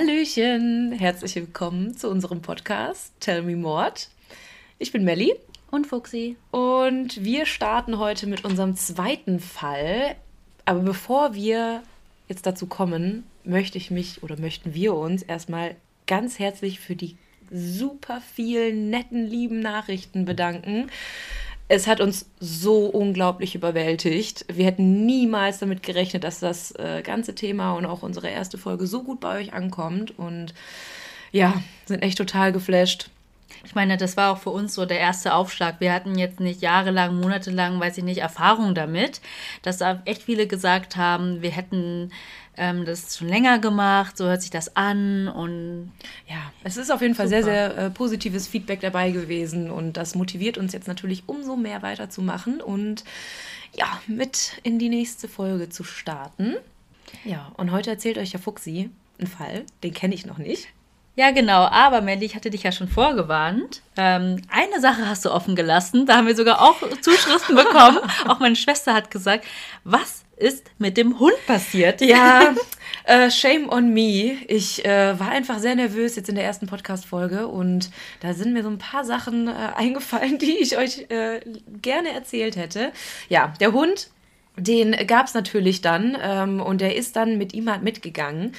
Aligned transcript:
Hallöchen, 0.00 0.92
herzlich 0.92 1.34
willkommen 1.34 1.96
zu 1.96 2.08
unserem 2.08 2.40
Podcast 2.40 3.12
Tell 3.18 3.42
Me 3.42 3.56
Mord. 3.56 4.10
Ich 4.78 4.92
bin 4.92 5.02
Melli. 5.02 5.34
Und 5.72 5.88
Fuxi. 5.88 6.36
Und 6.52 7.24
wir 7.24 7.46
starten 7.46 7.98
heute 7.98 8.28
mit 8.28 8.44
unserem 8.44 8.76
zweiten 8.76 9.40
Fall. 9.40 10.14
Aber 10.64 10.78
bevor 10.82 11.34
wir 11.34 11.82
jetzt 12.28 12.46
dazu 12.46 12.68
kommen, 12.68 13.24
möchte 13.42 13.76
ich 13.76 13.90
mich 13.90 14.22
oder 14.22 14.38
möchten 14.38 14.72
wir 14.72 14.94
uns 14.94 15.24
erstmal 15.24 15.74
ganz 16.06 16.38
herzlich 16.38 16.78
für 16.78 16.94
die 16.94 17.16
super 17.50 18.20
vielen 18.20 18.90
netten, 18.90 19.26
lieben 19.26 19.58
Nachrichten 19.58 20.24
bedanken. 20.24 20.92
Es 21.68 21.86
hat 21.86 22.00
uns 22.00 22.30
so 22.40 22.86
unglaublich 22.86 23.54
überwältigt. 23.54 24.46
Wir 24.50 24.64
hätten 24.64 25.04
niemals 25.04 25.58
damit 25.58 25.82
gerechnet, 25.82 26.24
dass 26.24 26.40
das 26.40 26.72
äh, 26.72 27.02
ganze 27.02 27.34
Thema 27.34 27.74
und 27.74 27.84
auch 27.84 28.02
unsere 28.02 28.28
erste 28.28 28.56
Folge 28.56 28.86
so 28.86 29.02
gut 29.02 29.20
bei 29.20 29.38
euch 29.38 29.52
ankommt. 29.52 30.18
Und 30.18 30.54
ja, 31.30 31.62
sind 31.84 32.02
echt 32.02 32.16
total 32.16 32.52
geflasht. 32.52 33.10
Ich 33.64 33.74
meine, 33.74 33.96
das 33.96 34.16
war 34.16 34.32
auch 34.32 34.38
für 34.38 34.50
uns 34.50 34.74
so 34.74 34.86
der 34.86 34.98
erste 34.98 35.34
Aufschlag. 35.34 35.76
Wir 35.80 35.92
hatten 35.92 36.16
jetzt 36.16 36.40
nicht 36.40 36.62
jahrelang, 36.62 37.20
monatelang, 37.20 37.80
weiß 37.80 37.98
ich 37.98 38.04
nicht, 38.04 38.18
Erfahrung 38.18 38.74
damit, 38.74 39.20
dass 39.62 39.78
da 39.78 40.00
echt 40.04 40.22
viele 40.22 40.46
gesagt 40.46 40.96
haben, 40.96 41.42
wir 41.42 41.50
hätten 41.50 42.10
ähm, 42.58 42.84
das 42.84 43.16
schon 43.16 43.28
länger 43.28 43.58
gemacht, 43.58 44.16
so 44.16 44.26
hört 44.26 44.42
sich 44.42 44.50
das 44.50 44.76
an 44.76 45.28
und 45.28 45.92
ja, 46.28 46.36
es 46.64 46.76
ist 46.76 46.90
auf 46.90 47.00
jeden 47.00 47.14
Fall 47.14 47.28
super. 47.28 47.42
sehr, 47.42 47.74
sehr 47.74 47.78
äh, 47.78 47.90
positives 47.90 48.48
Feedback 48.48 48.80
dabei 48.80 49.10
gewesen 49.10 49.70
und 49.70 49.96
das 49.96 50.14
motiviert 50.14 50.58
uns 50.58 50.72
jetzt 50.72 50.88
natürlich 50.88 51.22
umso 51.26 51.56
mehr 51.56 51.82
weiterzumachen 51.82 52.60
und 52.60 53.04
ja, 53.74 53.86
mit 54.06 54.52
in 54.62 54.78
die 54.78 54.88
nächste 54.88 55.28
Folge 55.28 55.68
zu 55.68 55.84
starten. 55.84 56.56
Ja, 57.24 57.52
und 57.56 57.72
heute 57.72 57.90
erzählt 57.90 58.18
euch 58.18 58.32
ja 58.32 58.38
Fuxi 58.38 58.90
einen 59.18 59.28
Fall, 59.28 59.64
den 59.82 59.94
kenne 59.94 60.14
ich 60.14 60.26
noch 60.26 60.38
nicht. 60.38 60.68
Ja, 61.18 61.32
genau. 61.32 61.64
Aber 61.64 62.00
Melly, 62.00 62.26
ich 62.26 62.36
hatte 62.36 62.48
dich 62.48 62.62
ja 62.62 62.70
schon 62.70 62.86
vorgewarnt. 62.86 63.82
Ähm, 63.96 64.40
eine 64.50 64.80
Sache 64.80 65.08
hast 65.08 65.24
du 65.24 65.32
offen 65.32 65.56
gelassen. 65.56 66.06
Da 66.06 66.16
haben 66.16 66.28
wir 66.28 66.36
sogar 66.36 66.62
auch 66.62 66.76
Zuschriften 67.00 67.56
bekommen. 67.56 67.98
auch 68.28 68.38
meine 68.38 68.54
Schwester 68.54 68.94
hat 68.94 69.10
gesagt, 69.10 69.44
was 69.82 70.22
ist 70.38 70.70
mit 70.78 70.96
dem 70.96 71.18
Hund 71.18 71.34
passiert? 71.46 72.00
Ja, 72.00 72.54
äh, 73.04 73.30
shame 73.30 73.68
on 73.68 73.92
me. 73.92 74.36
Ich 74.46 74.84
äh, 74.84 75.18
war 75.18 75.30
einfach 75.30 75.58
sehr 75.58 75.74
nervös 75.74 76.16
jetzt 76.16 76.28
in 76.28 76.34
der 76.34 76.44
ersten 76.44 76.66
Podcast-Folge 76.66 77.46
und 77.48 77.90
da 78.20 78.34
sind 78.34 78.52
mir 78.52 78.62
so 78.62 78.70
ein 78.70 78.78
paar 78.78 79.04
Sachen 79.04 79.48
äh, 79.48 79.52
eingefallen, 79.76 80.38
die 80.38 80.58
ich 80.58 80.78
euch 80.78 81.06
äh, 81.10 81.40
gerne 81.82 82.12
erzählt 82.12 82.56
hätte. 82.56 82.92
Ja, 83.28 83.52
der 83.60 83.72
Hund, 83.72 84.10
den 84.56 84.92
gab 85.06 85.26
es 85.26 85.34
natürlich 85.34 85.80
dann 85.80 86.16
ähm, 86.20 86.60
und 86.60 86.80
der 86.80 86.96
ist 86.96 87.16
dann 87.16 87.38
mit 87.38 87.54
ihm 87.54 87.70
halt 87.70 87.82
mitgegangen 87.82 88.52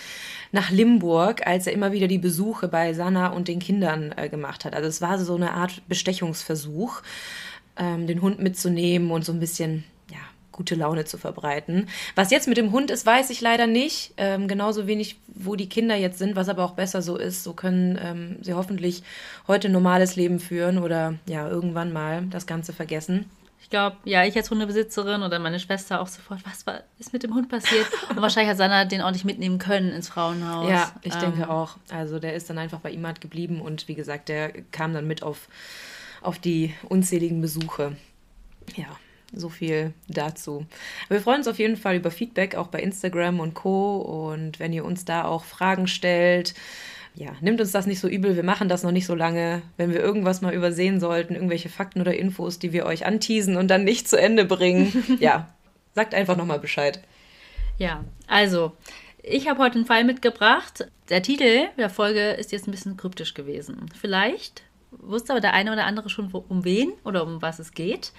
nach 0.51 0.71
Limburg, 0.71 1.45
als 1.45 1.67
er 1.67 1.73
immer 1.73 1.91
wieder 1.91 2.07
die 2.07 2.17
Besuche 2.17 2.67
bei 2.67 2.93
Sanna 2.93 3.27
und 3.27 3.47
den 3.47 3.59
Kindern 3.59 4.13
äh, 4.17 4.29
gemacht 4.29 4.65
hat. 4.65 4.73
Also 4.73 4.87
es 4.87 5.01
war 5.01 5.19
so 5.19 5.35
eine 5.35 5.53
Art 5.53 5.81
Bestechungsversuch, 5.87 7.01
ähm, 7.77 8.07
den 8.07 8.21
Hund 8.21 8.39
mitzunehmen 8.39 9.11
und 9.11 9.25
so 9.25 9.31
ein 9.31 9.39
bisschen 9.39 9.83
gute 10.59 10.75
Laune 10.75 11.05
zu 11.05 11.17
verbreiten. 11.17 11.87
Was 12.15 12.31
jetzt 12.31 12.49
mit 12.49 12.57
dem 12.57 12.73
Hund 12.73 12.91
ist, 12.91 13.05
weiß 13.05 13.29
ich 13.29 13.39
leider 13.39 13.65
nicht. 13.65 14.13
Ähm, 14.17 14.49
genauso 14.49 14.87
wenig, 14.87 15.15
wo 15.27 15.55
die 15.55 15.69
Kinder 15.69 15.95
jetzt 15.95 16.19
sind, 16.19 16.35
was 16.35 16.49
aber 16.49 16.65
auch 16.65 16.73
besser 16.73 17.01
so 17.01 17.15
ist. 17.15 17.45
So 17.45 17.53
können 17.53 17.97
ähm, 18.03 18.35
sie 18.41 18.53
hoffentlich 18.55 19.03
heute 19.47 19.69
ein 19.69 19.71
normales 19.71 20.17
Leben 20.17 20.41
führen 20.41 20.77
oder 20.77 21.13
ja, 21.29 21.47
irgendwann 21.47 21.93
mal 21.93 22.23
das 22.29 22.45
Ganze 22.45 22.73
vergessen. 22.73 23.31
Ich 23.61 23.69
glaube, 23.69 23.95
ja, 24.03 24.25
ich 24.25 24.35
als 24.35 24.51
Hundebesitzerin 24.51 25.23
oder 25.23 25.39
meine 25.39 25.61
Schwester 25.61 26.01
auch 26.01 26.07
sofort, 26.07 26.41
was 26.45 26.67
war, 26.67 26.81
ist 26.99 27.13
mit 27.13 27.23
dem 27.23 27.33
Hund 27.33 27.47
passiert? 27.47 27.87
Und 28.09 28.21
wahrscheinlich 28.21 28.49
hat 28.49 28.57
Sanna 28.57 28.83
den 28.83 28.99
auch 28.99 29.11
nicht 29.11 29.23
mitnehmen 29.23 29.59
können 29.59 29.93
ins 29.93 30.09
Frauenhaus. 30.09 30.69
Ja, 30.69 30.91
ich 31.03 31.13
ähm. 31.13 31.21
denke 31.21 31.49
auch. 31.49 31.77
Also 31.89 32.19
der 32.19 32.33
ist 32.33 32.49
dann 32.49 32.57
einfach 32.57 32.79
bei 32.79 32.91
ihm 32.91 33.05
halt 33.07 33.21
geblieben 33.21 33.61
und 33.61 33.87
wie 33.87 33.95
gesagt, 33.95 34.27
der 34.27 34.51
kam 34.71 34.93
dann 34.93 35.07
mit 35.07 35.23
auf, 35.23 35.47
auf 36.21 36.37
die 36.37 36.73
unzähligen 36.89 37.39
Besuche. 37.39 37.95
Ja, 38.75 38.87
so 39.33 39.49
viel 39.49 39.93
dazu. 40.07 40.65
Wir 41.07 41.21
freuen 41.21 41.39
uns 41.39 41.47
auf 41.47 41.59
jeden 41.59 41.77
Fall 41.77 41.95
über 41.95 42.11
Feedback, 42.11 42.55
auch 42.55 42.67
bei 42.67 42.79
Instagram 42.79 43.39
und 43.39 43.53
Co. 43.53 43.97
Und 43.97 44.59
wenn 44.59 44.73
ihr 44.73 44.85
uns 44.85 45.05
da 45.05 45.25
auch 45.25 45.43
Fragen 45.43 45.87
stellt, 45.87 46.53
ja, 47.15 47.31
nimmt 47.41 47.59
uns 47.59 47.71
das 47.71 47.85
nicht 47.85 47.99
so 47.99 48.07
übel, 48.07 48.35
wir 48.35 48.43
machen 48.43 48.69
das 48.69 48.83
noch 48.83 48.91
nicht 48.91 49.05
so 49.05 49.15
lange. 49.15 49.61
Wenn 49.77 49.91
wir 49.91 49.99
irgendwas 49.99 50.41
mal 50.41 50.53
übersehen 50.53 50.99
sollten, 50.99 51.35
irgendwelche 51.35 51.69
Fakten 51.69 52.01
oder 52.01 52.15
Infos, 52.15 52.59
die 52.59 52.71
wir 52.71 52.85
euch 52.85 53.05
anteasen 53.05 53.57
und 53.57 53.67
dann 53.67 53.83
nicht 53.83 54.07
zu 54.07 54.19
Ende 54.19 54.45
bringen, 54.45 55.17
ja, 55.19 55.49
sagt 55.93 56.13
einfach 56.13 56.37
nochmal 56.37 56.59
Bescheid. 56.59 57.01
Ja, 57.77 58.03
also, 58.27 58.73
ich 59.21 59.47
habe 59.47 59.61
heute 59.61 59.75
einen 59.75 59.85
Fall 59.85 60.03
mitgebracht. 60.03 60.87
Der 61.09 61.21
Titel 61.21 61.67
der 61.77 61.89
Folge 61.89 62.31
ist 62.31 62.51
jetzt 62.51 62.67
ein 62.67 62.71
bisschen 62.71 62.97
kryptisch 62.97 63.33
gewesen. 63.33 63.89
Vielleicht 63.99 64.63
wusste 64.91 65.33
aber 65.33 65.41
der 65.41 65.53
eine 65.53 65.71
oder 65.71 65.85
andere 65.85 66.09
schon, 66.09 66.31
um 66.31 66.63
wen 66.63 66.93
oder 67.03 67.23
um 67.23 67.41
was 67.41 67.59
es 67.59 67.71
geht. 67.71 68.11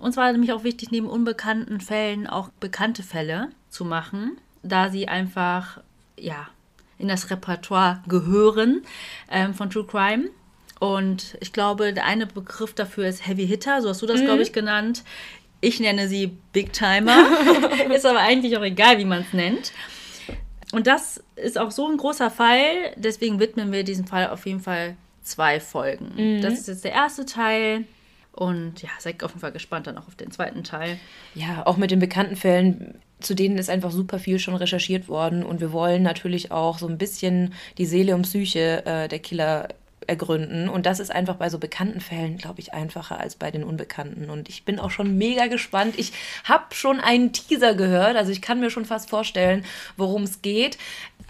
Und 0.00 0.12
zwar 0.12 0.32
nämlich 0.32 0.52
auch 0.52 0.64
wichtig, 0.64 0.90
neben 0.90 1.08
unbekannten 1.08 1.80
Fällen 1.80 2.26
auch 2.26 2.48
bekannte 2.60 3.02
Fälle 3.02 3.48
zu 3.68 3.84
machen, 3.84 4.38
da 4.62 4.90
sie 4.90 5.08
einfach, 5.08 5.80
ja, 6.16 6.48
in 6.98 7.08
das 7.08 7.30
Repertoire 7.30 8.02
gehören 8.06 8.82
ähm, 9.30 9.54
von 9.54 9.70
True 9.70 9.86
Crime. 9.86 10.30
Und 10.78 11.36
ich 11.40 11.52
glaube, 11.52 11.92
der 11.92 12.06
eine 12.06 12.26
Begriff 12.26 12.74
dafür 12.74 13.06
ist 13.06 13.26
Heavy 13.26 13.46
Hitter, 13.46 13.82
so 13.82 13.88
hast 13.88 14.02
du 14.02 14.06
das, 14.06 14.20
mhm. 14.20 14.26
glaube 14.26 14.42
ich, 14.42 14.52
genannt. 14.52 15.04
Ich 15.60 15.78
nenne 15.78 16.08
sie 16.08 16.36
Big 16.52 16.72
Timer. 16.72 17.26
ist 17.94 18.06
aber 18.06 18.20
eigentlich 18.20 18.56
auch 18.56 18.62
egal, 18.62 18.98
wie 18.98 19.04
man 19.04 19.20
es 19.20 19.32
nennt. 19.32 19.72
Und 20.72 20.86
das 20.86 21.22
ist 21.36 21.58
auch 21.58 21.70
so 21.70 21.86
ein 21.88 21.98
großer 21.98 22.30
Fall, 22.30 22.94
deswegen 22.96 23.38
widmen 23.38 23.70
wir 23.72 23.84
diesem 23.84 24.06
Fall 24.06 24.30
auf 24.30 24.46
jeden 24.46 24.60
Fall 24.60 24.96
zwei 25.22 25.60
Folgen. 25.60 26.12
Mhm. 26.16 26.42
Das 26.42 26.54
ist 26.54 26.68
jetzt 26.68 26.84
der 26.84 26.92
erste 26.92 27.26
Teil. 27.26 27.84
Und 28.32 28.80
ja, 28.80 28.88
seid 28.98 29.22
auf 29.22 29.32
jeden 29.32 29.40
Fall 29.40 29.52
gespannt 29.52 29.86
dann 29.86 29.98
auch 29.98 30.08
auf 30.08 30.14
den 30.14 30.30
zweiten 30.30 30.64
Teil. 30.64 30.98
Ja, 31.34 31.66
auch 31.66 31.76
mit 31.76 31.90
den 31.90 31.98
bekannten 31.98 32.36
Fällen 32.36 32.94
zu 33.20 33.34
denen 33.34 33.58
ist 33.58 33.70
einfach 33.70 33.90
super 33.90 34.18
viel 34.18 34.38
schon 34.38 34.54
recherchiert 34.54 35.08
worden 35.08 35.44
und 35.44 35.60
wir 35.60 35.72
wollen 35.72 36.02
natürlich 36.02 36.50
auch 36.50 36.78
so 36.78 36.88
ein 36.88 36.98
bisschen 36.98 37.54
die 37.78 37.86
Seele 37.86 38.14
und 38.14 38.22
Psyche 38.22 38.84
äh, 38.84 39.08
der 39.08 39.18
Killer 39.20 39.68
ergründen. 40.06 40.68
Und 40.68 40.86
das 40.86 40.98
ist 40.98 41.12
einfach 41.12 41.36
bei 41.36 41.48
so 41.48 41.58
bekannten 41.58 42.00
Fällen, 42.00 42.36
glaube 42.36 42.60
ich, 42.60 42.74
einfacher 42.74 43.20
als 43.20 43.36
bei 43.36 43.50
den 43.50 43.62
unbekannten. 43.62 44.30
Und 44.30 44.48
ich 44.48 44.64
bin 44.64 44.80
auch 44.80 44.90
schon 44.90 45.16
mega 45.16 45.46
gespannt. 45.46 45.94
Ich 45.96 46.12
habe 46.44 46.74
schon 46.74 47.00
einen 47.00 47.32
Teaser 47.32 47.74
gehört, 47.74 48.16
also 48.16 48.32
ich 48.32 48.42
kann 48.42 48.58
mir 48.58 48.70
schon 48.70 48.84
fast 48.84 49.10
vorstellen, 49.10 49.64
worum 49.96 50.24
es 50.24 50.42
geht. 50.42 50.76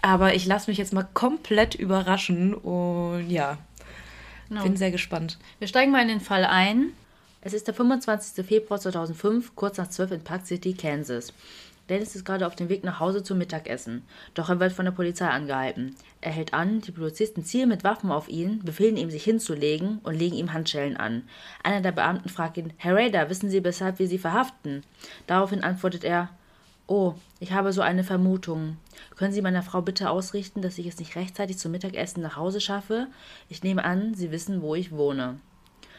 Aber 0.01 0.33
ich 0.33 0.45
lasse 0.45 0.69
mich 0.69 0.77
jetzt 0.77 0.91
mal 0.91 1.07
komplett 1.13 1.75
überraschen 1.75 2.53
und 2.53 3.29
ja, 3.29 3.57
genau. 4.49 4.63
bin 4.63 4.77
sehr 4.77 4.91
gespannt. 4.91 5.37
Wir 5.59 5.67
steigen 5.67 5.91
mal 5.91 6.01
in 6.01 6.07
den 6.07 6.19
Fall 6.19 6.45
ein. 6.45 6.93
Es 7.41 7.53
ist 7.53 7.67
der 7.67 7.73
25. 7.73 8.45
Februar 8.45 8.79
2005, 8.79 9.55
kurz 9.55 9.77
nach 9.77 9.89
12 9.89 10.11
in 10.11 10.23
Park 10.23 10.47
City, 10.47 10.73
Kansas. 10.73 11.33
Dennis 11.89 12.15
ist 12.15 12.23
gerade 12.23 12.47
auf 12.47 12.55
dem 12.55 12.69
Weg 12.69 12.85
nach 12.85 13.01
Hause 13.01 13.23
zum 13.23 13.37
Mittagessen. 13.37 14.03
Doch 14.33 14.49
er 14.49 14.61
wird 14.61 14.71
von 14.71 14.85
der 14.85 14.93
Polizei 14.93 15.27
angehalten. 15.27 15.95
Er 16.21 16.31
hält 16.31 16.53
an, 16.53 16.79
die 16.79 16.91
Polizisten 16.91 17.43
zielen 17.43 17.67
mit 17.67 17.83
Waffen 17.83 18.09
auf 18.09 18.29
ihn, 18.29 18.61
befehlen 18.63 18.95
ihm, 18.95 19.11
sich 19.11 19.25
hinzulegen 19.25 19.99
und 20.03 20.15
legen 20.15 20.37
ihm 20.37 20.53
Handschellen 20.53 20.95
an. 20.95 21.23
Einer 21.61 21.81
der 21.81 21.91
Beamten 21.91 22.29
fragt 22.29 22.55
ihn, 22.55 22.71
Herr 22.77 22.95
Raider, 22.95 23.29
wissen 23.29 23.49
Sie, 23.49 23.61
weshalb 23.65 23.99
wir 23.99 24.07
Sie 24.07 24.17
verhaften? 24.17 24.83
Daraufhin 25.27 25.63
antwortet 25.63 26.05
er, 26.05 26.29
Oh, 26.85 27.13
ich 27.39 27.53
habe 27.53 27.71
so 27.71 27.81
eine 27.81 28.03
Vermutung. 28.03 28.77
Können 29.15 29.31
Sie 29.31 29.41
meiner 29.41 29.63
Frau 29.63 29.81
bitte 29.81 30.09
ausrichten, 30.09 30.61
dass 30.61 30.77
ich 30.77 30.87
es 30.87 30.99
nicht 30.99 31.15
rechtzeitig 31.15 31.57
zum 31.57 31.71
Mittagessen 31.71 32.21
nach 32.21 32.35
Hause 32.35 32.59
schaffe? 32.59 33.07
Ich 33.47 33.63
nehme 33.63 33.85
an, 33.85 34.13
Sie 34.15 34.31
wissen, 34.31 34.61
wo 34.61 34.75
ich 34.75 34.91
wohne. 34.91 35.39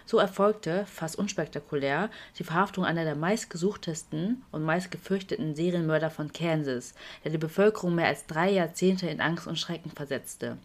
So 0.06 0.18
erfolgte, 0.18 0.84
fast 0.84 1.16
unspektakulär, 1.16 2.10
die 2.38 2.44
Verhaftung 2.44 2.84
einer 2.84 3.04
der 3.04 3.16
meistgesuchtesten 3.16 4.42
und 4.52 4.62
meistgefürchteten 4.62 5.54
Serienmörder 5.54 6.10
von 6.10 6.30
Kansas, 6.32 6.94
der 7.24 7.32
die 7.32 7.38
Bevölkerung 7.38 7.94
mehr 7.94 8.08
als 8.08 8.26
drei 8.26 8.50
Jahrzehnte 8.50 9.08
in 9.08 9.22
Angst 9.22 9.46
und 9.46 9.58
Schrecken 9.58 9.90
versetzte. 9.90 10.58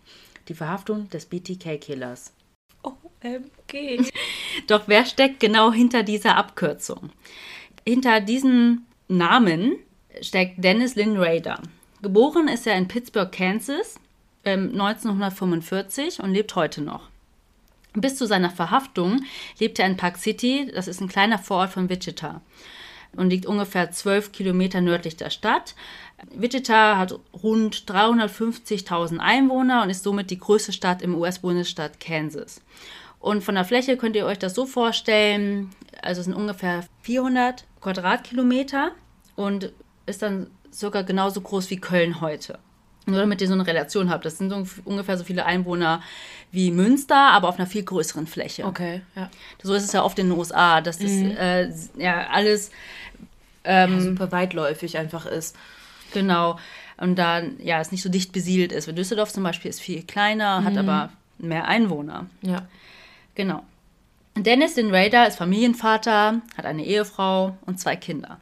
Die 0.49 0.53
Verhaftung 0.53 1.09
des 1.09 1.27
BTK-Killers. 1.27 2.33
OMG. 2.83 4.11
Doch 4.67 4.83
wer 4.87 5.05
steckt 5.05 5.39
genau 5.39 5.71
hinter 5.71 6.03
dieser 6.03 6.35
Abkürzung? 6.35 7.09
Hinter 7.85 8.19
diesem 8.19 8.85
Namen 9.07 9.77
steckt 10.21 10.63
Dennis 10.63 10.95
Lynn 10.95 11.17
Rader. 11.17 11.61
Geboren 12.01 12.47
ist 12.47 12.65
er 12.67 12.77
in 12.77 12.87
Pittsburgh, 12.87 13.31
Kansas, 13.31 13.99
1945 14.43 16.19
ähm, 16.19 16.25
und 16.25 16.33
lebt 16.33 16.55
heute 16.55 16.81
noch. 16.81 17.09
Bis 17.93 18.15
zu 18.15 18.25
seiner 18.25 18.49
Verhaftung 18.49 19.23
lebte 19.59 19.81
er 19.81 19.89
in 19.89 19.97
Park 19.97 20.17
City, 20.17 20.71
das 20.73 20.87
ist 20.87 21.01
ein 21.01 21.09
kleiner 21.09 21.39
Vorort 21.39 21.71
von 21.71 21.89
Wichita 21.89 22.41
und 23.15 23.29
liegt 23.29 23.45
ungefähr 23.45 23.91
12 23.91 24.31
Kilometer 24.31 24.81
nördlich 24.81 25.17
der 25.17 25.29
Stadt. 25.29 25.75
Wichita 26.31 26.97
hat 26.97 27.17
rund 27.41 27.85
350.000 27.87 29.17
Einwohner 29.17 29.83
und 29.83 29.89
ist 29.89 30.03
somit 30.03 30.29
die 30.29 30.37
größte 30.39 30.73
Stadt 30.73 31.01
im 31.01 31.15
US-Bundesstaat 31.15 31.99
Kansas. 31.99 32.61
Und 33.19 33.43
von 33.43 33.55
der 33.55 33.65
Fläche 33.65 33.97
könnt 33.97 34.15
ihr 34.15 34.25
euch 34.25 34.39
das 34.39 34.55
so 34.55 34.65
vorstellen, 34.65 35.71
also 36.01 36.19
es 36.19 36.25
sind 36.25 36.35
ungefähr 36.35 36.85
400 37.01 37.65
Quadratkilometer 37.81 38.91
und 39.35 39.73
ist 40.09 40.21
dann 40.21 40.47
sogar 40.71 41.03
genauso 41.03 41.41
groß 41.41 41.69
wie 41.69 41.77
Köln 41.77 42.21
heute. 42.21 42.59
Nur 43.05 43.19
damit 43.19 43.41
ihr 43.41 43.47
so 43.47 43.53
eine 43.53 43.65
Relation 43.65 44.09
habt. 44.09 44.25
Das 44.25 44.37
sind 44.37 44.49
so 44.49 44.65
ungefähr 44.85 45.17
so 45.17 45.23
viele 45.23 45.45
Einwohner 45.45 46.01
wie 46.51 46.71
Münster, 46.71 47.31
aber 47.31 47.49
auf 47.49 47.57
einer 47.57 47.67
viel 47.67 47.83
größeren 47.83 48.27
Fläche. 48.27 48.65
Okay, 48.65 49.01
ja. 49.15 49.29
So 49.63 49.73
ist 49.73 49.83
es 49.83 49.93
ja 49.93 50.03
oft 50.03 50.19
in 50.19 50.29
den 50.29 50.37
USA, 50.37 50.81
dass 50.81 50.99
das 50.99 51.09
äh, 51.09 51.71
ja 51.97 52.27
alles 52.29 52.71
ähm, 53.63 53.99
Super 54.01 54.31
weitläufig 54.31 54.97
einfach 54.97 55.25
ist. 55.25 55.55
Genau. 56.13 56.59
Und 56.97 57.15
da 57.15 57.41
ja, 57.59 57.79
es 57.79 57.91
nicht 57.91 58.03
so 58.03 58.09
dicht 58.09 58.31
besiedelt 58.31 58.71
ist. 58.71 58.87
Düsseldorf 58.95 59.31
zum 59.31 59.43
Beispiel 59.43 59.69
ist 59.69 59.79
viel 59.79 60.03
kleiner, 60.03 60.63
hat 60.63 60.77
aber 60.77 61.09
mehr 61.37 61.67
Einwohner. 61.67 62.27
Ja. 62.41 62.67
Genau. 63.35 63.63
Dennis 64.35 64.75
den 64.75 64.93
Raider 64.93 65.27
ist 65.27 65.37
Familienvater, 65.37 66.41
hat 66.57 66.65
eine 66.65 66.85
Ehefrau 66.85 67.57
und 67.65 67.79
zwei 67.79 67.95
Kinder. 67.95 68.39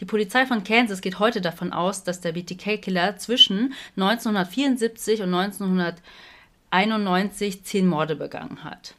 Die 0.00 0.04
Polizei 0.04 0.44
von 0.46 0.64
Kansas 0.64 1.00
geht 1.00 1.18
heute 1.18 1.40
davon 1.40 1.72
aus, 1.72 2.04
dass 2.04 2.20
der 2.20 2.32
BTK-Killer 2.32 3.16
zwischen 3.16 3.72
1974 3.96 5.22
und 5.22 5.32
1991 5.32 7.64
zehn 7.64 7.86
Morde 7.86 8.16
begangen 8.16 8.64
hat. 8.64 8.94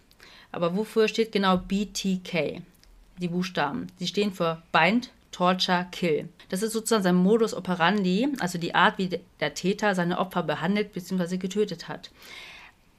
Aber 0.52 0.76
wofür 0.76 1.08
steht 1.08 1.32
genau 1.32 1.58
BTK? 1.58 2.62
Die 3.18 3.28
Buchstaben. 3.28 3.88
Sie 3.98 4.08
stehen 4.08 4.32
für 4.32 4.64
Bind, 4.72 5.12
Torture, 5.32 5.86
Kill. 5.92 6.30
Das 6.50 6.64
ist 6.64 6.72
sozusagen 6.72 7.04
sein 7.04 7.16
Modus 7.16 7.54
operandi, 7.54 8.30
also 8.40 8.58
die 8.58 8.74
Art, 8.74 8.98
wie 8.98 9.20
der 9.40 9.54
Täter 9.54 9.96
seine 9.96 10.18
Opfer 10.18 10.44
behandelt 10.44 10.94
bzw. 10.94 11.38
getötet 11.38 11.90
hat. 11.90 12.10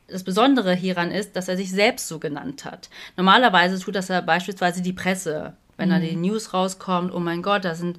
Das 0.08 0.22
Besondere 0.22 0.74
hieran 0.74 1.10
ist, 1.10 1.34
dass 1.34 1.48
er 1.48 1.56
sich 1.56 1.70
selbst 1.70 2.08
so 2.08 2.18
genannt 2.18 2.64
hat. 2.64 2.90
Normalerweise 3.16 3.80
tut 3.80 3.94
das 3.94 4.08
ja 4.08 4.20
beispielsweise 4.20 4.82
die 4.82 4.92
Presse, 4.92 5.54
wenn 5.76 5.90
da 5.90 5.98
die 5.98 6.16
News 6.16 6.54
rauskommt, 6.54 7.12
oh 7.12 7.20
mein 7.20 7.42
Gott, 7.42 7.64
da 7.64 7.74
sind 7.74 7.98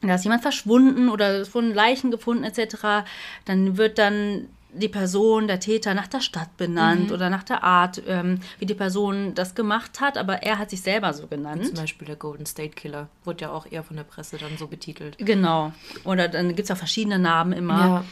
da 0.00 0.16
ist 0.16 0.24
jemand 0.24 0.42
verschwunden 0.42 1.08
oder 1.08 1.40
es 1.40 1.54
wurden 1.54 1.72
Leichen 1.72 2.10
gefunden 2.10 2.44
etc., 2.44 3.06
dann 3.46 3.78
wird 3.78 3.98
dann 3.98 4.48
die 4.74 4.88
Person, 4.88 5.46
der 5.46 5.60
Täter 5.60 5.94
nach 5.94 6.08
der 6.08 6.20
Stadt 6.20 6.56
benannt 6.56 7.12
oder 7.12 7.30
nach 7.30 7.44
der 7.44 7.62
Art, 7.62 8.02
ähm, 8.06 8.40
wie 8.58 8.66
die 8.66 8.74
Person 8.74 9.34
das 9.34 9.54
gemacht 9.54 10.00
hat, 10.00 10.18
aber 10.18 10.42
er 10.42 10.58
hat 10.58 10.70
sich 10.70 10.82
selber 10.82 11.12
so 11.12 11.26
genannt. 11.26 11.66
Zum 11.66 11.76
Beispiel 11.76 12.06
der 12.06 12.16
Golden 12.16 12.44
State 12.44 12.74
Killer. 12.74 13.08
Wurde 13.24 13.42
ja 13.42 13.50
auch 13.52 13.70
eher 13.70 13.84
von 13.84 13.96
der 13.96 14.04
Presse 14.04 14.36
dann 14.36 14.56
so 14.58 14.66
betitelt. 14.66 15.16
Genau. 15.18 15.72
Oder 16.02 16.28
dann 16.28 16.48
gibt 16.48 16.64
es 16.68 16.70
auch 16.70 16.76
verschiedene 16.76 17.18
Namen 17.18 17.52
immer. 17.52 17.78
Ja. 17.78 18.04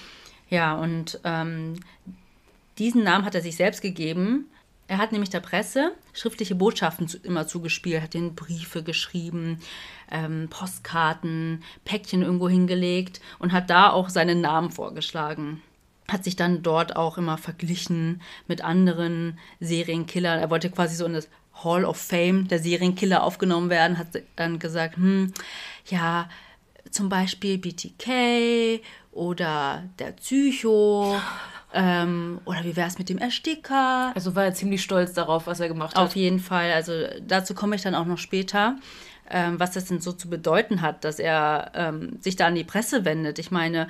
Ja, 0.51 0.75
und 0.75 1.19
ähm, 1.25 1.81
diesen 2.79 3.05
Namen 3.05 3.25
hat 3.25 3.35
er 3.35 3.41
sich 3.41 3.57
selbst 3.57 3.81
gegeben. 3.81 4.51
Er 4.93 4.99
hat 4.99 5.11
nämlich 5.11 5.31
der 5.31 5.41
Presse 5.41 5.95
schriftliche 6.13 6.55
Botschaften 6.55 7.09
zu, 7.09 7.17
immer 7.17 7.47
zugespielt, 7.47 8.03
hat 8.03 8.13
den 8.13 8.35
Briefe 8.35 8.83
geschrieben, 8.83 9.59
ähm, 10.11 10.49
Postkarten, 10.51 11.65
Päckchen 11.87 12.21
irgendwo 12.21 12.47
hingelegt 12.47 13.23
und 13.39 13.53
hat 13.53 13.71
da 13.71 13.89
auch 13.89 14.11
seinen 14.11 14.43
Namen 14.43 14.71
vorgeschlagen. 14.71 15.63
Hat 16.09 16.25
sich 16.25 16.37
dann 16.37 16.63
dort 16.63 16.95
auch 16.95 17.17
immer 17.17 17.39
verglichen 17.39 18.21
mit 18.47 18.63
anderen 18.63 19.39
Serienkillern. 19.61 20.39
Er 20.39 20.51
wollte 20.51 20.69
quasi 20.69 20.95
so 20.95 21.07
in 21.07 21.15
das 21.15 21.31
Hall 21.65 21.87
of 21.87 21.97
Fame 21.97 22.47
der 22.49 22.59
Serienkiller 22.59 23.23
aufgenommen 23.23 23.71
werden, 23.71 23.97
hat 23.97 24.09
dann 24.37 24.59
gesagt, 24.59 24.97
hm, 24.97 25.33
ja, 25.87 26.29
zum 26.91 27.09
Beispiel 27.09 27.57
BTK 27.57 28.83
oder 29.11 29.85
der 29.99 30.13
Psycho 30.13 31.19
ähm, 31.75 32.41
oder 32.45 32.65
wie 32.65 32.77
wäre 32.77 32.89
es 32.89 32.99
mit 32.99 33.09
dem 33.09 33.19
Ersticker? 33.19 34.13
Also 34.15 34.35
war 34.35 34.45
er 34.45 34.55
ziemlich 34.55 34.83
stolz 34.83 35.13
darauf, 35.13 35.47
was 35.47 35.61
er 35.61 35.69
gemacht 35.69 35.97
hat. 35.97 36.03
Auf 36.03 36.17
jeden 36.17 36.41
Fall. 36.41 36.73
Also 36.73 36.93
dazu 37.27 37.55
komme 37.55 37.77
ich 37.77 37.83
dann 37.83 37.95
auch 37.95 38.05
noch 38.05 38.19
später, 38.19 38.77
ähm, 39.31 39.59
was 39.59 39.73
das 39.73 39.87
denn 39.87 40.01
so 40.01 40.13
zu 40.13 40.29
bedeuten 40.29 40.83
hat, 40.83 41.05
dass 41.05 41.19
er 41.19 41.73
ähm, 41.75 42.19
sich 42.21 42.37
da 42.37 42.47
an 42.47 42.55
die 42.55 42.65
Presse 42.65 43.05
wendet. 43.05 43.39
Ich 43.39 43.51
meine, 43.51 43.89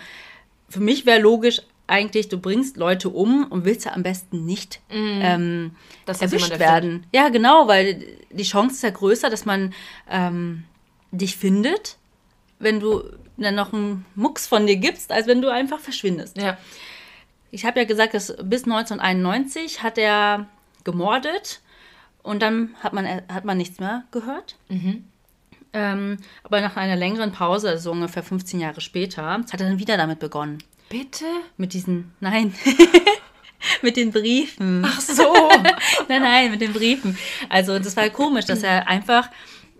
für 0.69 0.81
mich 0.81 1.06
wäre 1.06 1.20
logisch 1.20 1.62
eigentlich, 1.88 2.29
du 2.29 2.38
bringst 2.38 2.76
Leute 2.76 3.08
um 3.11 3.44
und 3.50 3.64
willst 3.64 3.85
ja 3.85 3.93
am 3.93 4.02
besten 4.02 4.46
nicht 4.46 4.81
ähm, 4.88 5.73
Dass 6.06 6.20
das 6.20 6.32
erwischt 6.32 6.58
werden. 6.58 7.05
Ja, 7.12 7.28
genau, 7.28 7.67
weil 7.69 8.02
die 8.31 8.44
Chance 8.44 8.76
ist 8.76 8.82
ja 8.82 8.90
größer, 8.90 9.28
dass 9.28 9.44
man 9.44 9.75
ähm, 10.08 10.64
dich 11.11 11.37
findet, 11.37 11.99
wenn 12.58 12.81
du 12.81 13.02
dann 13.37 13.56
noch 13.56 13.73
einen 13.73 14.05
Mucks 14.14 14.46
von 14.46 14.67
dir 14.67 14.76
gibst, 14.76 15.11
als 15.11 15.26
wenn 15.26 15.43
du 15.43 15.50
einfach 15.50 15.81
verschwindest. 15.81 16.38
Ja. 16.38 16.56
Ich 17.52 17.64
habe 17.66 17.78
ja 17.78 17.87
gesagt, 17.87 18.14
dass 18.14 18.34
bis 18.43 18.64
1991 18.64 19.82
hat 19.82 19.99
er 19.99 20.46
gemordet 20.84 21.60
und 22.22 22.43
dann 22.43 22.75
hat 22.82 22.94
man, 22.94 23.06
hat 23.06 23.44
man 23.44 23.58
nichts 23.58 23.78
mehr 23.78 24.04
gehört. 24.10 24.56
Ähm, 25.75 26.16
aber 26.43 26.60
nach 26.62 26.76
einer 26.76 26.96
längeren 26.96 27.31
Pause, 27.32 27.69
also 27.69 27.84
so 27.84 27.93
ungefähr 27.93 28.22
15 28.22 28.58
Jahre 28.58 28.81
später, 28.81 29.25
hat 29.25 29.52
er 29.52 29.58
dann 29.58 29.78
wieder 29.78 29.96
damit 29.96 30.19
begonnen. 30.19 30.58
Bitte? 30.88 31.26
Mit 31.58 31.75
diesen, 31.75 32.12
nein, 32.20 32.54
mit 33.82 33.96
den 33.96 34.12
Briefen. 34.12 34.82
Ach 34.87 35.00
so. 35.00 35.32
nein, 36.08 36.22
nein, 36.22 36.50
mit 36.50 36.62
den 36.62 36.72
Briefen. 36.72 37.19
Also 37.50 37.78
das 37.78 37.96
war 37.96 38.08
komisch, 38.08 38.46
dass 38.46 38.62
er 38.62 38.88
einfach, 38.88 39.28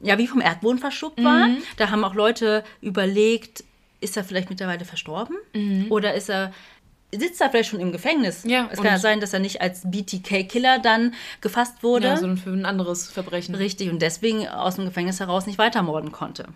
ja, 0.03 0.19
wie 0.19 0.27
vom 0.27 0.43
Erdboden 0.43 0.79
verschluckt 0.79 1.23
war. 1.25 1.49
Mhm. 1.49 1.63
Da 1.79 1.91
haben 1.91 2.05
auch 2.05 2.15
Leute 2.15 2.65
überlegt, 2.83 3.65
ist 4.01 4.17
er 4.17 4.25
vielleicht 4.25 4.51
mittlerweile 4.51 4.85
verstorben? 4.85 5.37
Oder 5.91 6.15
ist 6.15 6.29
er, 6.29 6.53
sitzt 7.15 7.41
er 7.41 7.51
vielleicht 7.51 7.71
schon 7.71 7.81
im 7.81 7.93
Gefängnis? 7.93 8.45
Mhm. 8.45 8.51
Ja, 8.51 8.69
Es 8.71 8.77
kann 8.79 8.87
ja 8.87 8.99
sein, 8.99 9.21
dass 9.21 9.33
er 9.33 9.41
nicht 9.41 9.61
als 9.61 9.83
BTK-Killer 9.85 10.79
dann 10.79 11.15
gefasst 11.41 11.83
wurde. 11.83 12.09
Ja, 12.09 12.17
sondern 12.17 12.39
für 12.39 12.51
ein 12.51 12.65
anderes 12.67 13.11
Verbrechen. 13.11 13.55
Richtig, 13.55 13.91
und 13.91 14.01
deswegen 14.01 14.49
aus 14.49 14.77
dem 14.77 14.87
Gefängnis 14.87 15.21
heraus 15.21 15.47
nicht 15.47 15.59
weitermorden 15.59 16.13
konnte. 16.13 16.47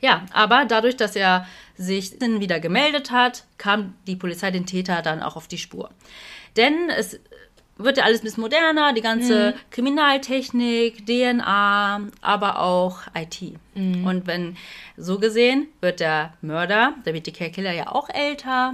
Ja, 0.00 0.26
aber 0.32 0.64
dadurch, 0.66 0.96
dass 0.96 1.16
er 1.16 1.46
sich 1.76 2.18
dann 2.18 2.40
wieder 2.40 2.60
gemeldet 2.60 3.10
hat, 3.10 3.44
kam 3.58 3.94
die 4.06 4.16
Polizei 4.16 4.50
den 4.50 4.66
Täter 4.66 5.02
dann 5.02 5.22
auch 5.22 5.36
auf 5.36 5.48
die 5.48 5.58
Spur. 5.58 5.90
Denn 6.56 6.90
es 6.90 7.18
wird 7.76 7.96
ja 7.96 8.04
alles 8.04 8.20
ein 8.20 8.24
bisschen 8.24 8.42
moderner, 8.42 8.92
die 8.92 9.00
ganze 9.00 9.54
Kriminaltechnik, 9.70 11.06
DNA, 11.06 12.02
aber 12.20 12.60
auch 12.60 12.98
IT. 13.14 13.54
Und 13.74 14.26
wenn 14.26 14.56
so 14.96 15.18
gesehen, 15.18 15.66
wird 15.80 16.00
der 16.00 16.32
Mörder, 16.42 16.94
der 17.04 17.12
BTK-Killer 17.12 17.72
ja 17.72 17.88
auch 17.92 18.08
älter 18.08 18.72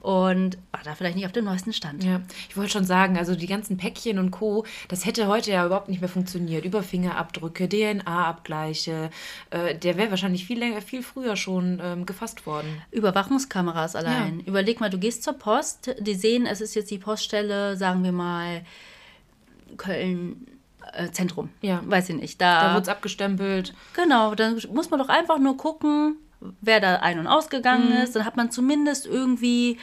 und 0.00 0.58
war 0.70 0.80
da 0.84 0.94
vielleicht 0.94 1.16
nicht 1.16 1.26
auf 1.26 1.32
dem 1.32 1.44
neuesten 1.44 1.72
Stand. 1.72 2.04
Ja, 2.04 2.20
ich 2.48 2.56
wollte 2.56 2.72
schon 2.72 2.84
sagen, 2.84 3.16
also 3.16 3.34
die 3.34 3.46
ganzen 3.46 3.76
Päckchen 3.76 4.18
und 4.18 4.30
Co., 4.30 4.64
das 4.88 5.06
hätte 5.06 5.28
heute 5.28 5.52
ja 5.52 5.64
überhaupt 5.64 5.88
nicht 5.88 6.00
mehr 6.00 6.08
funktioniert. 6.08 6.64
Über 6.64 6.82
Fingerabdrücke, 6.82 7.68
DNA-Abgleiche. 7.68 9.10
Äh, 9.50 9.76
der 9.76 9.96
wäre 9.96 10.10
wahrscheinlich 10.10 10.44
viel 10.44 10.58
länger, 10.58 10.82
viel 10.82 11.02
früher 11.02 11.36
schon 11.36 11.80
ähm, 11.82 12.06
gefasst 12.06 12.46
worden. 12.46 12.82
Überwachungskameras 12.90 13.96
allein. 13.96 14.40
Überleg 14.40 14.80
mal, 14.80 14.90
du 14.90 14.98
gehst 14.98 15.22
zur 15.22 15.34
Post, 15.34 15.94
die 16.00 16.14
sehen, 16.14 16.46
es 16.46 16.60
ist 16.60 16.74
jetzt 16.74 16.90
die 16.90 16.98
Poststelle, 16.98 17.76
sagen 17.76 18.04
wir 18.04 18.12
mal, 18.12 18.62
Köln 19.76 20.46
Zentrum. 21.12 21.50
Ja. 21.60 21.80
Weiß 21.84 22.08
ich 22.10 22.16
nicht. 22.16 22.40
Da 22.40 22.62
Da, 22.68 22.74
wurde 22.74 22.82
es 22.82 22.88
abgestempelt. 22.88 23.74
genau, 23.94 24.34
dann 24.34 24.60
muss 24.72 24.90
man 24.90 24.98
doch 25.00 25.08
einfach 25.08 25.38
nur 25.38 25.56
gucken, 25.56 26.16
wer 26.60 26.80
da 26.80 26.96
ein- 26.96 27.18
und 27.18 27.26
ausgegangen 27.26 27.90
Mhm. 27.90 28.02
ist. 28.02 28.16
Dann 28.16 28.24
hat 28.24 28.36
man 28.36 28.50
zumindest 28.50 29.06
irgendwie, 29.06 29.78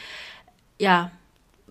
ja, 0.80 1.12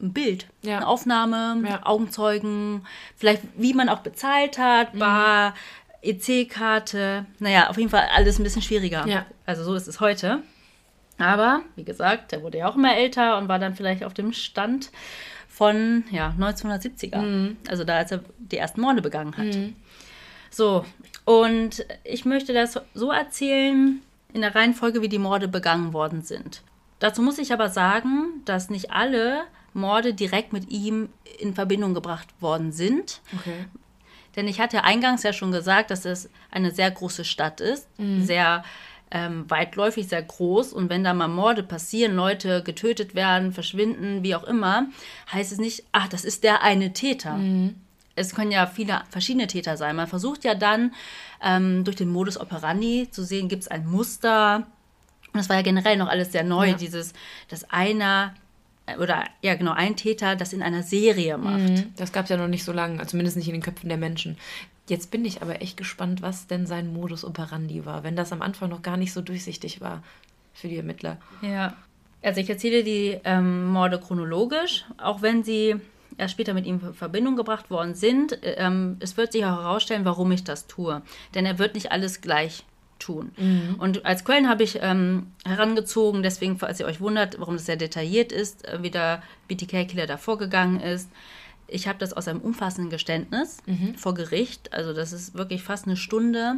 ein 0.03 0.13
Bild, 0.13 0.47
Ja. 0.63 0.79
eine 0.79 0.87
Aufnahme, 0.89 1.63
Ja. 1.69 1.81
Augenzeugen, 1.85 2.87
vielleicht 3.17 3.43
wie 3.57 3.75
man 3.75 3.89
auch 3.89 4.01
bezahlt 4.01 4.59
Mhm. 4.59 4.63
hat, 4.63 4.99
Bar, 4.99 5.55
EC-Karte. 6.03 7.27
Naja, 7.39 7.69
auf 7.69 7.77
jeden 7.77 7.91
Fall 7.91 8.09
alles 8.15 8.39
ein 8.39 8.43
bisschen 8.43 8.63
schwieriger. 8.63 9.07
Ja. 9.07 9.27
Also 9.47 9.65
so 9.65 9.75
ist 9.75 9.87
es 9.89 10.01
heute. 10.01 10.43
Aber, 11.19 11.61
wie 11.77 11.85
gesagt, 11.85 12.33
der 12.33 12.43
wurde 12.43 12.59
ja 12.59 12.69
auch 12.69 12.77
immer 12.77 12.97
älter 12.97 13.37
und 13.37 13.49
war 13.49 13.59
dann 13.59 13.75
vielleicht 13.75 14.05
auf 14.05 14.15
dem 14.15 14.33
Stand 14.33 14.91
von 15.61 16.05
ja, 16.11 16.35
1970er. 16.39 17.55
Also 17.69 17.85
da, 17.85 17.99
als 17.99 18.11
er 18.13 18.25
die 18.39 18.57
ersten 18.57 18.81
Morde 18.81 19.03
begangen 19.03 19.37
hat. 19.37 19.55
So, 20.49 20.87
und 21.27 21.85
ich 22.03 22.25
möchte 22.25 22.55
das 22.55 22.81
so 22.95 23.13
erzählen 23.13 24.01
in 24.33 24.41
der 24.41 24.55
Reihenfolge, 24.55 25.03
wie 25.03 25.11
die 25.11 25.19
Morde 25.19 25.49
begangen 25.49 25.93
worden 25.93 26.23
sind. 26.23 26.63
Dazu 26.99 27.21
muss 27.21 27.37
ich 27.37 27.53
aber 27.53 27.69
sagen, 27.69 28.41
dass 28.47 28.71
nicht 28.71 28.91
alle 28.91 29.43
Morde 29.75 30.15
direkt 30.15 30.55
mit 30.55 30.71
ihm 30.71 31.11
in 31.39 31.53
Verbindung 31.53 31.93
gebracht 31.93 32.29
worden 32.41 32.73
sind. 32.73 33.21
Okay. 33.39 33.67
Denn 34.37 34.49
ich 34.49 34.61
hatte 34.61 34.83
eingangs 34.83 35.25
ja 35.25 35.35
schon 35.35 35.53
gesagt, 35.53 35.91
dass 35.91 36.07
es 36.07 36.31
eine 36.51 36.71
sehr 36.71 36.91
große 36.91 37.27
Stadt 37.27 37.61
ist, 37.61 37.87
sehr 37.99 38.65
ähm, 39.11 39.45
weitläufig, 39.49 40.09
sehr 40.09 40.23
groß. 40.23 40.73
Und 40.73 40.89
wenn 40.89 41.03
da 41.05 41.15
mal 41.15 41.29
Morde 41.29 41.63
passieren, 41.63 42.15
Leute 42.15 42.63
getötet 42.63 43.15
werden, 43.15 43.53
verschwinden, 43.53 44.23
wie 44.23 44.35
auch 44.35 44.45
immer, 44.45 44.87
heißt 45.33 45.53
es 45.53 45.59
nicht, 45.59 45.85
ach, 45.93 46.09
das 46.09 46.25
ist 46.25 46.45
der 46.45 46.63
eine 46.63 46.93
Täter. 46.93 47.39
Es 48.17 48.35
können 48.35 48.51
ja 48.53 48.67
viele 48.67 49.03
verschiedene 49.11 49.47
Täter 49.47 49.77
sein. 49.77 49.97
Man 49.97 50.07
versucht 50.07 50.45
ja 50.45 50.55
dann 50.55 50.93
ähm, 51.43 51.85
durch 51.85 51.97
den 51.97 52.11
Modus 52.11 52.39
operandi 52.39 53.09
zu 53.11 53.25
sehen, 53.25 53.49
gibt 53.49 53.63
es 53.63 53.69
ein 53.69 53.87
Muster. 53.87 54.67
Und 55.33 55.39
das 55.39 55.49
war 55.49 55.57
ja 55.57 55.63
generell 55.63 55.97
noch 55.97 56.09
alles 56.09 56.33
sehr 56.33 56.45
neu, 56.45 56.69
Ja. 56.71 56.75
dieses, 56.75 57.13
dass 57.49 57.71
einer 57.71 58.35
äh, 58.87 58.97
oder 58.97 59.25
ja 59.43 59.55
genau 59.55 59.73
ein 59.73 59.97
Täter 59.97 60.37
das 60.37 60.53
in 60.53 60.63
einer 60.63 60.83
Serie 60.83 61.39
macht. 61.39 61.87
Das 61.97 62.13
gab 62.13 62.25
es 62.25 62.31
ja 62.31 62.37
noch 62.37 62.49
nicht 62.49 62.65
so 62.65 62.73
lange, 62.73 63.07
zumindest 63.07 63.37
nicht 63.37 63.47
in 63.49 63.55
den 63.55 63.63
Köpfen 63.63 63.89
der 63.89 63.99
Menschen. 63.99 64.37
Jetzt 64.91 65.13
bin 65.13 65.25
ich 65.25 65.41
aber 65.41 65.63
echt 65.63 65.77
gespannt, 65.77 66.21
was 66.21 66.49
denn 66.49 66.67
sein 66.67 66.93
Modus 66.93 67.25
operandi 67.25 67.87
war, 67.87 68.03
wenn 68.03 68.17
das 68.17 68.33
am 68.33 68.43
Anfang 68.43 68.69
noch 68.71 68.83
gar 68.83 68.97
nicht 68.97 69.13
so 69.13 69.21
durchsichtig 69.21 69.81
war 69.81 70.03
für 70.53 70.67
die 70.67 70.77
Ermittler. 70.77 71.19
Ja. 71.43 71.77
Also 72.23 72.41
ich 72.41 72.51
erzähle 72.51 72.83
die 72.83 73.19
ähm, 73.25 73.67
Morde 73.69 74.01
chronologisch, 74.01 74.85
auch 74.99 75.23
wenn 75.23 75.45
sie 75.45 75.77
erst 76.19 76.33
später 76.33 76.55
mit 76.55 76.67
ihm 76.67 76.81
in 76.85 76.93
Verbindung 76.93 77.37
gebracht 77.37 77.71
worden 77.71 77.95
sind. 77.95 78.39
Ähm, 78.43 78.97
es 78.99 79.17
wird 79.17 79.31
sich 79.33 79.45
auch 79.45 79.63
herausstellen, 79.63 80.05
warum 80.05 80.33
ich 80.33 80.43
das 80.43 80.67
tue. 80.67 81.03
Denn 81.35 81.47
er 81.47 81.59
wird 81.61 81.75
nicht 81.75 81.93
alles 81.93 82.21
gleich 82.21 82.65
tun. 82.99 83.31
Mhm. 83.37 83.77
Und 83.79 84.05
als 84.05 84.25
Quellen 84.25 84.49
habe 84.49 84.65
ich 84.65 84.81
ähm, 84.83 85.29
herangezogen, 85.45 86.23
deswegen, 86.23 86.59
falls 86.59 86.81
ihr 86.81 86.87
euch 86.87 87.01
wundert, 87.01 87.39
warum 87.39 87.55
das 87.55 87.67
sehr 87.67 87.77
detailliert 87.77 88.33
ist, 88.33 88.67
äh, 88.67 88.83
wie 88.83 88.91
der 88.91 89.23
BTK-Killer 89.49 90.07
da 90.07 90.17
vorgegangen 90.17 90.81
ist. 90.81 91.11
Ich 91.71 91.89
habe 91.89 91.99
das 91.99 92.13
aus 92.13 92.29
einem 92.29 92.41
umfassenden 92.41 92.91
Geständnis 92.91 93.59
mhm. 93.67 93.95
vor 93.97 94.15
Gericht. 94.15 94.73
Also 94.73 94.93
das 94.93 95.13
ist 95.13 95.35
wirklich 95.35 95.63
fast 95.63 95.87
eine 95.87 95.97
Stunde, 95.97 96.57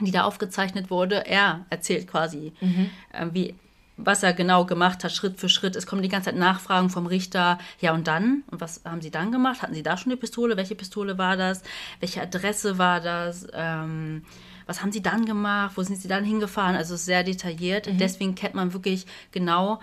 die 0.00 0.10
da 0.10 0.24
aufgezeichnet 0.24 0.90
wurde. 0.90 1.26
Er 1.26 1.66
erzählt 1.70 2.06
quasi, 2.06 2.52
mhm. 2.60 2.90
äh, 3.12 3.26
wie 3.32 3.54
was 3.96 4.22
er 4.22 4.32
genau 4.32 4.64
gemacht 4.64 5.04
hat, 5.04 5.12
Schritt 5.12 5.38
für 5.38 5.48
Schritt. 5.48 5.76
Es 5.76 5.86
kommen 5.86 6.02
die 6.02 6.08
ganze 6.08 6.30
Zeit 6.30 6.38
Nachfragen 6.38 6.90
vom 6.90 7.06
Richter. 7.06 7.58
Ja, 7.80 7.92
und 7.92 8.08
dann? 8.08 8.42
Und 8.50 8.60
was 8.60 8.80
haben 8.84 9.02
Sie 9.02 9.10
dann 9.10 9.32
gemacht? 9.32 9.62
Hatten 9.62 9.74
Sie 9.74 9.82
da 9.82 9.96
schon 9.96 10.12
eine 10.12 10.18
Pistole? 10.18 10.56
Welche 10.56 10.74
Pistole 10.74 11.18
war 11.18 11.36
das? 11.36 11.62
Welche 12.00 12.22
Adresse 12.22 12.78
war 12.78 13.00
das? 13.00 13.46
Ähm, 13.52 14.24
was 14.66 14.80
haben 14.80 14.92
Sie 14.92 15.02
dann 15.02 15.26
gemacht? 15.26 15.72
Wo 15.76 15.82
sind 15.82 16.00
Sie 16.00 16.08
dann 16.08 16.24
hingefahren? 16.24 16.76
Also 16.76 16.96
sehr 16.96 17.22
detailliert. 17.22 17.86
Mhm. 17.86 17.98
Deswegen 17.98 18.34
kennt 18.34 18.54
man 18.54 18.72
wirklich 18.72 19.06
genau 19.30 19.80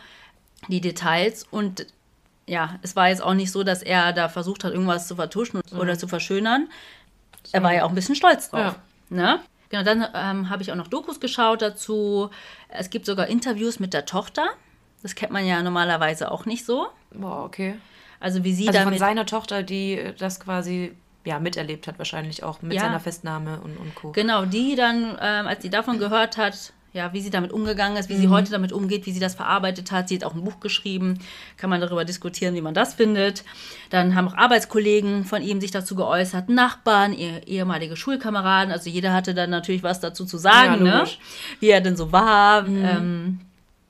die 0.68 0.82
Details. 0.82 1.46
Und 1.52 1.86
ja, 2.50 2.80
es 2.82 2.96
war 2.96 3.10
jetzt 3.10 3.22
auch 3.22 3.34
nicht 3.34 3.52
so, 3.52 3.64
dass 3.64 3.84
er 3.84 4.12
da 4.12 4.28
versucht 4.28 4.64
hat, 4.64 4.74
irgendwas 4.74 5.08
zu 5.08 5.16
vertuschen 5.16 5.62
mhm. 5.72 5.80
oder 5.80 5.98
zu 5.98 6.08
verschönern. 6.08 6.68
Er 7.52 7.64
war 7.64 7.74
ja 7.74 7.84
auch 7.84 7.90
ein 7.90 7.96
bisschen 7.96 8.16
stolz 8.16 8.50
drauf. 8.50 8.76
Ja. 9.10 9.16
Ne? 9.16 9.40
Genau, 9.70 9.84
dann 9.84 10.06
ähm, 10.14 10.50
habe 10.50 10.64
ich 10.64 10.72
auch 10.72 10.76
noch 10.76 10.88
Dokus 10.88 11.20
geschaut 11.20 11.62
dazu. 11.62 12.30
Es 12.70 12.90
gibt 12.90 13.06
sogar 13.06 13.28
Interviews 13.28 13.80
mit 13.80 13.94
der 13.94 14.06
Tochter. 14.06 14.48
Das 15.02 15.16
kennt 15.16 15.32
man 15.32 15.46
ja 15.46 15.62
normalerweise 15.62 16.32
auch 16.32 16.46
nicht 16.46 16.66
so. 16.66 16.88
Boah, 17.12 17.46
okay. 17.46 17.76
Also 18.20 18.44
wie 18.44 18.54
sie 18.54 18.68
also 18.68 18.80
damit... 18.80 18.96
von 18.96 19.00
seiner 19.00 19.26
Tochter, 19.26 19.64
die 19.64 20.14
das 20.18 20.40
quasi 20.40 20.94
ja, 21.24 21.40
miterlebt 21.40 21.88
hat, 21.88 21.98
wahrscheinlich 22.00 22.44
auch 22.44 22.62
mit 22.62 22.74
ja. 22.74 22.82
seiner 22.82 23.00
Festnahme 23.00 23.60
und, 23.62 23.78
und 23.78 23.96
Co. 23.96 24.12
Genau, 24.12 24.46
die 24.46 24.76
dann, 24.76 25.18
ähm, 25.22 25.48
als 25.48 25.62
sie 25.62 25.70
davon 25.70 26.00
gehört 26.00 26.38
hat, 26.38 26.74
ja, 26.94 27.14
wie 27.14 27.22
sie 27.22 27.30
damit 27.30 27.52
umgegangen 27.52 27.98
ist, 27.98 28.10
wie 28.10 28.16
mhm. 28.16 28.22
sie 28.22 28.28
heute 28.30 28.52
damit 28.52 28.72
umgeht, 28.72 29.06
wie 29.06 29.12
sie 29.12 29.20
das 29.20 29.36
verarbeitet 29.36 29.92
hat. 29.92 30.10
Sie 30.10 30.16
hat 30.16 30.24
auch 30.24 30.34
ein 30.34 30.44
Buch 30.44 30.60
geschrieben, 30.60 31.20
kann 31.58 31.70
man 31.70 31.82
darüber 31.82 32.06
diskutieren, 32.06 32.56
wie 32.56 32.62
man 32.62 32.74
das 32.74 32.96
findet. 32.96 33.44
Dann 33.90 34.16
haben 34.16 34.28
auch 34.28 34.38
Arbeitskollegen 34.38 35.26
von 35.26 35.42
ihm 35.42 35.62
sich 35.62 35.72
dazu 35.72 35.96
geäußert, 35.96 36.50
Nachbarn, 36.50 37.14
ihr, 37.14 37.48
ehemalige 37.48 37.96
Schulkameraden, 37.96 38.72
also 38.72 38.90
jeder 38.90 39.14
hatte 39.14 39.34
dann 39.34 39.50
natürlich 39.50 39.84
was 39.84 40.00
dazu 40.00 40.26
zu 40.26 40.38
sagen, 40.38 40.86
ja, 40.86 41.04
ne? 41.04 41.10
wie 41.60 41.70
er 41.70 41.82
denn 41.82 41.96
so 41.96 42.12
war. 42.12 42.64
Mhm. 42.64 42.86
Ähm, 42.86 43.40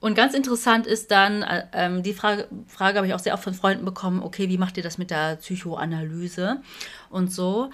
und 0.02 0.16
ganz 0.16 0.34
interessant 0.34 0.88
ist 0.88 1.12
dann, 1.12 1.44
äh, 1.44 1.66
ähm, 1.74 2.04
die 2.04 2.14
Frage, 2.14 2.48
Frage 2.68 2.98
habe 2.98 3.08
ich 3.08 3.14
auch 3.14 3.20
sehr 3.20 3.34
oft 3.34 3.44
von 3.44 3.54
Freunden 3.54 3.84
bekommen, 3.84 4.24
okay, 4.24 4.48
wie 4.48 4.58
macht 4.58 4.78
ihr 4.78 4.84
das 4.84 4.98
mit 4.98 5.12
der 5.12 5.36
Psychoanalyse 5.38 6.62
und 7.10 7.34
so. 7.34 7.70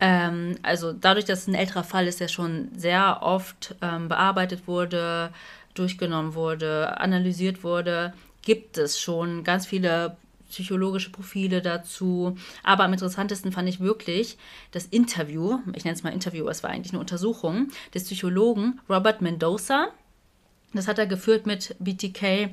Ähm, 0.00 0.56
also 0.62 0.92
dadurch, 0.92 1.26
dass 1.26 1.40
es 1.40 1.48
ein 1.48 1.54
älterer 1.54 1.84
Fall 1.84 2.06
ist, 2.06 2.20
der 2.20 2.28
schon 2.28 2.68
sehr 2.76 3.22
oft 3.22 3.76
ähm, 3.82 4.08
bearbeitet 4.08 4.66
wurde, 4.66 5.30
durchgenommen 5.74 6.34
wurde, 6.34 6.98
analysiert 6.98 7.62
wurde, 7.62 8.12
gibt 8.42 8.78
es 8.78 8.98
schon 8.98 9.44
ganz 9.44 9.66
viele 9.66 10.16
psychologische 10.48 11.10
Profile 11.10 11.62
dazu. 11.62 12.36
Aber 12.64 12.84
am 12.84 12.92
interessantesten 12.92 13.52
fand 13.52 13.68
ich 13.68 13.80
wirklich 13.80 14.36
das 14.72 14.86
Interview, 14.86 15.60
ich 15.74 15.84
nenne 15.84 15.96
es 15.96 16.02
mal 16.02 16.12
Interview, 16.12 16.48
es 16.48 16.62
war 16.62 16.70
eigentlich 16.70 16.92
eine 16.92 17.00
Untersuchung, 17.00 17.68
des 17.94 18.04
Psychologen 18.04 18.80
Robert 18.88 19.20
Mendoza. 19.20 19.88
Das 20.72 20.88
hat 20.88 20.98
er 20.98 21.06
geführt 21.06 21.46
mit 21.46 21.76
BTK 21.78 22.50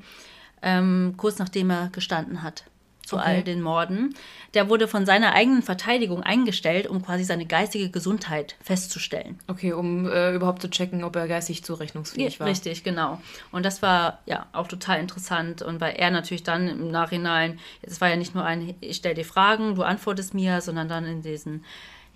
ähm, 0.62 1.13
kurz 1.18 1.38
nachdem 1.39 1.70
er 1.70 1.89
gestanden 1.89 2.42
hat 2.42 2.66
zu 3.08 3.16
okay. 3.16 3.26
all 3.26 3.44
den 3.44 3.62
Morden. 3.62 4.16
Der 4.54 4.70
wurde 4.70 4.88
von 4.88 5.06
seiner 5.06 5.34
eigenen 5.34 5.64
Verteidigung 5.64 6.24
eingestellt, 6.24 6.88
um 6.88 7.02
quasi 7.02 7.24
seine 7.24 7.46
geistige 7.46 7.90
Gesundheit 7.90 8.56
festzustellen. 8.62 9.40
Okay, 9.48 9.72
um 9.72 10.06
äh, 10.10 10.36
überhaupt 10.36 10.62
zu 10.62 10.70
checken, 10.70 11.04
ob 11.04 11.16
er 11.16 11.28
geistig 11.28 11.64
zurechnungsfähig 11.64 12.34
ja, 12.34 12.40
war. 12.42 12.48
Richtig, 12.48 12.84
genau. 12.84 13.22
Und 13.52 13.66
das 13.66 13.82
war 13.82 14.20
ja 14.26 14.48
auch 14.52 14.68
total 14.68 15.00
interessant. 15.00 15.62
Und 15.62 15.80
weil 15.80 15.96
er 15.96 16.12
natürlich 16.12 16.44
dann 16.44 16.68
im 16.68 16.92
Nachhinein, 16.92 17.60
es 17.82 18.02
war 18.02 18.10
ja 18.10 18.18
nicht 18.18 18.36
nur 18.36 18.44
ein, 18.44 18.76
ich 18.82 18.98
stelle 18.98 19.16
dir 19.16 19.26
Fragen, 19.26 19.76
du 19.76 19.84
antwortest 19.84 20.34
mir, 20.34 20.60
sondern 20.60 20.90
dann 20.90 21.06
in 21.06 21.22
diesen, 21.22 21.64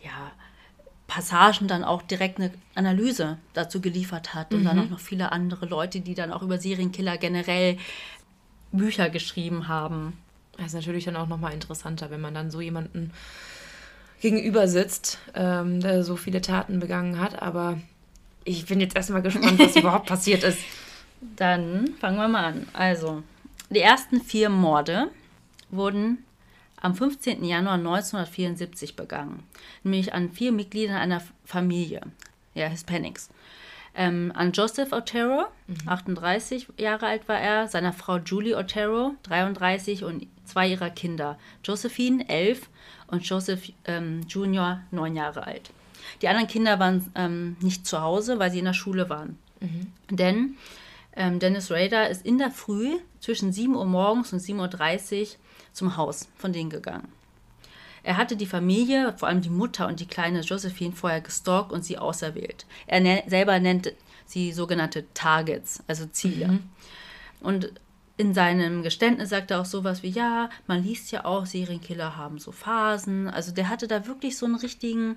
ja, 0.04 0.32
Passagen 1.08 1.68
dann 1.68 1.84
auch 1.84 2.02
direkt 2.02 2.40
eine 2.40 2.52
Analyse 2.76 3.38
dazu 3.54 3.82
geliefert 3.82 4.34
hat 4.34 4.54
und 4.54 4.62
mhm. 4.62 4.66
dann 4.66 4.80
auch 4.80 4.90
noch 4.90 5.00
viele 5.00 5.32
andere 5.32 5.66
Leute, 5.66 6.00
die 6.00 6.16
dann 6.16 6.32
auch 6.32 6.42
über 6.42 6.58
Serienkiller 6.58 7.18
generell 7.18 7.78
Bücher 8.72 9.10
geschrieben 9.10 9.68
haben. 9.68 10.18
Das 10.62 10.70
ist 10.70 10.76
natürlich 10.76 11.06
dann 11.06 11.16
auch 11.16 11.28
nochmal 11.28 11.54
interessanter, 11.54 12.12
wenn 12.12 12.22
man 12.22 12.36
dann 12.36 12.52
so 12.52 12.62
jemanden 12.62 13.12
gegenüber 14.22 14.68
sitzt, 14.68 15.18
ähm, 15.34 15.80
der 15.82 16.04
so 16.04 16.16
viele 16.16 16.42
Taten 16.42 16.80
begangen 16.80 17.20
hat. 17.20 17.42
Aber 17.42 17.80
ich 18.44 18.68
bin 18.68 18.80
jetzt 18.80 18.96
erstmal 18.96 19.24
gespannt, 19.24 19.58
was 19.60 19.76
überhaupt 19.76 20.06
passiert 20.06 20.44
ist. 20.44 20.60
Dann 21.36 21.96
fangen 22.00 22.18
wir 22.18 22.28
mal 22.28 22.46
an. 22.46 22.68
Also, 22.74 23.24
die 23.72 23.80
ersten 23.80 24.22
vier 24.22 24.50
Morde 24.50 25.08
wurden 25.72 26.20
am 26.80 26.94
15. 26.94 27.44
Januar 27.44 27.76
1974 27.76 28.96
begangen, 28.96 29.44
nämlich 29.84 30.14
an 30.14 30.32
vier 30.32 30.52
Mitgliedern 30.52 30.98
einer 30.98 31.22
Familie, 31.44 32.02
ja, 32.54 32.68
Hispanics. 32.68 33.30
Ähm, 33.94 34.32
an 34.36 34.52
Joseph 34.52 34.94
Otero, 34.94 35.46
mhm. 35.68 35.76
38 35.88 36.68
Jahre 36.78 37.08
alt 37.08 37.28
war 37.28 37.40
er, 37.40 37.68
seiner 37.68 37.94
Frau 37.94 38.18
Julie 38.18 38.56
Otero, 38.56 39.16
33 39.24 40.06
und 40.06 40.28
zwei 40.52 40.68
ihrer 40.68 40.90
Kinder, 40.90 41.38
Josephine, 41.64 42.28
11 42.28 42.70
und 43.08 43.28
Joseph 43.28 43.72
ähm, 43.86 44.22
Junior, 44.28 44.82
9 44.92 45.16
Jahre 45.16 45.48
alt. 45.48 45.72
Die 46.22 46.28
anderen 46.28 46.48
Kinder 46.48 46.80
waren 46.80 47.12
ähm, 47.16 47.56
nicht 47.62 47.86
zu 47.86 48.02
Hause, 48.02 48.40
weil 48.40 48.52
sie 48.52 48.60
in 48.60 48.66
der 48.66 48.74
Schule 48.74 49.10
waren. 49.10 49.38
Mhm. 49.60 49.88
Denn 50.10 50.58
ähm, 51.16 51.40
Dennis 51.40 51.72
Rader 51.72 52.10
ist 52.10 52.26
in 52.26 52.38
der 52.38 52.52
Früh 52.52 52.98
zwischen 53.20 53.54
7 53.54 53.76
Uhr 53.76 53.86
morgens 53.86 54.34
und 54.34 54.40
7.30 54.40 55.22
Uhr 55.22 55.28
zum 55.72 55.98
Haus 55.98 56.28
von 56.38 56.52
denen 56.52 56.70
gegangen. 56.70 57.08
Er 58.04 58.18
hatte 58.18 58.36
die 58.36 58.48
Familie, 58.48 59.14
vor 59.18 59.28
allem 59.28 59.42
die 59.42 59.50
Mutter 59.50 59.88
und 59.88 60.00
die 60.00 60.08
kleine 60.08 60.42
Josephine, 60.42 60.94
vorher 60.94 61.22
gestalkt 61.22 61.72
und 61.72 61.86
sie 61.86 61.98
auserwählt. 61.98 62.66
Er 62.88 63.24
selber 63.30 63.60
nennt 63.60 63.94
sie 64.26 64.52
sogenannte 64.52 65.06
Targets, 65.14 65.84
also 65.88 66.08
Ziele. 66.08 66.48
Mhm. 66.48 66.64
Und 67.42 67.72
in 68.22 68.36
seinem 68.36 68.84
Geständnis 68.84 69.32
sagt 69.32 69.50
er 69.50 69.62
auch 69.62 69.66
sowas 69.66 70.04
wie, 70.04 70.10
ja, 70.10 70.52
man 70.68 70.84
liest 70.84 71.12
ja 71.12 71.26
auch, 71.26 71.48
Serienkiller 71.48 72.18
haben 72.18 72.38
so 72.38 72.52
Phasen. 72.52 73.28
Also 73.28 73.52
der 73.52 73.68
hatte 73.68 73.88
da 73.88 74.06
wirklich 74.06 74.38
so 74.38 74.46
einen 74.46 74.56
richtigen, 74.56 75.16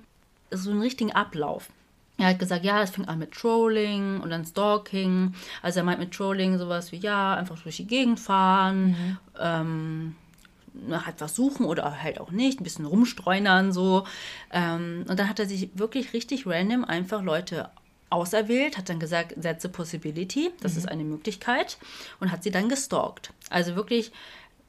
so 0.49 0.71
einen 0.71 0.81
richtigen 0.81 1.11
Ablauf. 1.11 1.69
Er 2.17 2.29
hat 2.29 2.39
gesagt, 2.39 2.65
ja, 2.65 2.81
es 2.81 2.89
fing 2.89 3.05
an 3.05 3.19
mit 3.19 3.31
Trolling 3.31 4.21
und 4.21 4.31
dann 4.31 4.43
Stalking. 4.43 5.35
Also 5.61 5.81
er 5.81 5.83
meint 5.83 5.99
mit 5.99 6.13
Trolling 6.13 6.57
sowas 6.57 6.91
wie, 6.91 6.97
ja, 6.97 7.35
einfach 7.35 7.61
durch 7.61 7.77
die 7.77 7.85
Gegend 7.85 8.19
fahren, 8.19 8.87
mhm. 8.87 9.17
ähm, 9.39 10.15
halt 10.89 11.21
was 11.21 11.35
suchen 11.35 11.67
oder 11.67 12.01
halt 12.01 12.19
auch 12.19 12.31
nicht, 12.31 12.59
ein 12.59 12.63
bisschen 12.63 12.85
rumstreunern 12.85 13.71
so. 13.71 14.07
Ähm, 14.51 15.05
und 15.07 15.19
dann 15.19 15.29
hat 15.29 15.37
er 15.37 15.45
sich 15.45 15.69
wirklich 15.75 16.13
richtig 16.13 16.47
random 16.47 16.85
einfach 16.85 17.21
Leute 17.21 17.69
auserwählt, 18.15 18.77
hat 18.77 18.89
dann 18.89 18.99
gesagt, 18.99 19.35
that's 19.41 19.65
a 19.65 19.69
possibility, 19.69 20.51
das 20.61 20.73
mhm. 20.73 20.77
ist 20.79 20.89
eine 20.89 21.03
Möglichkeit 21.03 21.77
und 22.19 22.31
hat 22.31 22.43
sie 22.43 22.51
dann 22.51 22.69
gestalkt. 22.69 23.31
Also 23.49 23.75
wirklich 23.75 24.11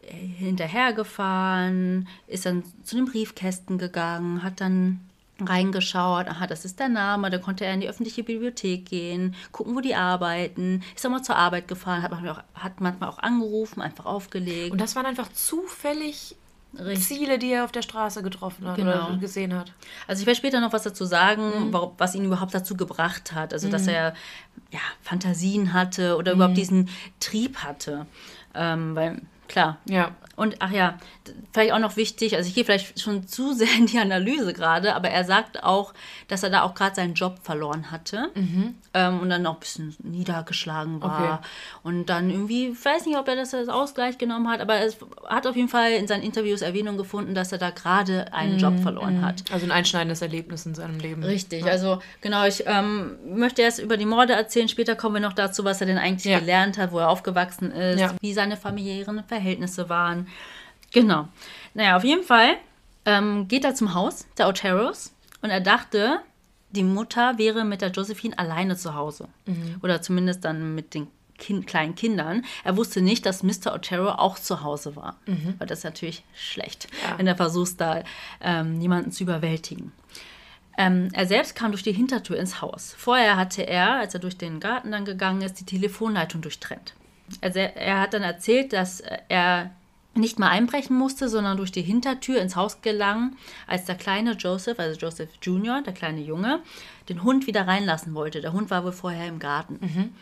äh, 0.02 0.14
hinterhergefahren, 0.14 2.08
ist 2.26 2.46
dann 2.46 2.64
zu 2.84 2.96
den 2.96 3.06
Briefkästen 3.06 3.78
gegangen, 3.78 4.42
hat 4.42 4.60
dann 4.60 5.00
reingeschaut, 5.40 6.28
aha, 6.28 6.46
das 6.46 6.64
ist 6.64 6.80
der 6.80 6.88
Name, 6.88 7.30
da 7.30 7.38
konnte 7.38 7.66
er 7.66 7.74
in 7.74 7.80
die 7.80 7.88
öffentliche 7.88 8.22
Bibliothek 8.22 8.86
gehen, 8.86 9.34
gucken, 9.52 9.76
wo 9.76 9.80
die 9.80 9.94
arbeiten, 9.94 10.82
ist 10.94 11.04
auch 11.04 11.10
mal 11.10 11.22
zur 11.22 11.36
Arbeit 11.36 11.68
gefahren, 11.68 12.02
hat 12.02 12.10
manchmal 12.10 12.32
auch, 12.32 12.42
hat 12.54 12.80
manchmal 12.80 13.10
auch 13.10 13.18
angerufen, 13.18 13.82
einfach 13.82 14.06
aufgelegt. 14.06 14.72
Und 14.72 14.80
das 14.80 14.96
waren 14.96 15.06
einfach 15.06 15.30
zufällig 15.32 16.36
Richtig. 16.78 17.06
Ziele, 17.06 17.38
die 17.38 17.52
er 17.52 17.64
auf 17.64 17.72
der 17.72 17.82
Straße 17.82 18.22
getroffen 18.22 18.68
hat 18.68 18.76
genau. 18.76 19.08
oder 19.08 19.16
gesehen 19.18 19.54
hat. 19.54 19.72
Also 20.06 20.20
ich 20.20 20.26
werde 20.26 20.36
später 20.36 20.60
noch 20.60 20.72
was 20.72 20.82
dazu 20.82 21.04
sagen, 21.04 21.70
mhm. 21.70 21.90
was 21.96 22.14
ihn 22.14 22.24
überhaupt 22.24 22.54
dazu 22.54 22.76
gebracht 22.76 23.32
hat. 23.32 23.52
Also 23.52 23.68
mhm. 23.68 23.72
dass 23.72 23.86
er 23.86 24.14
ja, 24.70 24.80
Fantasien 25.00 25.72
hatte 25.72 26.16
oder 26.16 26.32
mhm. 26.32 26.38
überhaupt 26.38 26.56
diesen 26.56 26.90
Trieb 27.18 27.58
hatte. 27.58 28.06
Ähm, 28.54 28.94
weil 28.94 29.22
Klar. 29.48 29.78
Ja. 29.88 30.10
Und 30.36 30.56
ach 30.60 30.70
ja, 30.70 30.98
vielleicht 31.52 31.72
auch 31.72 31.78
noch 31.78 31.96
wichtig, 31.96 32.36
also 32.36 32.46
ich 32.48 32.54
gehe 32.54 32.64
vielleicht 32.64 33.00
schon 33.00 33.26
zu 33.26 33.52
sehr 33.54 33.68
in 33.78 33.86
die 33.86 33.98
Analyse 33.98 34.52
gerade, 34.52 34.94
aber 34.94 35.08
er 35.08 35.24
sagt 35.24 35.64
auch, 35.64 35.94
dass 36.28 36.42
er 36.42 36.50
da 36.50 36.62
auch 36.62 36.74
gerade 36.74 36.94
seinen 36.94 37.14
Job 37.14 37.38
verloren 37.42 37.90
hatte 37.90 38.30
ähm, 38.94 39.20
und 39.20 39.30
dann 39.30 39.46
auch 39.46 39.54
ein 39.54 39.60
bisschen 39.60 39.96
niedergeschlagen 40.02 41.00
war. 41.02 41.38
Okay. 41.40 41.46
Und 41.82 42.06
dann 42.06 42.30
irgendwie, 42.30 42.68
ich 42.68 42.84
weiß 42.84 43.06
nicht, 43.06 43.16
ob 43.16 43.26
er 43.28 43.36
das 43.36 43.54
als 43.54 43.68
Ausgleich 43.68 44.18
genommen 44.18 44.48
hat, 44.48 44.60
aber 44.60 44.80
es 44.80 44.96
hat 45.26 45.46
auf 45.46 45.56
jeden 45.56 45.68
Fall 45.68 45.92
in 45.92 46.06
seinen 46.06 46.22
Interviews 46.22 46.60
Erwähnung 46.62 46.96
gefunden, 46.96 47.34
dass 47.34 47.52
er 47.52 47.58
da 47.58 47.70
gerade 47.70 48.32
einen 48.32 48.58
Job 48.58 48.78
verloren 48.80 49.24
hat. 49.24 49.44
Also 49.50 49.64
ein 49.66 49.72
einschneidendes 49.72 50.20
Erlebnis 50.22 50.66
in 50.66 50.74
seinem 50.74 50.98
Leben. 50.98 51.22
Richtig, 51.22 51.64
also 51.64 52.00
genau, 52.20 52.44
ich 52.44 52.64
ähm, 52.66 53.16
möchte 53.26 53.62
erst 53.62 53.78
über 53.78 53.96
die 53.96 54.06
Morde 54.06 54.34
erzählen, 54.34 54.68
später 54.68 54.96
kommen 54.96 55.14
wir 55.16 55.20
noch 55.22 55.32
dazu, 55.32 55.64
was 55.64 55.80
er 55.80 55.86
denn 55.86 55.98
eigentlich 55.98 56.24
Ja. 56.30 56.38
gelernt 56.40 56.76
hat, 56.78 56.92
wo 56.92 56.98
er 56.98 57.08
aufgewachsen 57.08 57.70
ist, 57.70 58.00
Ja. 58.00 58.12
wie 58.20 58.32
seine 58.34 58.56
familiären 58.56 59.22
Verhältnisse 59.26 59.88
waren. 59.88 60.25
Genau. 60.92 61.28
Naja, 61.74 61.96
auf 61.96 62.04
jeden 62.04 62.22
Fall 62.24 62.56
ähm, 63.04 63.48
geht 63.48 63.64
er 63.64 63.74
zum 63.74 63.94
Haus 63.94 64.26
der 64.38 64.48
Oteros 64.48 65.12
und 65.42 65.50
er 65.50 65.60
dachte, 65.60 66.20
die 66.70 66.82
Mutter 66.84 67.38
wäre 67.38 67.64
mit 67.64 67.80
der 67.82 67.90
Josephine 67.90 68.38
alleine 68.38 68.76
zu 68.76 68.94
Hause. 68.94 69.28
Oder 69.82 70.02
zumindest 70.02 70.44
dann 70.44 70.74
mit 70.74 70.94
den 70.94 71.06
kind, 71.38 71.66
kleinen 71.66 71.94
Kindern. 71.94 72.44
Er 72.64 72.76
wusste 72.76 73.00
nicht, 73.02 73.24
dass 73.26 73.42
Mr. 73.42 73.72
Otero 73.74 74.10
auch 74.10 74.38
zu 74.38 74.62
Hause 74.62 74.96
war. 74.96 75.16
Weil 75.58 75.66
das 75.66 75.78
ist 75.78 75.84
natürlich 75.84 76.24
schlecht, 76.34 76.88
Ja. 77.04 77.18
wenn 77.18 77.26
er 77.26 77.36
versucht, 77.36 77.80
da 77.80 78.02
ähm, 78.40 78.80
jemanden 78.80 79.12
zu 79.12 79.22
überwältigen. 79.22 79.92
Ähm, 80.78 81.08
er 81.12 81.26
selbst 81.26 81.54
kam 81.54 81.70
durch 81.72 81.82
die 81.82 81.92
Hintertür 81.92 82.36
ins 82.38 82.60
Haus. 82.60 82.94
Vorher 82.98 83.36
hatte 83.36 83.62
er, 83.62 83.94
als 83.94 84.12
er 84.12 84.20
durch 84.20 84.36
den 84.36 84.60
Garten 84.60 84.92
dann 84.92 85.04
gegangen 85.06 85.40
ist, 85.42 85.60
die 85.60 85.64
Telefonleitung 85.64 86.42
durchtrennt. 86.42 86.94
Er, 87.40 87.52
se- 87.52 87.74
er 87.76 88.00
hat 88.00 88.12
dann 88.12 88.22
erzählt, 88.22 88.72
dass 88.74 89.00
äh, 89.00 89.18
er 89.28 89.70
nicht 90.16 90.38
mal 90.38 90.48
einbrechen 90.48 90.96
musste, 90.96 91.28
sondern 91.28 91.56
durch 91.56 91.72
die 91.72 91.82
Hintertür 91.82 92.40
ins 92.40 92.56
Haus 92.56 92.82
gelangen, 92.82 93.36
als 93.66 93.84
der 93.84 93.94
kleine 93.94 94.32
Joseph, 94.32 94.78
also 94.78 94.98
Joseph 94.98 95.30
Jr., 95.42 95.82
der 95.82 95.92
kleine 95.92 96.20
Junge, 96.20 96.60
den 97.08 97.22
Hund 97.22 97.46
wieder 97.46 97.66
reinlassen 97.66 98.14
wollte. 98.14 98.40
Der 98.40 98.52
Hund 98.52 98.70
war 98.70 98.84
wohl 98.84 98.92
vorher 98.92 99.28
im 99.28 99.38
Garten. 99.38 100.14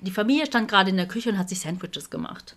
Die 0.00 0.10
Familie 0.10 0.46
stand 0.46 0.68
gerade 0.68 0.90
in 0.90 0.96
der 0.96 1.08
Küche 1.08 1.30
und 1.30 1.38
hat 1.38 1.48
sich 1.48 1.60
Sandwiches 1.60 2.10
gemacht. 2.10 2.56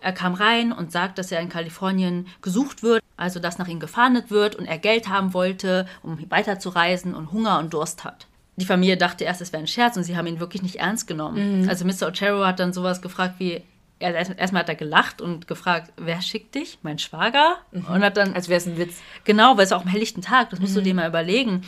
Er 0.00 0.12
kam 0.12 0.34
rein 0.34 0.72
und 0.72 0.92
sagt, 0.92 1.18
dass 1.18 1.32
er 1.32 1.40
in 1.40 1.48
Kalifornien 1.48 2.26
gesucht 2.42 2.82
wird, 2.82 3.02
also 3.16 3.40
dass 3.40 3.58
nach 3.58 3.68
ihm 3.68 3.80
gefahndet 3.80 4.30
wird 4.30 4.54
und 4.54 4.66
er 4.66 4.78
Geld 4.78 5.08
haben 5.08 5.32
wollte, 5.32 5.86
um 6.02 6.18
weiterzureisen 6.30 7.14
und 7.14 7.32
Hunger 7.32 7.58
und 7.58 7.72
Durst 7.72 8.04
hat. 8.04 8.26
Die 8.56 8.66
Familie 8.66 8.96
dachte 8.96 9.24
erst, 9.24 9.40
es 9.40 9.52
wäre 9.52 9.62
ein 9.62 9.66
Scherz 9.66 9.96
und 9.96 10.04
sie 10.04 10.16
haben 10.16 10.26
ihn 10.26 10.40
wirklich 10.40 10.62
nicht 10.62 10.76
ernst 10.76 11.06
genommen. 11.08 11.38
Also 11.68 11.84
Mr. 11.84 12.08
Otero 12.08 12.44
hat 12.44 12.60
dann 12.60 12.72
sowas 12.72 13.02
gefragt 13.02 13.36
wie, 13.38 13.62
erst- 13.98 14.32
erstmal 14.36 14.60
hat 14.62 14.68
er 14.68 14.74
gelacht 14.74 15.20
und 15.20 15.46
gefragt, 15.46 15.92
wer 15.96 16.20
schickt 16.22 16.54
dich? 16.54 16.78
Mein 16.82 16.98
Schwager? 16.98 17.56
Und 17.72 17.88
hat 17.88 18.16
dann, 18.16 18.34
Als 18.34 18.48
wäre 18.48 18.58
es 18.58 18.66
ein 18.66 18.76
Witz. 18.78 19.00
Genau, 19.24 19.56
weil 19.56 19.64
es 19.64 19.72
auch 19.72 19.82
am 19.82 19.88
helllichten 19.88 20.22
Tag, 20.22 20.50
das 20.50 20.60
musst 20.60 20.76
du 20.76 20.80
dir 20.80 20.94
mal 20.94 21.08
überlegen. 21.08 21.62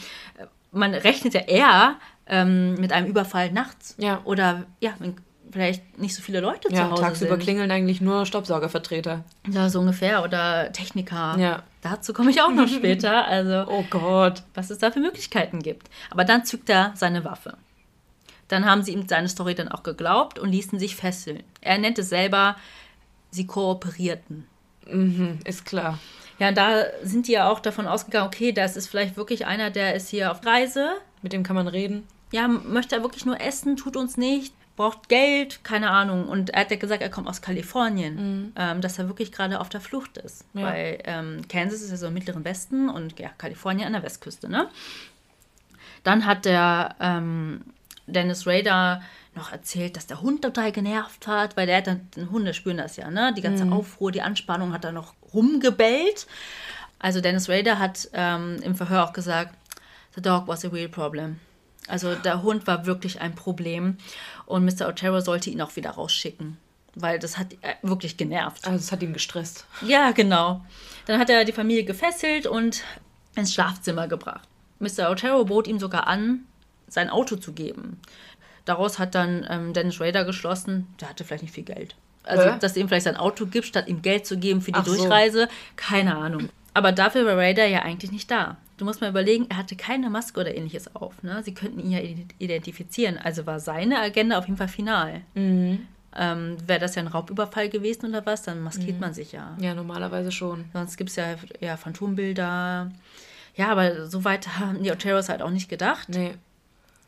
Man 0.72 0.94
rechnet 0.94 1.34
ja 1.34 1.40
eher 1.40 1.96
ähm, 2.26 2.74
mit 2.74 2.92
einem 2.92 3.06
Überfall 3.06 3.50
nachts. 3.52 3.94
Ja. 3.98 4.20
Oder 4.24 4.64
ja, 4.80 4.90
wenn 4.98 5.16
vielleicht 5.52 5.98
nicht 5.98 6.14
so 6.14 6.22
viele 6.22 6.40
Leute 6.40 6.68
Ja, 6.72 6.86
zu 6.86 6.90
Hause 6.90 7.02
tagsüber 7.02 7.30
sind. 7.34 7.42
klingeln 7.44 7.70
eigentlich 7.70 8.00
nur 8.00 8.26
Staubsaugervertreter. 8.26 9.22
Ja, 9.48 9.68
so 9.70 9.78
ungefähr. 9.80 10.24
Oder 10.24 10.72
Techniker. 10.72 11.36
Ja. 11.38 11.62
Dazu 11.82 12.12
komme 12.12 12.30
ich 12.30 12.42
auch 12.42 12.50
noch 12.50 12.66
später. 12.78 13.26
Also, 13.26 13.64
Oh 13.70 13.84
Gott. 13.88 14.42
was 14.54 14.70
es 14.70 14.78
da 14.78 14.90
für 14.90 14.98
Möglichkeiten 15.00 15.60
gibt. 15.60 15.88
Aber 16.10 16.24
dann 16.24 16.44
zückt 16.44 16.68
er 16.68 16.92
seine 16.96 17.24
Waffe. 17.24 17.56
Dann 18.48 18.64
haben 18.64 18.82
sie 18.82 18.92
ihm 18.92 19.08
seine 19.08 19.28
Story 19.28 19.54
dann 19.54 19.68
auch 19.68 19.82
geglaubt 19.82 20.38
und 20.38 20.50
ließen 20.50 20.78
sich 20.78 20.96
fesseln. 20.96 21.42
Er 21.60 21.78
nennt 21.78 21.98
es 21.98 22.08
selber, 22.08 22.56
sie 23.30 23.46
kooperierten. 23.46 24.46
Mhm, 24.86 25.40
ist 25.44 25.64
klar. 25.64 25.98
Ja, 26.38 26.52
da 26.52 26.84
sind 27.02 27.28
die 27.28 27.32
ja 27.32 27.50
auch 27.50 27.60
davon 27.60 27.86
ausgegangen, 27.86 28.26
okay, 28.26 28.52
das 28.52 28.76
ist 28.76 28.88
vielleicht 28.88 29.16
wirklich 29.16 29.46
einer, 29.46 29.70
der 29.70 29.94
ist 29.94 30.08
hier 30.08 30.30
auf 30.30 30.44
Reise. 30.44 30.90
Mit 31.22 31.32
dem 31.32 31.42
kann 31.42 31.56
man 31.56 31.66
reden. 31.66 32.06
Ja, 32.30 32.46
möchte 32.46 32.94
er 32.94 33.02
wirklich 33.02 33.24
nur 33.24 33.40
essen, 33.40 33.76
tut 33.76 33.96
uns 33.96 34.16
nicht, 34.16 34.52
braucht 34.76 35.08
Geld, 35.08 35.64
keine 35.64 35.90
Ahnung. 35.90 36.28
Und 36.28 36.50
er 36.50 36.60
hat 36.60 36.70
ja 36.70 36.76
gesagt, 36.76 37.02
er 37.02 37.08
kommt 37.08 37.28
aus 37.28 37.40
Kalifornien, 37.40 38.52
ähm, 38.56 38.80
dass 38.80 38.98
er 38.98 39.08
wirklich 39.08 39.32
gerade 39.32 39.60
auf 39.60 39.70
der 39.70 39.80
Flucht 39.80 40.18
ist. 40.18 40.44
Ja. 40.52 40.62
Weil 40.64 40.98
ähm, 41.04 41.48
Kansas 41.48 41.80
ist 41.80 41.90
ja 41.90 41.96
so 41.96 42.08
im 42.08 42.14
mittleren 42.14 42.44
Westen 42.44 42.90
und 42.90 43.18
ja, 43.18 43.30
Kalifornien 43.38 43.86
an 43.86 43.94
der 43.94 44.02
Westküste, 44.02 44.48
ne? 44.48 44.68
Dann 46.04 46.26
hat 46.26 46.44
der 46.44 46.94
ähm, 47.00 47.62
Dennis 48.06 48.46
Rader 48.46 49.02
noch 49.34 49.52
erzählt, 49.52 49.96
dass 49.96 50.06
der 50.06 50.22
Hund 50.22 50.42
total 50.42 50.72
genervt 50.72 51.26
hat, 51.26 51.56
weil 51.56 51.66
der 51.66 51.78
hat 51.78 51.86
dann, 51.86 52.08
Hunde 52.30 52.54
spüren 52.54 52.78
das 52.78 52.96
ja, 52.96 53.10
ne? 53.10 53.34
Die 53.34 53.42
ganze 53.42 53.70
Aufruhr, 53.70 54.10
die 54.10 54.22
Anspannung 54.22 54.72
hat 54.72 54.84
er 54.84 54.92
noch 54.92 55.14
rumgebellt. 55.34 56.26
Also 56.98 57.20
Dennis 57.20 57.48
Rader 57.48 57.78
hat 57.78 58.08
ähm, 58.14 58.58
im 58.62 58.74
Verhör 58.74 59.04
auch 59.04 59.12
gesagt, 59.12 59.54
the 60.14 60.22
dog 60.22 60.48
was 60.48 60.64
a 60.64 60.68
real 60.68 60.88
problem. 60.88 61.38
Also 61.88 62.14
der 62.14 62.42
Hund 62.42 62.66
war 62.66 62.86
wirklich 62.86 63.20
ein 63.20 63.34
Problem 63.34 63.96
und 64.46 64.64
Mr. 64.64 64.88
Otero 64.88 65.20
sollte 65.20 65.50
ihn 65.50 65.60
auch 65.60 65.76
wieder 65.76 65.90
rausschicken, 65.90 66.56
weil 66.94 67.18
das 67.18 67.38
hat 67.38 67.52
äh, 67.60 67.74
wirklich 67.82 68.16
genervt. 68.16 68.66
Also 68.66 68.78
es 68.78 68.90
hat 68.90 69.02
ihn 69.02 69.12
gestresst. 69.12 69.66
Ja, 69.82 70.10
genau. 70.10 70.64
Dann 71.06 71.20
hat 71.20 71.30
er 71.30 71.44
die 71.44 71.52
Familie 71.52 71.84
gefesselt 71.84 72.46
und 72.46 72.82
ins 73.36 73.54
Schlafzimmer 73.54 74.08
gebracht. 74.08 74.48
Mr. 74.78 75.10
Otero 75.10 75.44
bot 75.44 75.68
ihm 75.68 75.78
sogar 75.78 76.06
an, 76.06 76.46
sein 76.88 77.10
Auto 77.10 77.36
zu 77.36 77.52
geben. 77.52 78.00
Daraus 78.64 78.98
hat 78.98 79.14
dann 79.14 79.46
ähm, 79.48 79.72
Dennis 79.72 80.00
Rader 80.00 80.24
geschlossen, 80.24 80.86
der 81.00 81.08
hatte 81.10 81.24
vielleicht 81.24 81.42
nicht 81.44 81.54
viel 81.54 81.64
Geld. 81.64 81.94
Also, 82.24 82.42
Hä? 82.50 82.56
dass 82.60 82.74
er 82.76 82.82
ihm 82.82 82.88
vielleicht 82.88 83.04
sein 83.04 83.16
Auto 83.16 83.46
gibt, 83.46 83.66
statt 83.66 83.86
ihm 83.86 84.02
Geld 84.02 84.26
zu 84.26 84.36
geben 84.38 84.60
für 84.60 84.72
die 84.72 84.78
Ach 84.80 84.84
so. 84.86 84.96
Durchreise, 84.96 85.48
keine 85.76 86.16
Ahnung. 86.16 86.48
Aber 86.74 86.90
dafür 86.92 87.24
war 87.24 87.36
Rader 87.36 87.66
ja 87.66 87.82
eigentlich 87.82 88.10
nicht 88.10 88.30
da. 88.30 88.56
Du 88.76 88.84
musst 88.84 89.00
mal 89.00 89.08
überlegen, 89.08 89.46
er 89.48 89.56
hatte 89.56 89.76
keine 89.76 90.10
Maske 90.10 90.40
oder 90.40 90.54
ähnliches 90.54 90.94
auf. 90.96 91.22
Ne? 91.22 91.40
Sie 91.44 91.54
könnten 91.54 91.78
ihn 91.78 91.90
ja 91.92 92.00
ident- 92.00 92.34
identifizieren. 92.38 93.16
Also 93.16 93.46
war 93.46 93.60
seine 93.60 94.00
Agenda 94.00 94.36
auf 94.36 94.46
jeden 94.46 94.58
Fall 94.58 94.68
final. 94.68 95.22
Mhm. 95.34 95.86
Ähm, 96.14 96.56
Wäre 96.66 96.80
das 96.80 96.94
ja 96.94 97.02
ein 97.02 97.08
Raubüberfall 97.08 97.68
gewesen 97.68 98.06
oder 98.10 98.26
was, 98.26 98.42
dann 98.42 98.60
maskiert 98.62 99.00
man 99.00 99.14
sich 99.14 99.32
ja. 99.32 99.56
Ja, 99.60 99.74
normalerweise 99.74 100.32
schon. 100.32 100.64
Sonst 100.72 100.96
gibt 100.96 101.10
es 101.10 101.16
ja, 101.16 101.36
ja 101.60 101.76
Phantombilder. 101.76 102.90
Ja, 103.54 103.68
aber 103.68 104.06
so 104.06 104.24
weit 104.24 104.58
haben 104.58 104.82
die 104.82 104.90
Oteros 104.90 105.28
halt 105.28 105.40
auch 105.42 105.50
nicht 105.50 105.68
gedacht, 105.68 106.08
Nee. 106.10 106.34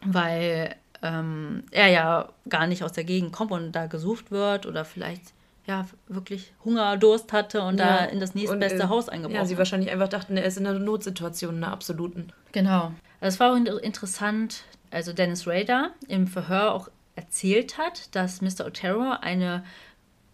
Weil 0.04 0.74
ähm, 1.02 1.64
er 1.70 1.88
ja 1.88 2.28
gar 2.48 2.66
nicht 2.66 2.82
aus 2.82 2.92
der 2.92 3.04
Gegend 3.04 3.32
kommt 3.32 3.52
und 3.52 3.72
da 3.72 3.86
gesucht 3.86 4.30
wird 4.30 4.66
oder 4.66 4.84
vielleicht 4.84 5.22
ja 5.66 5.86
wirklich 6.08 6.52
Hunger, 6.64 6.96
Durst 6.96 7.32
hatte 7.32 7.60
und 7.62 7.76
da 7.78 8.04
in 8.06 8.20
das 8.20 8.34
nächstbeste 8.34 8.76
Und, 8.78 8.84
äh, 8.84 8.88
Haus 8.88 9.08
eingebrochen 9.08 9.36
Ja, 9.36 9.44
sie 9.44 9.58
wahrscheinlich 9.58 9.90
einfach 9.90 10.08
dachten, 10.08 10.36
er 10.36 10.44
ist 10.44 10.56
in 10.56 10.66
einer 10.66 10.78
Notsituation, 10.78 11.56
in 11.56 11.64
einer 11.64 11.72
absoluten. 11.72 12.32
Genau. 12.52 12.92
Also 13.20 13.34
es 13.34 13.40
war 13.40 13.52
auch 13.52 13.56
inter- 13.56 13.82
interessant, 13.82 14.62
also 14.90 15.12
Dennis 15.12 15.46
Rader 15.46 15.90
im 16.08 16.26
Verhör 16.26 16.72
auch 16.72 16.88
erzählt 17.16 17.76
hat, 17.78 18.14
dass 18.16 18.40
Mr. 18.40 18.66
Otero 18.66 19.12
eine 19.20 19.62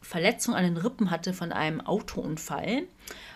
Verletzung 0.02 0.54
an 0.54 0.64
den 0.64 0.76
Rippen 0.76 1.10
hatte 1.10 1.32
von 1.32 1.50
einem 1.50 1.80
Autounfall 1.80 2.82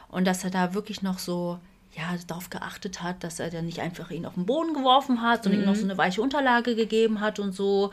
und 0.09 0.27
dass 0.27 0.45
er 0.45 0.51
da 0.51 0.75
wirklich 0.75 1.03
noch 1.03 1.19
so 1.19 1.59
ja, 1.99 2.17
darauf 2.29 2.49
geachtet 2.49 3.03
hat, 3.03 3.25
dass 3.25 3.41
er 3.41 3.51
dann 3.51 3.67
nicht 3.67 3.81
einfach 3.81 4.11
ihn 4.11 4.25
auf 4.25 4.35
den 4.35 4.47
Boden 4.47 4.73
geworfen 4.73 5.21
hat, 5.21 5.43
sondern 5.43 5.63
ihm 5.63 5.67
noch 5.67 5.75
so 5.75 5.83
eine 5.85 5.99
weiche 5.99 6.23
Unterlage 6.23 6.77
gegeben 6.77 7.21
hat 7.21 7.39
und 7.41 7.53
so. 7.53 7.91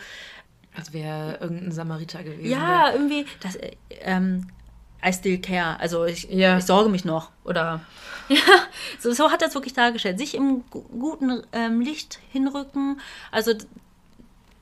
Als 0.78 0.94
wäre 0.94 1.38
irgendein 1.42 1.72
Samariter 1.72 2.24
gewesen. 2.24 2.50
Ja, 2.52 2.92
irgendwie, 2.92 3.26
das, 3.42 3.56
äh, 3.56 3.72
ähm, 4.02 4.48
I 5.04 5.12
still 5.14 5.40
care. 5.40 5.80
Also 5.80 6.06
ich, 6.06 6.24
Ja. 6.30 6.58
ich 6.58 6.66
sorge 6.66 6.90
mich 6.90 7.04
noch. 7.06 7.32
Oder 7.46 7.82
ja, 8.30 8.38
so, 9.00 9.12
so 9.14 9.32
hat 9.32 9.42
er 9.42 9.48
es 9.48 9.54
wirklich 9.56 9.74
dargestellt. 9.74 10.20
Sich 10.20 10.36
im 10.36 10.64
gu- 10.70 10.82
guten 11.00 11.42
ähm, 11.54 11.80
Licht 11.82 12.20
hinrücken. 12.32 13.00
Also 13.32 13.54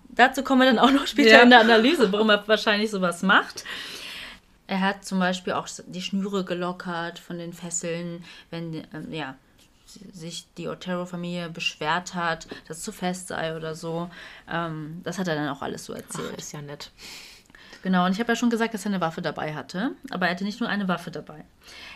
dazu 0.09 0.43
kommen 0.43 0.61
wir 0.61 0.67
dann 0.67 0.79
auch 0.79 0.91
noch 0.91 1.07
später 1.07 1.29
Ja. 1.37 1.41
in 1.41 1.49
der 1.49 1.61
Analyse, 1.61 2.11
warum 2.13 2.29
er 2.29 2.47
wahrscheinlich 2.47 2.91
sowas 2.91 3.23
macht. 3.23 3.63
Er 4.67 4.79
hat 4.79 5.05
zum 5.05 5.19
Beispiel 5.19 5.53
auch 5.53 5.67
die 5.87 6.01
Schnüre 6.01 6.45
gelockert 6.45 7.19
von 7.19 7.37
den 7.37 7.53
Fesseln, 7.53 8.23
wenn 8.49 8.75
ähm, 8.93 9.11
ja, 9.11 9.35
sich 9.85 10.47
die 10.57 10.67
Otero-Familie 10.67 11.49
beschwert 11.49 12.15
hat, 12.15 12.47
dass 12.67 12.77
es 12.77 12.83
zu 12.83 12.91
fest 12.91 13.27
sei 13.27 13.55
oder 13.55 13.75
so. 13.75 14.09
Ähm, 14.49 15.01
das 15.03 15.19
hat 15.19 15.27
er 15.27 15.35
dann 15.35 15.49
auch 15.49 15.61
alles 15.61 15.85
so 15.85 15.93
erzählt. 15.93 16.31
Ach, 16.33 16.37
ist 16.37 16.53
ja 16.53 16.61
nett. 16.61 16.91
Genau, 17.83 18.05
und 18.05 18.13
ich 18.13 18.19
habe 18.19 18.31
ja 18.31 18.35
schon 18.37 18.49
gesagt, 18.49 18.73
dass 18.73 18.85
er 18.85 18.91
eine 18.91 19.01
Waffe 19.01 19.21
dabei 19.21 19.53
hatte. 19.53 19.91
Aber 20.09 20.27
er 20.27 20.31
hatte 20.31 20.45
nicht 20.45 20.61
nur 20.61 20.69
eine 20.69 20.87
Waffe 20.87 21.11
dabei. 21.11 21.43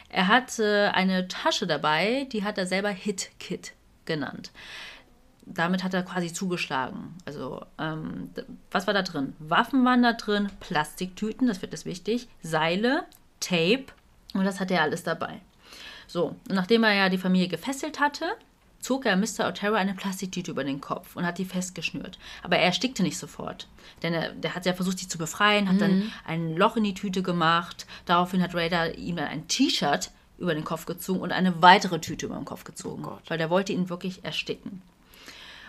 Er 0.10 0.27
hatte 0.27 0.91
eine 0.93 1.30
Tasche 1.30 1.65
dabei, 1.65 2.27
die 2.32 2.43
hat 2.43 2.58
er 2.58 2.67
selber 2.67 2.89
Hit 2.89 3.32
Kit 3.39 3.73
genannt. 4.06 4.51
Damit 5.54 5.84
hat 5.84 5.94
er 5.94 6.04
quasi 6.04 6.32
zugeschlagen. 6.34 7.16
Also, 7.26 7.66
ähm, 7.80 8.30
was 8.72 8.86
war 8.88 8.94
da 8.94 9.02
drin? 9.02 9.34
Waffen 9.40 9.84
waren 9.86 10.04
da 10.04 10.14
drin, 10.14 10.50
Plastiktüten, 10.60 11.48
das 11.48 11.62
wird 11.62 11.74
das 11.74 11.86
wichtig, 11.86 12.28
Seile, 12.42 13.06
Tape 13.40 13.86
und 14.34 14.44
das 14.46 14.60
hatte 14.60 14.74
er 14.74 14.82
alles 14.84 15.04
dabei. 15.04 15.40
So, 16.08 16.28
und 16.28 16.56
nachdem 16.56 16.84
er 16.84 16.94
ja 16.94 17.10
die 17.10 17.18
Familie 17.18 17.48
gefesselt 17.48 18.00
hatte, 18.00 18.26
zog 18.80 19.06
er 19.06 19.18
Mr. 19.18 19.48
Otero 19.48 19.74
eine 19.74 19.94
Plastiktüte 19.96 20.52
über 20.52 20.64
den 20.64 20.80
Kopf 20.80 21.16
und 21.16 21.26
hat 21.26 21.38
die 21.38 21.46
festgeschnürt. 21.46 22.18
Aber 22.44 22.58
er 22.58 22.66
erstickte 22.66 23.04
nicht 23.04 23.18
sofort. 23.18 23.68
Denn 24.04 24.14
er, 24.14 24.32
der 24.32 24.56
hat 24.56 24.66
ja 24.66 24.74
versucht, 24.74 25.00
sich 25.00 25.10
zu 25.10 25.18
befreien, 25.18 25.68
hat 25.68 25.76
Mhm. 25.76 25.80
dann 25.80 26.12
ein 26.26 26.56
Loch 26.56 26.78
in 26.78 26.84
die 26.84 26.94
Tüte 26.94 27.24
gemacht. 27.24 27.86
Daraufhin 28.06 28.42
hat 28.42 28.54
Raider 28.56 28.98
ihm 28.98 29.16
dann 29.18 29.28
ein 29.28 29.48
T-Shirt 29.48 30.12
über 30.38 30.54
den 30.54 30.64
Kopf 30.64 30.86
gezogen 30.86 31.20
und 31.22 31.32
eine 31.32 31.62
weitere 31.62 32.00
Tüte 32.00 32.28
über 32.28 32.36
den 32.36 32.46
Kopf 32.46 32.64
gezogen. 32.64 33.04
Oh 33.06 33.18
weil 33.28 33.38
der 33.40 33.50
wollte 33.50 33.74
ihn 33.74 33.90
wirklich 33.90 34.24
ersticken. 34.24 34.82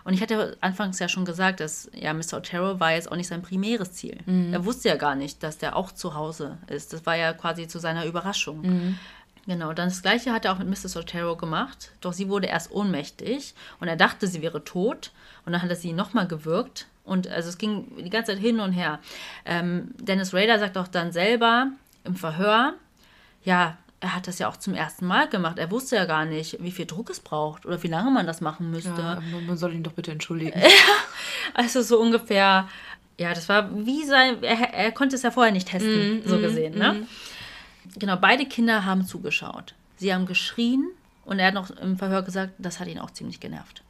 Und 0.09 0.15
ich 0.15 0.23
hatte 0.23 0.57
anfangs 0.63 0.99
ja 1.01 1.07
schon 1.07 1.27
gesagt, 1.27 1.61
dass 1.61 1.91
ja 1.93 2.15
Mr. 2.15 2.39
Otero 2.39 2.81
war 2.81 2.93
jetzt 2.93 3.13
auch 3.13 3.17
nicht 3.17 3.29
sein 3.29 3.43
primäres 3.43 3.93
Ziel. 3.93 4.17
Mhm. 4.25 4.55
Er 4.55 4.65
wusste 4.65 4.89
ja 4.89 4.97
gar 4.97 5.15
nicht, 5.15 5.43
dass 5.43 5.59
der 5.59 5.77
auch 5.77 5.93
zu 5.93 6.15
Hause 6.15 6.57
ist. 6.67 6.95
Das 6.95 7.05
war 7.05 7.15
ja 7.15 7.35
quasi 7.35 7.69
zu 7.69 7.79
seiner 7.79 8.07
Überraschung. 8.07 8.63
Mhm. 8.63 8.99
Genau, 9.47 9.75
dann 9.75 9.91
das 9.91 10.01
gleiche 10.01 10.33
hat 10.33 10.47
er 10.47 10.55
auch 10.55 10.59
mit 10.59 10.67
Mrs. 10.67 10.97
Otero 10.97 11.37
gemacht, 11.37 11.91
doch 12.01 12.15
sie 12.15 12.31
wurde 12.31 12.47
erst 12.47 12.71
ohnmächtig 12.71 13.53
und 13.81 13.89
er 13.89 13.97
dachte, 13.97 14.29
sie 14.29 14.41
wäre 14.41 14.65
tot 14.65 15.11
und 15.45 15.53
dann 15.53 15.61
hat 15.61 15.69
er 15.69 15.77
sie 15.77 15.93
nochmal 15.93 16.27
gewürgt 16.27 16.87
und 17.05 17.29
also 17.29 17.51
es 17.51 17.59
ging 17.59 17.93
die 18.03 18.09
ganze 18.09 18.33
Zeit 18.33 18.41
hin 18.41 18.61
und 18.61 18.73
her. 18.73 19.01
Ähm, 19.45 19.91
Dennis 19.99 20.33
Rader 20.33 20.59
sagt 20.59 20.79
auch 20.79 20.89
dann 20.89 21.13
selber 21.13 21.67
im 22.05 22.17
Verhör, 22.17 22.73
ja, 23.45 23.77
er 24.01 24.15
hat 24.15 24.29
das 24.29 24.39
ja 24.39 24.49
auch 24.49 24.57
zum 24.57 24.75
ersten 24.75 25.07
Mal 25.07 25.29
gemacht. 25.29 25.59
Er 25.59 25.71
wusste 25.71 25.97
ja 25.97 26.05
gar 26.05 26.25
nicht, 26.25 26.63
wie 26.63 26.71
viel 26.71 26.87
Druck 26.87 27.11
es 27.11 27.21
braucht 27.21 27.67
oder 27.67 27.83
wie 27.83 27.89
lange 27.89 28.11
man 28.11 28.27
das 28.27 28.41
machen 28.41 28.71
müsste. 28.71 28.91
Ja, 28.91 29.21
man 29.47 29.57
soll 29.57 29.75
ihn 29.75 29.83
doch 29.83 29.93
bitte 29.93 30.13
entschuldigen. 30.13 30.61
Also 31.55 31.81
so 31.81 31.99
ungefähr, 31.99 32.69
ja, 33.19 33.33
das 33.33 33.49
war 33.49 33.75
wie 33.87 34.05
sein, 34.05 34.43
er, 34.43 34.75
er 34.75 34.93
konnte 34.93 35.17
es 35.17 35.23
ja 35.23 35.31
vorher 35.31 35.51
nicht 35.53 35.69
testen, 35.69 36.23
so 36.27 36.39
gesehen, 36.39 36.77
ne? 36.77 37.07
Genau, 37.99 38.17
beide 38.17 38.45
Kinder 38.45 38.85
haben 38.85 39.07
zugeschaut. 39.07 39.75
Sie 39.97 40.13
haben 40.13 40.27
geschrien 40.27 40.87
und 41.25 41.39
er 41.39 41.49
hat 41.49 41.55
noch 41.55 41.71
im 41.71 41.97
Verhör 41.97 42.23
gesagt, 42.23 42.53
das 42.59 42.81
hat 42.81 42.87
ihn 42.89 42.99
auch 42.99 43.11
ziemlich 43.11 43.41
genervt, 43.41 43.83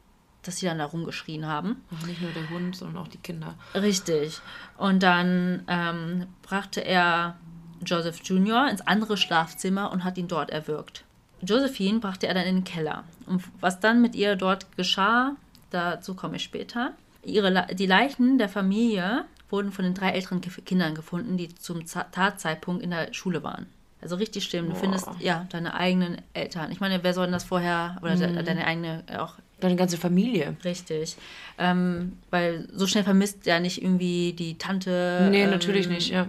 dass 0.42 0.58
sie 0.58 0.66
dann 0.66 0.78
da 0.78 0.84
rumgeschrien 0.86 1.46
haben. 1.46 1.84
Ach, 2.00 2.06
Nicht 2.06 2.22
nur 2.22 2.30
der 2.30 2.48
Hund, 2.48 2.76
sondern 2.76 3.02
auch 3.02 3.08
die 3.08 3.18
Kinder. 3.18 3.54
Richtig. 3.74 4.40
Und 4.76 5.02
dann 5.02 5.64
ähm, 5.66 6.26
brachte 6.42 6.80
er 6.80 7.36
Joseph 7.84 8.20
Jr. 8.22 8.68
ins 8.70 8.80
andere 8.82 9.16
Schlafzimmer 9.16 9.90
und 9.92 10.04
hat 10.04 10.18
ihn 10.18 10.28
dort 10.28 10.50
erwürgt. 10.50 11.04
Josephine 11.40 12.00
brachte 12.00 12.26
er 12.26 12.34
dann 12.34 12.46
in 12.46 12.56
den 12.56 12.64
Keller. 12.64 13.04
Und 13.26 13.42
was 13.60 13.80
dann 13.80 14.02
mit 14.02 14.14
ihr 14.14 14.36
dort 14.36 14.76
geschah, 14.76 15.36
dazu 15.70 16.14
komme 16.14 16.36
ich 16.36 16.44
später. 16.44 16.92
Ihre, 17.22 17.66
die 17.74 17.86
Leichen 17.86 18.38
der 18.38 18.48
Familie 18.48 19.24
wurden 19.50 19.72
von 19.72 19.84
den 19.84 19.94
drei 19.94 20.10
älteren 20.10 20.40
Kindern 20.40 20.94
gefunden, 20.94 21.36
die 21.36 21.54
zum 21.54 21.84
Tatzeitpunkt 21.86 22.82
in 22.82 22.90
der 22.90 23.12
Schule 23.14 23.42
waren. 23.42 23.66
Also 24.00 24.16
richtig 24.16 24.44
schlimm. 24.44 24.66
Du 24.66 24.72
Boah. 24.72 24.80
findest 24.80 25.08
ja 25.18 25.46
deine 25.50 25.74
eigenen 25.74 26.18
Eltern. 26.32 26.70
Ich 26.70 26.80
meine, 26.80 27.02
wer 27.02 27.14
soll 27.14 27.26
denn 27.26 27.32
das 27.32 27.44
vorher 27.44 27.98
oder 28.00 28.14
de 28.14 28.42
deine 28.42 28.66
eigene 28.66 29.02
auch 29.18 29.34
Deine 29.60 29.74
ganze 29.74 29.96
Familie. 29.96 30.56
Richtig. 30.64 31.16
Ähm, 31.58 32.12
weil 32.30 32.68
so 32.72 32.86
schnell 32.86 33.02
vermisst 33.02 33.44
ja 33.44 33.58
nicht 33.58 33.82
irgendwie 33.82 34.32
die 34.32 34.56
Tante. 34.56 35.26
Nee, 35.32 35.42
ähm, 35.42 35.50
natürlich 35.50 35.88
nicht, 35.88 36.10
ja. 36.10 36.28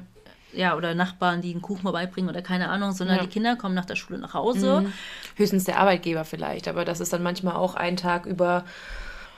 Ja, 0.54 0.76
oder 0.76 0.96
Nachbarn, 0.96 1.42
die 1.42 1.52
einen 1.52 1.62
Kuchen 1.62 1.84
vorbeibringen 1.84 2.30
oder 2.30 2.42
keine 2.42 2.70
Ahnung, 2.70 2.92
sondern 2.92 3.18
Ja. 3.18 3.24
die 3.24 3.30
Kinder 3.30 3.56
kommen 3.56 3.76
nach 3.76 3.86
der 3.86 3.96
Schule 3.96 4.18
nach 4.20 4.34
Hause. 4.34 4.82
Mhm. 4.82 4.94
Höchstens 5.36 5.64
der 5.66 5.80
Arbeitgeber 5.80 6.26
vielleicht, 6.26 6.68
aber 6.68 6.86
das 6.86 7.00
ist 7.00 7.14
dann 7.14 7.22
manchmal 7.24 7.56
auch 7.56 7.76
ein 7.76 7.98
Tag 7.98 8.26
über, 8.26 8.66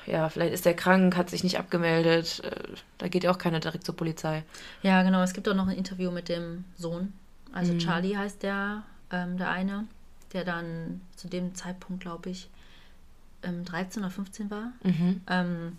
ja, 0.06 0.30
vielleicht 0.30 0.54
ist 0.54 0.66
er 0.66 0.74
krank, 0.74 1.18
hat 1.18 1.30
sich 1.30 1.44
nicht 1.44 1.60
abgemeldet. 1.60 2.42
äh, 2.46 2.52
Da 2.98 3.08
geht 3.10 3.24
ja 3.26 3.32
auch 3.32 3.38
keiner 3.38 3.60
direkt 3.60 3.86
zur 3.86 3.96
Polizei. 3.96 4.44
Ja, 4.84 5.04
genau. 5.04 5.22
Es 5.22 5.34
gibt 5.34 5.50
auch 5.50 5.54
noch 5.56 5.68
ein 5.68 5.76
Interview 5.78 6.12
mit 6.12 6.30
dem 6.30 6.64
Sohn. 6.78 7.02
Mhm. 7.50 7.56
Also 7.56 7.78
Charlie 7.78 8.16
heißt 8.16 8.42
der, 8.44 8.84
ähm, 9.12 9.38
der 9.38 9.50
eine, 9.50 9.86
der 10.32 10.46
dann 10.46 11.02
zu 11.18 11.28
dem 11.28 11.54
Zeitpunkt, 11.56 12.02
glaube 12.04 12.30
ich, 12.30 12.50
ähm, 13.44 13.66
13 13.66 14.02
oder 14.04 14.12
15 14.12 14.50
war. 14.50 14.72
Mhm. 14.84 15.22
Ähm, 15.30 15.78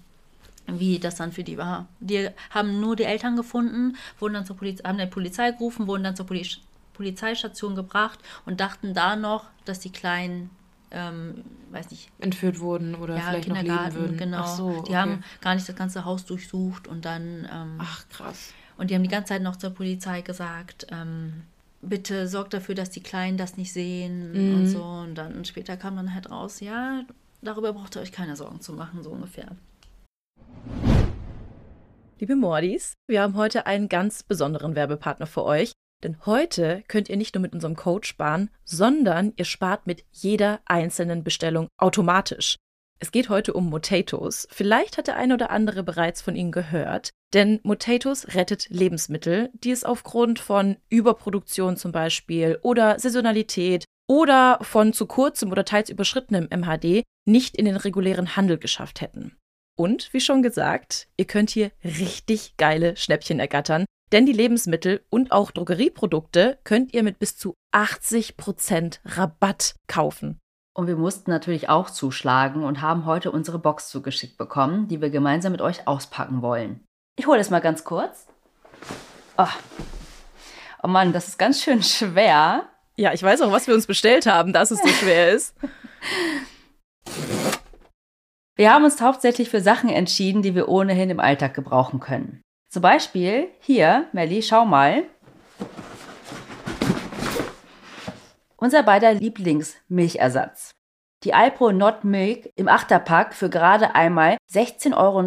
wie 0.80 0.98
das 0.98 1.16
dann 1.16 1.32
für 1.32 1.44
die 1.44 1.58
war. 1.58 1.86
Die 2.00 2.28
haben 2.50 2.80
nur 2.80 2.96
die 2.96 3.04
Eltern 3.04 3.36
gefunden, 3.36 3.96
wurden 4.18 4.34
dann 4.34 4.46
zur 4.46 4.56
Polizei, 4.56 4.84
haben 4.88 4.98
die 4.98 5.06
Polizei 5.06 5.50
gerufen, 5.52 5.86
wurden 5.86 6.04
dann 6.04 6.16
zur 6.16 6.26
Poli 6.26 6.46
Polizeistation 6.94 7.74
gebracht 7.74 8.18
und 8.44 8.60
dachten 8.60 8.92
da 8.94 9.16
noch, 9.16 9.46
dass 9.64 9.80
die 9.80 9.90
Kleinen, 9.90 10.50
ähm, 10.90 11.42
weiß 11.70 11.90
nicht, 11.90 12.10
Entführt 12.18 12.60
wurden 12.60 12.94
oder 12.94 13.16
ja, 13.16 13.22
vielleicht 13.22 13.48
noch 13.48 13.56
leben 13.56 13.66
Kindergarten, 13.68 13.96
würden. 13.96 14.16
genau. 14.18 14.38
Ach 14.42 14.56
so, 14.56 14.70
Die 14.70 14.78
okay. 14.90 14.96
haben 14.96 15.24
gar 15.40 15.54
nicht 15.54 15.68
das 15.68 15.74
ganze 15.74 16.04
Haus 16.04 16.26
durchsucht 16.26 16.86
und 16.86 17.04
dann 17.06 17.48
ähm, 17.50 17.78
Ach, 17.78 18.04
krass. 18.10 18.52
und 18.76 18.90
die 18.90 18.94
haben 18.94 19.02
die 19.02 19.08
ganze 19.08 19.30
Zeit 19.30 19.42
noch 19.42 19.56
zur 19.56 19.70
Polizei 19.70 20.20
gesagt, 20.20 20.86
ähm, 20.90 21.42
bitte 21.80 22.28
sorgt 22.28 22.52
dafür, 22.54 22.74
dass 22.74 22.90
die 22.90 23.02
Kleinen 23.02 23.38
das 23.38 23.56
nicht 23.56 23.72
sehen 23.72 24.50
Mhm. 24.50 24.54
und 24.56 24.66
so. 24.66 24.82
Und 24.84 25.14
dann 25.16 25.44
später 25.46 25.76
kam 25.78 25.96
dann 25.96 26.14
halt 26.14 26.30
raus, 26.30 26.60
ja, 26.60 27.02
darüber 27.40 27.72
braucht 27.72 27.96
ihr 27.96 28.02
euch 28.02 28.12
keine 28.12 28.36
Sorgen 28.36 28.60
zu 28.60 28.74
machen, 28.74 29.02
so 29.02 29.10
ungefähr. 29.10 29.48
Liebe 32.18 32.36
Mordis, 32.36 32.94
wir 33.08 33.22
haben 33.22 33.36
heute 33.36 33.66
einen 33.66 33.88
ganz 33.88 34.22
besonderen 34.22 34.76
Werbepartner 34.76 35.26
für 35.26 35.44
euch. 35.44 35.72
Denn 36.02 36.16
heute 36.26 36.82
könnt 36.88 37.08
ihr 37.08 37.16
nicht 37.16 37.34
nur 37.34 37.42
mit 37.42 37.52
unserem 37.52 37.76
Code 37.76 38.06
sparen, 38.06 38.50
sondern 38.64 39.32
ihr 39.36 39.44
spart 39.44 39.86
mit 39.86 40.04
jeder 40.10 40.60
einzelnen 40.64 41.22
Bestellung 41.22 41.68
automatisch. 41.78 42.56
Es 42.98 43.10
geht 43.10 43.28
heute 43.28 43.52
um 43.52 43.68
Motatos. 43.68 44.46
Vielleicht 44.50 44.98
hat 44.98 45.08
der 45.08 45.16
eine 45.16 45.34
oder 45.34 45.50
andere 45.50 45.82
bereits 45.82 46.22
von 46.22 46.36
ihnen 46.36 46.52
gehört, 46.52 47.10
denn 47.34 47.58
Motatos 47.64 48.34
rettet 48.34 48.68
Lebensmittel, 48.68 49.50
die 49.54 49.72
es 49.72 49.82
aufgrund 49.82 50.38
von 50.38 50.76
Überproduktion 50.88 51.76
zum 51.76 51.90
Beispiel 51.90 52.58
oder 52.62 52.98
Saisonalität 53.00 53.84
oder 54.08 54.58
von 54.62 54.92
zu 54.92 55.06
kurzem 55.06 55.50
oder 55.50 55.64
teils 55.64 55.90
überschrittenem 55.90 56.48
MHD 56.50 57.02
nicht 57.26 57.56
in 57.56 57.64
den 57.64 57.76
regulären 57.76 58.36
Handel 58.36 58.58
geschafft 58.58 59.00
hätten. 59.00 59.36
Und 59.82 60.12
wie 60.12 60.20
schon 60.20 60.42
gesagt, 60.42 61.08
ihr 61.16 61.24
könnt 61.24 61.50
hier 61.50 61.72
richtig 61.82 62.56
geile 62.56 62.96
Schnäppchen 62.96 63.40
ergattern, 63.40 63.84
denn 64.12 64.26
die 64.26 64.32
Lebensmittel 64.32 65.04
und 65.10 65.32
auch 65.32 65.50
Drogerieprodukte 65.50 66.60
könnt 66.62 66.94
ihr 66.94 67.02
mit 67.02 67.18
bis 67.18 67.36
zu 67.36 67.54
80% 67.74 69.00
Rabatt 69.04 69.74
kaufen. 69.88 70.38
Und 70.72 70.86
wir 70.86 70.94
mussten 70.94 71.32
natürlich 71.32 71.68
auch 71.68 71.90
zuschlagen 71.90 72.62
und 72.62 72.80
haben 72.80 73.06
heute 73.06 73.32
unsere 73.32 73.58
Box 73.58 73.88
zugeschickt 73.88 74.38
bekommen, 74.38 74.86
die 74.86 75.00
wir 75.00 75.10
gemeinsam 75.10 75.50
mit 75.50 75.60
euch 75.60 75.88
auspacken 75.88 76.42
wollen. 76.42 76.84
Ich 77.18 77.26
hole 77.26 77.40
es 77.40 77.50
mal 77.50 77.58
ganz 77.58 77.82
kurz. 77.82 78.28
Oh. 79.36 79.48
oh 80.84 80.86
Mann, 80.86 81.12
das 81.12 81.26
ist 81.26 81.40
ganz 81.40 81.60
schön 81.60 81.82
schwer. 81.82 82.68
Ja, 82.94 83.12
ich 83.12 83.22
weiß 83.24 83.40
auch, 83.40 83.50
was 83.50 83.66
wir 83.66 83.74
uns 83.74 83.88
bestellt 83.88 84.26
haben, 84.26 84.52
dass 84.52 84.70
es 84.70 84.80
so 84.80 84.86
schwer 84.86 85.32
ist. 85.32 85.56
Wir 88.62 88.72
haben 88.72 88.84
uns 88.84 89.00
hauptsächlich 89.00 89.50
für 89.50 89.60
Sachen 89.60 89.90
entschieden, 89.90 90.40
die 90.40 90.54
wir 90.54 90.68
ohnehin 90.68 91.10
im 91.10 91.18
Alltag 91.18 91.52
gebrauchen 91.52 91.98
können. 91.98 92.42
Zum 92.70 92.80
Beispiel 92.80 93.48
hier, 93.58 94.06
Melli, 94.12 94.40
schau 94.40 94.64
mal. 94.64 95.02
Unser 98.56 98.84
beider 98.84 99.14
Lieblingsmilchersatz. 99.14 100.70
Die 101.24 101.34
Alpro 101.34 101.72
Not 101.72 102.04
Milk 102.04 102.52
im 102.54 102.68
Achterpack 102.68 103.34
für 103.34 103.50
gerade 103.50 103.96
einmal 103.96 104.36
16,79 104.52 104.94
Euro 104.96 105.22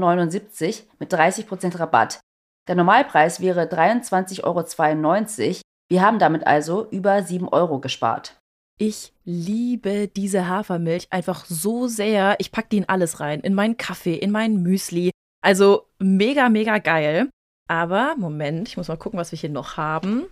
mit 1.00 1.14
30% 1.14 1.78
Rabatt. 1.78 2.22
Der 2.70 2.76
Normalpreis 2.76 3.42
wäre 3.42 3.64
23,92 3.66 4.44
Euro. 4.46 5.62
Wir 5.90 6.02
haben 6.02 6.20
damit 6.20 6.48
also 6.48 6.88
über 6.90 7.22
7 7.22 7.50
Euro 7.50 7.80
gespart. 7.82 8.38
Ich 8.78 9.14
liebe 9.24 10.10
diese 10.10 10.50
Hafermilch 10.50 11.08
einfach 11.10 11.46
so 11.46 11.88
sehr. 11.88 12.36
Ich 12.40 12.52
pack 12.52 12.70
die 12.70 12.78
in 12.78 12.90
alles 12.90 13.22
rein. 13.22 13.40
In 13.40 13.54
meinen 13.54 13.78
Kaffee, 13.78 14.16
in 14.16 14.32
meinen 14.32 14.62
Müsli. 14.62 15.12
Also 15.42 15.88
mega, 16.00 16.50
mega 16.50 16.80
geil. 16.80 17.30
Aber, 17.70 18.16
Moment, 18.18 18.68
ich 18.68 18.76
muss 18.76 18.90
mal 18.90 18.98
gucken, 18.98 19.18
was 19.18 19.32
wir 19.32 19.40
hier 19.40 19.50
noch 19.50 19.78
haben. 19.78 20.26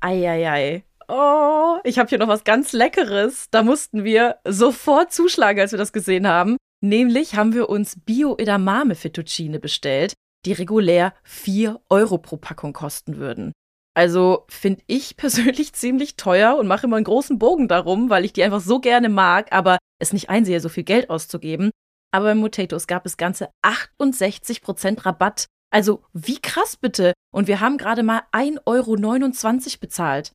Eieiei. 0.00 0.84
Oh, 1.08 1.78
ich 1.84 1.98
habe 1.98 2.10
hier 2.10 2.18
noch 2.18 2.28
was 2.28 2.44
ganz 2.44 2.72
Leckeres. 2.72 3.48
Da 3.50 3.62
mussten 3.62 4.04
wir 4.04 4.36
sofort 4.44 5.10
zuschlagen, 5.10 5.60
als 5.60 5.72
wir 5.72 5.78
das 5.78 5.94
gesehen 5.94 6.28
haben. 6.28 6.58
Nämlich 6.82 7.34
haben 7.34 7.54
wir 7.54 7.70
uns 7.70 7.98
Bio-Edamame 8.04 8.94
Fettuccine 8.94 9.58
bestellt, 9.58 10.12
die 10.44 10.52
regulär 10.52 11.14
4 11.24 11.80
Euro 11.88 12.18
pro 12.18 12.36
Packung 12.36 12.74
kosten 12.74 13.16
würden. 13.16 13.52
Also 13.98 14.44
finde 14.48 14.80
ich 14.86 15.16
persönlich 15.16 15.72
ziemlich 15.72 16.14
teuer 16.14 16.56
und 16.56 16.68
mache 16.68 16.86
immer 16.86 16.94
einen 16.94 17.04
großen 17.04 17.40
Bogen 17.40 17.66
darum, 17.66 18.10
weil 18.10 18.24
ich 18.24 18.32
die 18.32 18.44
einfach 18.44 18.60
so 18.60 18.78
gerne 18.78 19.08
mag, 19.08 19.52
aber 19.52 19.78
es 20.00 20.12
nicht 20.12 20.30
einsehe, 20.30 20.60
so 20.60 20.68
viel 20.68 20.84
Geld 20.84 21.10
auszugeben. 21.10 21.72
Aber 22.12 22.26
bei 22.26 22.36
Motatos 22.36 22.86
gab 22.86 23.06
es 23.06 23.16
ganze 23.16 23.48
68% 23.64 25.04
Rabatt. 25.04 25.46
Also 25.70 26.04
wie 26.12 26.40
krass 26.40 26.76
bitte. 26.76 27.12
Und 27.34 27.48
wir 27.48 27.58
haben 27.58 27.76
gerade 27.76 28.04
mal 28.04 28.22
1,29 28.30 28.62
Euro 28.66 29.78
bezahlt. 29.80 30.30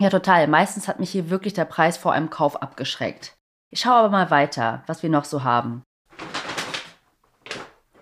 Ja, 0.00 0.10
total. 0.10 0.46
Meistens 0.46 0.86
hat 0.86 1.00
mich 1.00 1.10
hier 1.10 1.28
wirklich 1.28 1.54
der 1.54 1.64
Preis 1.64 1.96
vor 1.96 2.12
einem 2.12 2.30
Kauf 2.30 2.62
abgeschreckt. 2.62 3.34
Ich 3.70 3.80
schaue 3.80 3.94
aber 3.94 4.10
mal 4.10 4.30
weiter, 4.30 4.84
was 4.86 5.02
wir 5.02 5.10
noch 5.10 5.24
so 5.24 5.42
haben. 5.42 5.82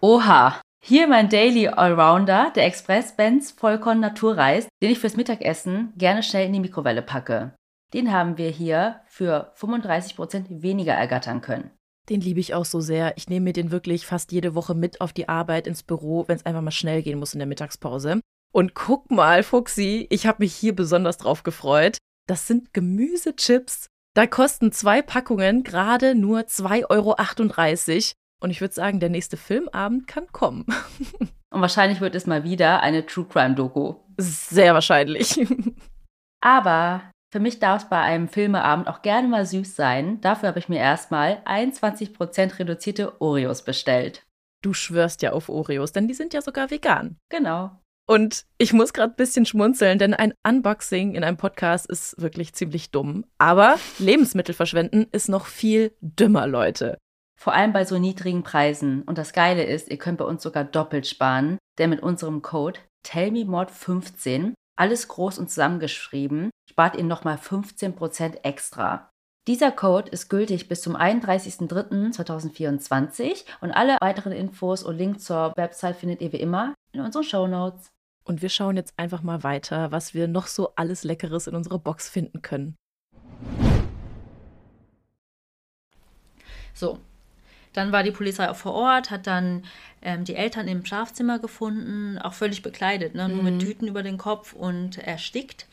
Oha! 0.03 0.61
Hier 0.89 1.09
mein 1.09 1.29
Daily 1.29 1.67
Allrounder, 1.67 2.53
der 2.55 2.65
Express 2.65 3.17
Benz 3.17 3.51
Vollkorn 3.51 3.99
Naturreis, 3.99 4.69
den 4.81 4.93
ich 4.93 5.01
fürs 5.01 5.17
Mittagessen 5.17 5.93
gerne 5.97 6.23
schnell 6.23 6.47
in 6.47 6.53
die 6.53 6.61
Mikrowelle 6.61 7.03
packe. 7.03 7.57
Den 7.93 8.13
haben 8.13 8.39
wir 8.39 8.51
hier 8.51 9.01
für 9.09 9.53
35% 9.59 10.63
weniger 10.63 10.93
ergattern 10.93 11.41
können. 11.41 11.73
Den 12.09 12.21
liebe 12.21 12.39
ich 12.39 12.55
auch 12.55 12.65
so 12.65 12.79
sehr. 12.79 13.17
Ich 13.17 13.29
nehme 13.29 13.47
mir 13.47 13.53
den 13.53 13.73
wirklich 13.73 14.07
fast 14.07 14.31
jede 14.31 14.55
Woche 14.55 14.77
mit 14.77 15.01
auf 15.01 15.13
die 15.13 15.29
Arbeit, 15.29 15.67
ins 15.67 15.83
Büro, 15.83 16.29
wenn 16.29 16.37
es 16.37 16.47
einfach 16.47 16.63
mal 16.63 16.71
schnell 16.71 17.03
gehen 17.03 17.19
muss 17.19 17.33
in 17.33 17.41
der 17.41 17.49
Mittagspause. 17.49 18.21
Und 18.53 18.75
guck 18.75 19.11
mal, 19.11 19.43
Fuxi, 19.43 20.07
ich 20.09 20.25
habe 20.29 20.45
mich 20.45 20.55
hier 20.55 20.77
besonders 20.77 21.19
drauf 21.19 21.43
gefreut. 21.43 21.99
Das 22.29 22.47
sind 22.47 22.73
Gemüsechips. 22.73 23.89
Da 24.15 24.29
kosten 24.29 24.71
zwei 24.71 25.03
Packungen 25.03 25.65
gerade 25.65 26.15
nur 26.15 26.43
2,38 26.43 26.91
Euro. 26.91 27.17
Und 28.43 28.51
ich 28.51 28.61
würde 28.61 28.75
sagen, 28.75 29.01
der 29.01 29.09
nächste 29.09 29.37
Filmabend 29.37 30.07
kann 30.07 30.27
kommen. 30.33 30.67
Und 31.51 31.61
wahrscheinlich 31.61 32.01
wird 32.01 32.15
es 32.15 32.27
mal 32.27 32.45
wieder 32.45 32.83
eine 32.83 33.07
True 33.07 33.27
Crime 33.27 33.55
Doku. 33.55 33.95
Sehr 34.19 34.75
wahrscheinlich. 34.75 35.41
Aber 36.41 37.03
für 37.33 37.41
mich 37.41 37.59
darf 37.59 37.85
es 37.85 37.89
bei 37.89 38.01
einem 38.01 38.29
Filmeabend 38.29 38.89
auch 38.89 39.03
gerne 39.03 39.29
mal 39.29 39.47
süß 39.47 39.75
sein. 39.75 40.21
Dafür 40.21 40.51
habe 40.51 40.59
ich 40.59 40.69
mir 40.69 40.79
erstmal 40.79 41.43
21% 41.45 42.59
reduzierte 42.59 43.21
Oreos 43.21 43.65
bestellt. 43.65 44.25
Du 44.63 44.75
schwörst 44.75 45.23
ja 45.23 45.33
auf 45.33 45.49
Oreos, 45.49 45.93
denn 45.93 46.09
die 46.09 46.15
sind 46.15 46.35
ja 46.35 46.43
sogar 46.43 46.71
vegan. 46.71 47.17
Genau. 47.31 47.71
Und 48.09 48.47
ich 48.59 48.73
muss 48.73 48.93
gerade 48.93 49.13
ein 49.13 49.17
bisschen 49.17 49.47
schmunzeln, 49.47 49.99
denn 49.99 50.15
ein 50.15 50.33
Unboxing 50.47 51.15
in 51.15 51.25
einem 51.25 51.37
Podcast 51.37 51.87
ist 51.91 52.21
wirklich 52.21 52.55
ziemlich 52.55 52.91
dumm. 52.91 53.25
Aber 53.39 53.77
Lebensmittel 53.99 54.55
verschwenden 54.55 55.07
ist 55.11 55.29
noch 55.29 55.47
viel 55.47 55.93
dümmer, 56.01 56.47
Leute. 56.47 56.99
Vor 57.39 57.53
allem 57.53 57.73
bei 57.73 57.85
so 57.85 57.99
niedrigen 57.99 58.43
Preisen. 58.43 59.03
Und 59.03 59.19
das 59.19 59.33
Geile 59.33 59.65
ist, 59.65 59.91
ihr 59.91 59.99
könnt 59.99 60.19
bei 60.19 60.25
uns 60.25 60.43
sogar 60.43 60.65
doppelt 60.65 61.07
sparen, 61.07 61.59
denn 61.79 61.91
mit 61.91 62.03
unserem 62.03 62.43
Code 62.43 62.81
TellMeMod15, 63.07 64.55
alles 64.77 65.09
groß 65.09 65.39
und 65.39 65.49
zusammengeschrieben, 65.49 66.51
spart 66.69 66.97
ihr 66.97 67.05
nochmal 67.05 67.37
15% 67.37 68.43
extra. 68.43 69.09
Dieser 69.47 69.71
Code 69.71 70.11
ist 70.11 70.29
gültig 70.29 70.67
bis 70.67 70.83
zum 70.83 70.97
31.03.2024 70.97 73.45
und 73.61 73.71
alle 73.71 73.97
weiteren 74.01 74.33
Infos 74.33 74.83
und 74.83 74.97
Links 74.97 75.23
zur 75.25 75.53
Website 75.57 75.95
findet 75.97 76.21
ihr 76.21 76.33
wie 76.33 76.41
immer 76.41 76.75
in 76.93 77.01
unseren 77.01 77.23
Show 77.23 77.47
Notes. 77.47 77.93
Und 78.25 78.43
wir 78.43 78.49
schauen 78.49 78.77
jetzt 78.77 78.93
einfach 78.97 79.23
mal 79.23 79.45
weiter, 79.45 79.93
was 79.93 80.15
wir 80.15 80.27
noch 80.27 80.49
so 80.49 80.73
alles 80.75 81.05
Leckeres 81.05 81.47
in 81.47 81.55
unserer 81.55 81.79
Box 81.79 82.09
finden 82.09 82.43
können. 82.43 82.75
So, 86.75 86.99
dann 87.77 87.93
war 87.93 88.03
die 88.03 88.11
Polizei 88.11 88.49
auch 88.49 88.57
vor 88.57 88.73
Ort, 88.73 89.11
hat 89.11 89.27
dann 89.27 89.65
ähm, 90.03 90.25
die 90.25 90.35
Eltern 90.35 90.67
im 90.67 90.85
Schlafzimmer 90.85 91.39
gefunden, 91.39 92.19
auch 92.19 92.33
völlig 92.33 92.63
bekleidet, 92.63 93.15
ne? 93.15 93.29
nur 93.29 93.43
mit 93.43 93.61
Tüten 93.61 93.87
über 93.87 94.03
den 94.03 94.17
Kopf 94.17 94.55
und 94.55 94.99
erstickt. 94.99 95.67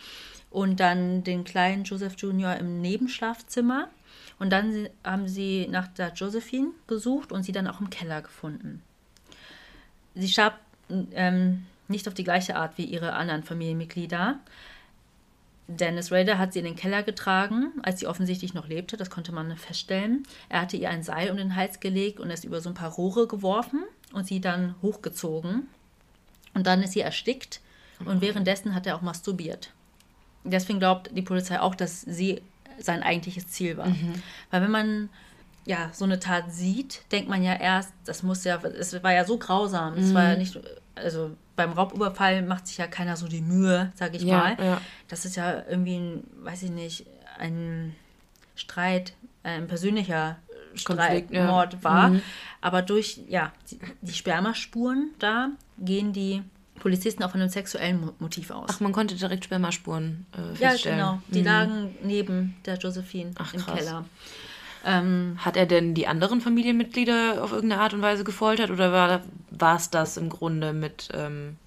Und 0.52 0.80
dann 0.80 1.24
den 1.24 1.46
kleinen 1.46 1.84
Joseph 1.84 2.16
Junior 2.18 2.56
im 2.56 2.82
Nebenschlafzimmer. 2.82 3.88
Und 4.38 4.52
dann 4.52 4.90
haben 5.04 5.28
sie 5.28 5.68
nach 5.70 5.88
der 5.88 6.14
Josephine 6.14 6.72
gesucht 6.88 7.32
und 7.32 7.44
sie 7.44 7.54
dann 7.54 7.68
auch 7.68 7.80
im 7.80 7.90
Keller 7.90 8.22
gefunden. 8.22 8.84
Sie 10.14 10.28
starb 10.28 10.60
ähm, 11.14 11.66
nicht 11.88 12.08
auf 12.08 12.14
die 12.14 12.24
gleiche 12.24 12.56
Art 12.56 12.78
wie 12.78 12.86
ihre 12.86 13.14
anderen 13.14 13.44
Familienmitglieder. 13.44 14.40
Dennis 15.68 16.12
Rader 16.12 16.38
hat 16.38 16.54
sie 16.54 16.60
in 16.60 16.66
den 16.66 16.76
Keller 16.76 17.04
getragen, 17.04 17.72
als 17.84 18.00
sie 18.00 18.08
offensichtlich 18.08 18.54
noch 18.54 18.68
lebte, 18.68 18.98
das 18.98 19.10
konnte 19.10 19.32
man 19.32 19.56
feststellen. 19.56 20.24
Er 20.50 20.62
hatte 20.62 20.78
ihr 20.78 20.90
ein 20.90 21.04
Seil 21.04 21.32
um 21.32 21.38
den 21.38 21.56
Hals 21.56 21.80
gelegt 21.80 22.20
und 22.20 22.30
es 22.30 22.44
über 22.44 22.60
so 22.60 22.70
ein 22.70 22.76
paar 22.76 22.92
Rohre 22.92 23.28
geworfen 23.28 23.84
und 24.12 24.28
sie 24.28 24.42
dann 24.42 24.76
hochgezogen. 24.82 25.68
Und 26.54 26.68
dann 26.68 26.84
ist 26.84 26.94
sie 26.94 27.02
erstickt 27.02 27.62
und 28.06 28.22
währenddessen 28.22 28.76
hat 28.76 28.86
er 28.86 28.96
auch 28.96 29.02
masturbiert. 29.02 29.72
Deswegen 30.44 30.80
glaubt 30.80 31.10
die 31.16 31.22
Polizei 31.22 31.60
auch, 31.60 31.76
dass 31.76 32.02
sie 32.02 32.42
sein 32.80 33.02
eigentliches 33.02 33.48
Ziel 33.48 33.78
war. 33.78 33.88
Mhm. 33.88 34.22
Weil 34.52 34.62
wenn 34.62 34.72
man 34.72 35.10
ja 35.66 35.90
so 35.94 36.04
eine 36.04 36.20
Tat 36.20 36.52
sieht, 36.52 37.04
denkt 37.12 37.30
man 37.30 37.42
ja 37.44 37.56
erst, 37.56 37.94
das 38.06 38.24
muss 38.24 38.44
ja, 38.44 38.62
es 38.62 39.02
war 39.02 39.14
ja 39.14 39.24
so 39.24 39.38
grausam. 39.38 39.96
Mhm. 39.96 40.04
Es 40.04 40.14
war 40.14 40.24
ja 40.24 40.36
nicht, 40.36 40.60
also 40.96 41.32
beim 41.56 41.74
Raubüberfall 41.74 42.42
macht 42.42 42.68
sich 42.68 42.78
ja 42.78 42.88
keiner 42.88 43.16
so 43.16 43.28
die 43.28 43.42
Mühe, 43.42 43.92
sage 43.96 44.18
ich 44.18 44.24
ja, 44.24 44.38
mal. 44.38 44.58
Ja. 44.60 44.82
Das 45.08 45.26
ist 45.26 45.36
ja 45.36 45.64
irgendwie 45.70 45.98
ein, 45.98 46.24
weiß 46.42 46.64
ich 46.64 46.72
nicht, 46.72 47.06
ein 47.38 47.96
Streit, 48.56 49.14
ein 49.44 49.68
persönlicher 49.68 50.38
Streit, 50.76 51.32
ja. 51.32 51.46
Mord 51.46 51.84
war. 51.84 52.10
Mhm. 52.10 52.22
Aber 52.62 52.82
durch 52.82 53.22
ja, 53.28 53.52
die, 53.70 53.80
die 54.02 54.14
Spermaspuren 54.14 55.12
da 55.20 55.50
gehen 55.78 56.14
die 56.14 56.42
Polizisten 56.80 57.24
auch 57.24 57.32
von 57.32 57.40
einem 57.40 57.50
sexuellen 57.50 58.10
Motiv 58.20 58.52
aus. 58.52 58.70
Ach, 58.74 58.80
man 58.80 58.92
konnte 58.92 59.16
direkt 59.16 59.46
Spermaspuren 59.46 60.26
äh, 60.32 60.56
feststellen. 60.56 61.00
Ja, 61.00 61.12
genau. 61.12 61.22
Die 61.30 61.40
mhm. 61.40 61.46
lagen 61.46 61.96
neben 62.04 62.56
der 62.66 62.78
Josephine 62.78 63.32
Ach, 63.38 63.54
im 63.54 63.66
Keller. 63.66 64.06
Ähm, 64.86 65.38
Hat 65.40 65.56
er 65.56 65.66
denn 65.66 65.94
die 65.94 66.08
anderen 66.08 66.42
Familienmitglieder 66.42 67.44
auf 67.44 67.52
irgendeine 67.54 67.82
Art 67.82 67.94
und 67.94 68.02
Weise 68.02 68.24
gefoltert 68.24 68.70
oder 68.70 69.22
war 69.50 69.76
es 69.76 69.90
das 69.90 70.18
im 70.18 70.30
Grunde 70.30 70.74
mit, 70.74 71.10
ähm, 71.14 71.58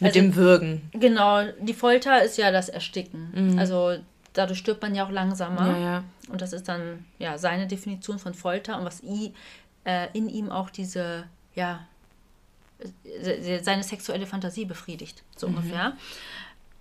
mit 0.00 0.08
also, 0.08 0.20
dem 0.20 0.36
Würgen? 0.36 0.90
Genau, 0.92 1.44
die 1.60 1.72
Folter 1.72 2.22
ist 2.22 2.36
ja 2.36 2.50
das 2.50 2.68
Ersticken. 2.68 3.52
Mhm. 3.52 3.58
Also 3.58 3.96
dadurch 4.34 4.58
stirbt 4.58 4.82
man 4.82 4.94
ja 4.94 5.06
auch 5.06 5.10
langsamer. 5.10 5.66
Ja, 5.66 5.78
ja. 5.78 6.04
Und 6.28 6.40
das 6.42 6.52
ist 6.52 6.68
dann 6.68 7.04
ja 7.18 7.38
seine 7.38 7.66
Definition 7.66 8.18
von 8.18 8.34
Folter 8.34 8.78
und 8.78 8.84
was 8.84 9.02
i, 9.02 9.32
äh, 9.84 10.08
in 10.12 10.28
ihm 10.28 10.50
auch 10.50 10.70
diese, 10.70 11.24
ja, 11.54 11.86
seine 13.62 13.82
sexuelle 13.82 14.26
Fantasie 14.26 14.64
befriedigt, 14.64 15.22
so 15.36 15.48
mhm. 15.48 15.56
ungefähr. 15.56 15.96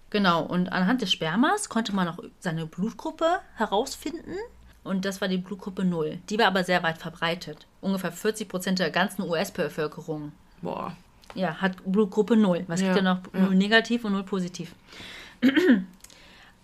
Genau, 0.09 0.43
und 0.43 0.69
anhand 0.73 1.01
des 1.01 1.11
Spermas 1.11 1.69
konnte 1.69 1.95
man 1.95 2.07
auch 2.09 2.19
seine 2.39 2.65
Blutgruppe 2.65 3.39
herausfinden. 3.55 4.35
Und 4.83 5.05
das 5.05 5.21
war 5.21 5.27
die 5.27 5.37
Blutgruppe 5.37 5.85
0. 5.85 6.19
Die 6.29 6.39
war 6.39 6.47
aber 6.47 6.63
sehr 6.63 6.81
weit 6.83 6.97
verbreitet. 6.97 7.67
Ungefähr 7.81 8.11
40 8.11 8.49
Prozent 8.49 8.79
der 8.79 8.89
ganzen 8.89 9.21
US-Bevölkerung. 9.23 10.31
Boah. 10.61 10.95
Ja, 11.35 11.61
hat 11.61 11.77
Blutgruppe 11.85 12.35
0. 12.35 12.65
Was 12.67 12.81
ja, 12.81 12.87
gibt 12.87 12.97
ja 12.97 13.13
noch? 13.13 13.21
Ja. 13.33 13.41
0 13.41 13.55
negativ 13.55 14.03
und 14.05 14.13
0 14.13 14.23
positiv. 14.23 14.73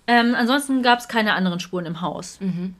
ähm, 0.07 0.35
ansonsten 0.35 0.81
gab 0.81 0.99
es 0.99 1.07
keine 1.07 1.33
anderen 1.33 1.59
Spuren 1.59 1.85
im 1.85 2.01
Haus. 2.01 2.39
Mhm. 2.41 2.75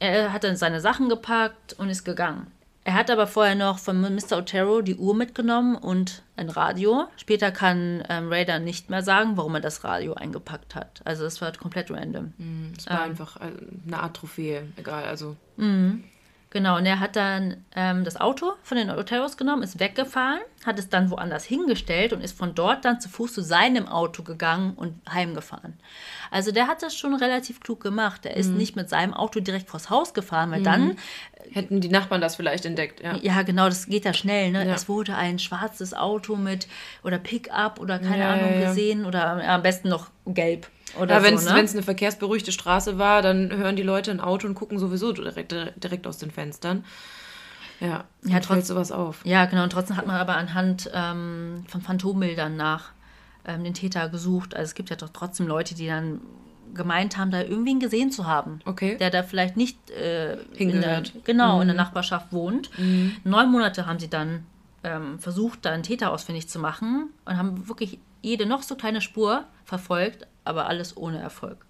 Er 0.00 0.32
hat 0.32 0.44
dann 0.44 0.56
seine 0.56 0.80
Sachen 0.80 1.08
gepackt 1.08 1.74
und 1.74 1.90
ist 1.90 2.04
gegangen. 2.04 2.46
Er 2.88 2.94
hat 2.94 3.10
aber 3.10 3.26
vorher 3.26 3.54
noch 3.54 3.78
von 3.78 4.00
Mr. 4.00 4.38
Otero 4.38 4.80
die 4.80 4.96
Uhr 4.96 5.14
mitgenommen 5.14 5.76
und 5.76 6.22
ein 6.36 6.48
Radio. 6.48 7.04
Später 7.18 7.52
kann 7.52 8.02
ähm, 8.08 8.32
Raider 8.32 8.60
nicht 8.60 8.88
mehr 8.88 9.02
sagen, 9.02 9.36
warum 9.36 9.56
er 9.56 9.60
das 9.60 9.84
Radio 9.84 10.14
eingepackt 10.14 10.74
hat. 10.74 11.02
Also 11.04 11.26
es 11.26 11.42
war 11.42 11.52
komplett 11.52 11.90
random. 11.90 12.32
Mm, 12.38 12.72
es 12.78 12.86
war 12.86 13.04
ähm, 13.04 13.10
einfach 13.10 13.36
äh, 13.42 13.50
eine 13.86 14.02
Art 14.02 14.16
Trophäe, 14.16 14.62
egal. 14.78 15.04
Also. 15.04 15.36
Mhm. 15.58 16.04
Genau, 16.50 16.78
und 16.78 16.86
er 16.86 16.98
hat 16.98 17.14
dann 17.14 17.58
ähm, 17.76 18.04
das 18.04 18.18
Auto 18.18 18.52
von 18.62 18.78
den 18.78 18.88
Oteros 18.90 19.36
genommen, 19.36 19.62
ist 19.62 19.80
weggefahren, 19.80 20.40
hat 20.64 20.78
es 20.78 20.88
dann 20.88 21.10
woanders 21.10 21.44
hingestellt 21.44 22.14
und 22.14 22.22
ist 22.22 22.36
von 22.38 22.54
dort 22.54 22.86
dann 22.86 23.02
zu 23.02 23.10
Fuß 23.10 23.34
zu 23.34 23.42
seinem 23.42 23.86
Auto 23.86 24.22
gegangen 24.22 24.72
und 24.74 24.98
heimgefahren. 25.12 25.74
Also 26.30 26.50
der 26.50 26.66
hat 26.66 26.82
das 26.82 26.96
schon 26.96 27.14
relativ 27.14 27.60
klug 27.60 27.82
gemacht. 27.82 28.24
Er 28.24 28.34
ist 28.34 28.48
mhm. 28.48 28.56
nicht 28.56 28.76
mit 28.76 28.88
seinem 28.88 29.12
Auto 29.12 29.40
direkt 29.40 29.68
vors 29.68 29.90
Haus 29.90 30.14
gefahren, 30.14 30.50
weil 30.50 30.60
mhm. 30.60 30.64
dann 30.64 30.96
hätten 31.52 31.82
die 31.82 31.90
Nachbarn 31.90 32.22
das 32.22 32.36
vielleicht 32.36 32.64
entdeckt. 32.64 33.02
Ja, 33.02 33.16
ja 33.16 33.42
genau, 33.42 33.66
das 33.66 33.86
geht 33.86 34.06
ja 34.06 34.14
schnell. 34.14 34.50
Ne? 34.50 34.66
Ja. 34.66 34.74
Es 34.74 34.88
wurde 34.88 35.16
ein 35.16 35.38
schwarzes 35.38 35.92
Auto 35.92 36.36
mit 36.36 36.66
oder 37.04 37.18
Pickup 37.18 37.78
oder 37.78 37.98
keine 37.98 38.20
ja, 38.20 38.32
Ahnung 38.32 38.60
gesehen 38.60 39.04
oder 39.04 39.46
am 39.46 39.62
besten 39.62 39.90
noch 39.90 40.08
gelb. 40.26 40.66
Oder 40.98 41.16
ja, 41.16 41.22
wenn 41.22 41.34
es 41.34 41.44
so, 41.44 41.52
ne? 41.52 41.58
eine 41.58 41.82
verkehrsberuhigte 41.82 42.52
Straße 42.52 42.98
war, 42.98 43.22
dann 43.22 43.50
hören 43.50 43.76
die 43.76 43.82
Leute 43.82 44.10
ein 44.10 44.20
Auto 44.20 44.46
und 44.46 44.54
gucken 44.54 44.78
sowieso 44.78 45.12
direkt, 45.12 45.54
direkt 45.76 46.06
aus 46.06 46.18
den 46.18 46.30
Fenstern. 46.30 46.84
Ja, 47.80 48.04
ja 48.24 48.40
fällt 48.40 48.66
sowas 48.66 48.90
auf. 48.92 49.24
Ja, 49.24 49.44
genau. 49.46 49.62
Und 49.64 49.70
trotzdem 49.70 49.96
hat 49.96 50.06
man 50.06 50.16
aber 50.16 50.36
anhand 50.36 50.90
ähm, 50.94 51.64
von 51.68 51.80
Phantombildern 51.80 52.56
nach 52.56 52.90
ähm, 53.44 53.64
den 53.64 53.74
Täter 53.74 54.08
gesucht. 54.08 54.54
Also 54.54 54.70
es 54.70 54.74
gibt 54.74 54.90
ja 54.90 54.96
doch 54.96 55.10
trotzdem 55.10 55.46
Leute, 55.46 55.74
die 55.74 55.86
dann 55.86 56.20
gemeint 56.74 57.16
haben, 57.16 57.30
da 57.30 57.40
irgendwen 57.40 57.80
gesehen 57.80 58.10
zu 58.10 58.26
haben. 58.26 58.60
Okay. 58.64 58.96
Der 58.98 59.10
da 59.10 59.22
vielleicht 59.22 59.56
nicht 59.56 59.90
äh, 59.90 60.34
in 60.56 60.80
der, 60.80 61.02
genau 61.24 61.56
mhm. 61.56 61.62
in 61.62 61.68
der 61.68 61.74
mhm. 61.74 61.78
Nachbarschaft 61.78 62.32
wohnt. 62.32 62.70
Mhm. 62.78 63.16
Neun 63.24 63.50
Monate 63.50 63.86
haben 63.86 63.98
sie 63.98 64.10
dann 64.10 64.44
ähm, 64.84 65.18
versucht, 65.18 65.64
da 65.64 65.70
einen 65.70 65.82
Täter 65.82 66.12
ausfindig 66.12 66.48
zu 66.48 66.58
machen 66.58 67.08
und 67.24 67.36
haben 67.36 67.68
wirklich 67.68 67.98
jede 68.22 68.46
noch 68.46 68.62
so 68.62 68.74
kleine 68.74 69.00
Spur 69.00 69.44
verfolgt, 69.64 70.26
aber 70.48 70.66
alles 70.66 70.96
ohne 70.96 71.18
Erfolg. 71.18 71.64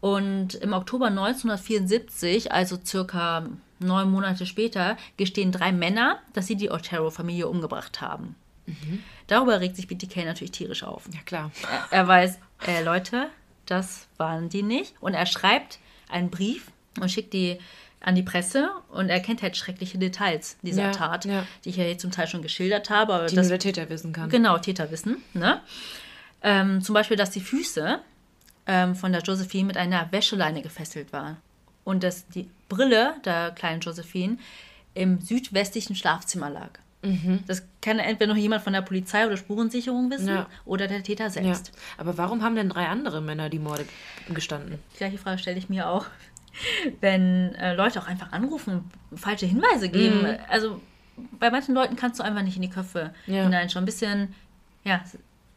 Und 0.00 0.54
im 0.56 0.72
Oktober 0.72 1.06
1974, 1.06 2.52
also 2.52 2.78
circa 2.84 3.46
neun 3.78 4.10
Monate 4.10 4.46
später, 4.46 4.96
gestehen 5.16 5.52
drei 5.52 5.72
Männer, 5.72 6.18
dass 6.32 6.46
sie 6.46 6.56
die 6.56 6.70
Otero-Familie 6.70 7.48
umgebracht 7.48 8.00
haben. 8.00 8.34
Mhm. 8.66 9.02
Darüber 9.26 9.60
regt 9.60 9.76
sich 9.76 9.88
BTK 9.88 10.24
natürlich 10.24 10.52
tierisch 10.52 10.82
auf. 10.82 11.04
Ja, 11.12 11.20
klar. 11.24 11.50
Er, 11.90 11.98
er 11.98 12.08
weiß, 12.08 12.38
äh, 12.66 12.82
Leute, 12.82 13.28
das 13.64 14.06
waren 14.16 14.48
die 14.48 14.62
nicht. 14.62 14.94
Und 15.00 15.14
er 15.14 15.26
schreibt 15.26 15.78
einen 16.08 16.30
Brief 16.30 16.70
und 17.00 17.10
schickt 17.10 17.32
die 17.32 17.58
an 18.00 18.14
die 18.14 18.22
Presse 18.22 18.70
und 18.90 19.08
er 19.08 19.20
kennt 19.20 19.42
halt 19.42 19.56
schreckliche 19.56 19.98
Details 19.98 20.58
dieser 20.62 20.84
ja, 20.84 20.90
Tat, 20.92 21.24
ja. 21.24 21.44
die 21.64 21.70
ich 21.70 21.76
ja 21.76 21.84
hier 21.84 21.98
zum 21.98 22.12
Teil 22.12 22.28
schon 22.28 22.42
geschildert 22.42 22.88
habe. 22.88 23.14
Aber 23.14 23.26
die 23.26 23.34
das, 23.34 23.46
nur 23.46 23.50
der 23.50 23.58
Täter 23.58 23.88
wissen 23.88 24.12
kann. 24.12 24.30
Genau, 24.30 24.58
Täter 24.58 24.90
wissen. 24.90 25.22
Ne? 25.34 25.60
Ähm, 26.46 26.80
zum 26.80 26.94
Beispiel, 26.94 27.16
dass 27.16 27.30
die 27.30 27.40
Füße 27.40 27.98
ähm, 28.66 28.94
von 28.94 29.10
der 29.12 29.20
Josephine 29.22 29.64
mit 29.66 29.76
einer 29.76 30.10
Wäscheleine 30.12 30.62
gefesselt 30.62 31.12
war. 31.12 31.38
Und 31.84 32.02
dass 32.04 32.26
die 32.28 32.48
Brille 32.68 33.14
der 33.24 33.50
kleinen 33.50 33.80
Josephine 33.80 34.38
im 34.94 35.20
südwestlichen 35.20 35.94
Schlafzimmer 35.96 36.48
lag. 36.50 36.70
Das 37.46 37.62
kann 37.82 38.00
entweder 38.00 38.32
noch 38.32 38.40
jemand 38.40 38.62
von 38.64 38.72
der 38.72 38.82
Polizei 38.82 39.24
oder 39.26 39.36
Spurensicherung 39.36 40.10
wissen 40.10 40.26
Ja. 40.34 40.46
oder 40.64 40.88
der 40.88 41.04
Täter 41.04 41.24
Ja. 41.24 41.30
selbst. 41.30 41.70
Aber 41.98 42.18
warum 42.18 42.42
haben 42.42 42.56
denn 42.56 42.68
drei 42.68 42.86
andere 42.88 43.20
Männer 43.20 43.48
die 43.48 43.60
Morde 43.60 43.86
gestanden? 44.34 44.80
Die 44.94 44.98
gleiche 44.98 45.18
Frage 45.18 45.38
stelle 45.38 45.56
ich 45.58 45.68
mir 45.68 45.88
auch, 45.88 46.06
wenn 47.00 47.54
äh, 47.56 47.74
Leute 47.74 48.00
auch 48.00 48.08
einfach 48.08 48.32
anrufen 48.32 48.90
und 49.10 49.20
falsche 49.20 49.46
Hinweise 49.46 49.88
geben. 49.88 50.22
Mhm. 50.22 50.36
Also 50.48 50.80
bei 51.38 51.50
manchen 51.50 51.74
Leuten 51.76 51.94
kannst 51.94 52.18
du 52.18 52.24
einfach 52.24 52.42
nicht 52.42 52.56
in 52.56 52.62
die 52.62 52.70
Köpfe 52.70 53.14
Ja. 53.28 53.44
hineinschauen. 53.44 53.84
Ein 53.84 53.86
bisschen, 53.86 54.34
ja, 54.82 55.00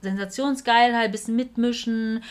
Sensationsgeilheit, 0.02 1.06
ein 1.06 1.12
bisschen 1.12 1.36
mitmischen. 1.36 2.24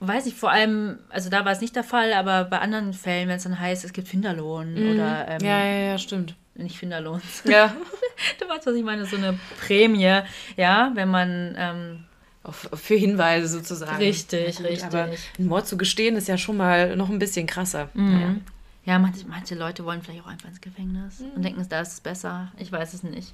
Weiß 0.00 0.26
ich 0.26 0.34
vor 0.34 0.50
allem, 0.50 0.98
also 1.08 1.30
da 1.30 1.44
war 1.44 1.52
es 1.52 1.60
nicht 1.60 1.76
der 1.76 1.84
Fall, 1.84 2.12
aber 2.12 2.44
bei 2.44 2.58
anderen 2.58 2.92
Fällen, 2.92 3.28
wenn 3.28 3.36
es 3.36 3.44
dann 3.44 3.58
heißt, 3.58 3.84
es 3.84 3.92
gibt 3.92 4.08
Finderlohn 4.08 4.76
oder 4.92 5.26
ähm, 5.28 5.38
Mhm. 5.38 5.46
Ja, 5.46 5.64
ja, 5.64 5.80
ja, 5.92 5.98
stimmt. 5.98 6.34
nicht 6.56 6.76
Finderlohn. 6.78 7.22
Ja. 7.44 7.74
du 8.40 8.48
weißt, 8.48 8.66
was 8.66 8.74
ich 8.74 8.84
meine, 8.84 9.06
so 9.06 9.16
eine 9.16 9.38
Prämie, 9.60 10.20
ja, 10.56 10.90
wenn 10.94 11.08
man 11.08 11.54
ähm, 11.56 12.04
Auf, 12.42 12.68
für 12.74 12.96
Hinweise 12.96 13.48
sozusagen. 13.48 13.96
Richtig, 13.96 14.56
Ja, 14.56 14.60
gut, 14.62 14.70
richtig. 14.70 14.84
Aber 14.84 15.04
einen 15.38 15.48
Mord 15.48 15.66
zu 15.66 15.78
gestehen 15.78 16.16
ist 16.16 16.28
ja 16.28 16.36
schon 16.36 16.58
mal 16.58 16.96
noch 16.96 17.08
ein 17.08 17.18
bisschen 17.18 17.46
krasser. 17.46 17.88
Naja. 17.94 18.34
Ja, 18.84 18.98
manche, 18.98 19.24
manche 19.26 19.54
Leute 19.54 19.86
wollen 19.86 20.02
vielleicht 20.02 20.22
auch 20.24 20.26
einfach 20.28 20.48
ins 20.50 20.60
Gefängnis 20.60 21.22
und 21.34 21.42
denken, 21.42 21.66
da 21.70 21.80
ist 21.80 21.92
es 21.94 22.00
besser. 22.00 22.52
Ich 22.58 22.70
weiß 22.70 22.92
es 22.92 23.02
nicht. 23.02 23.32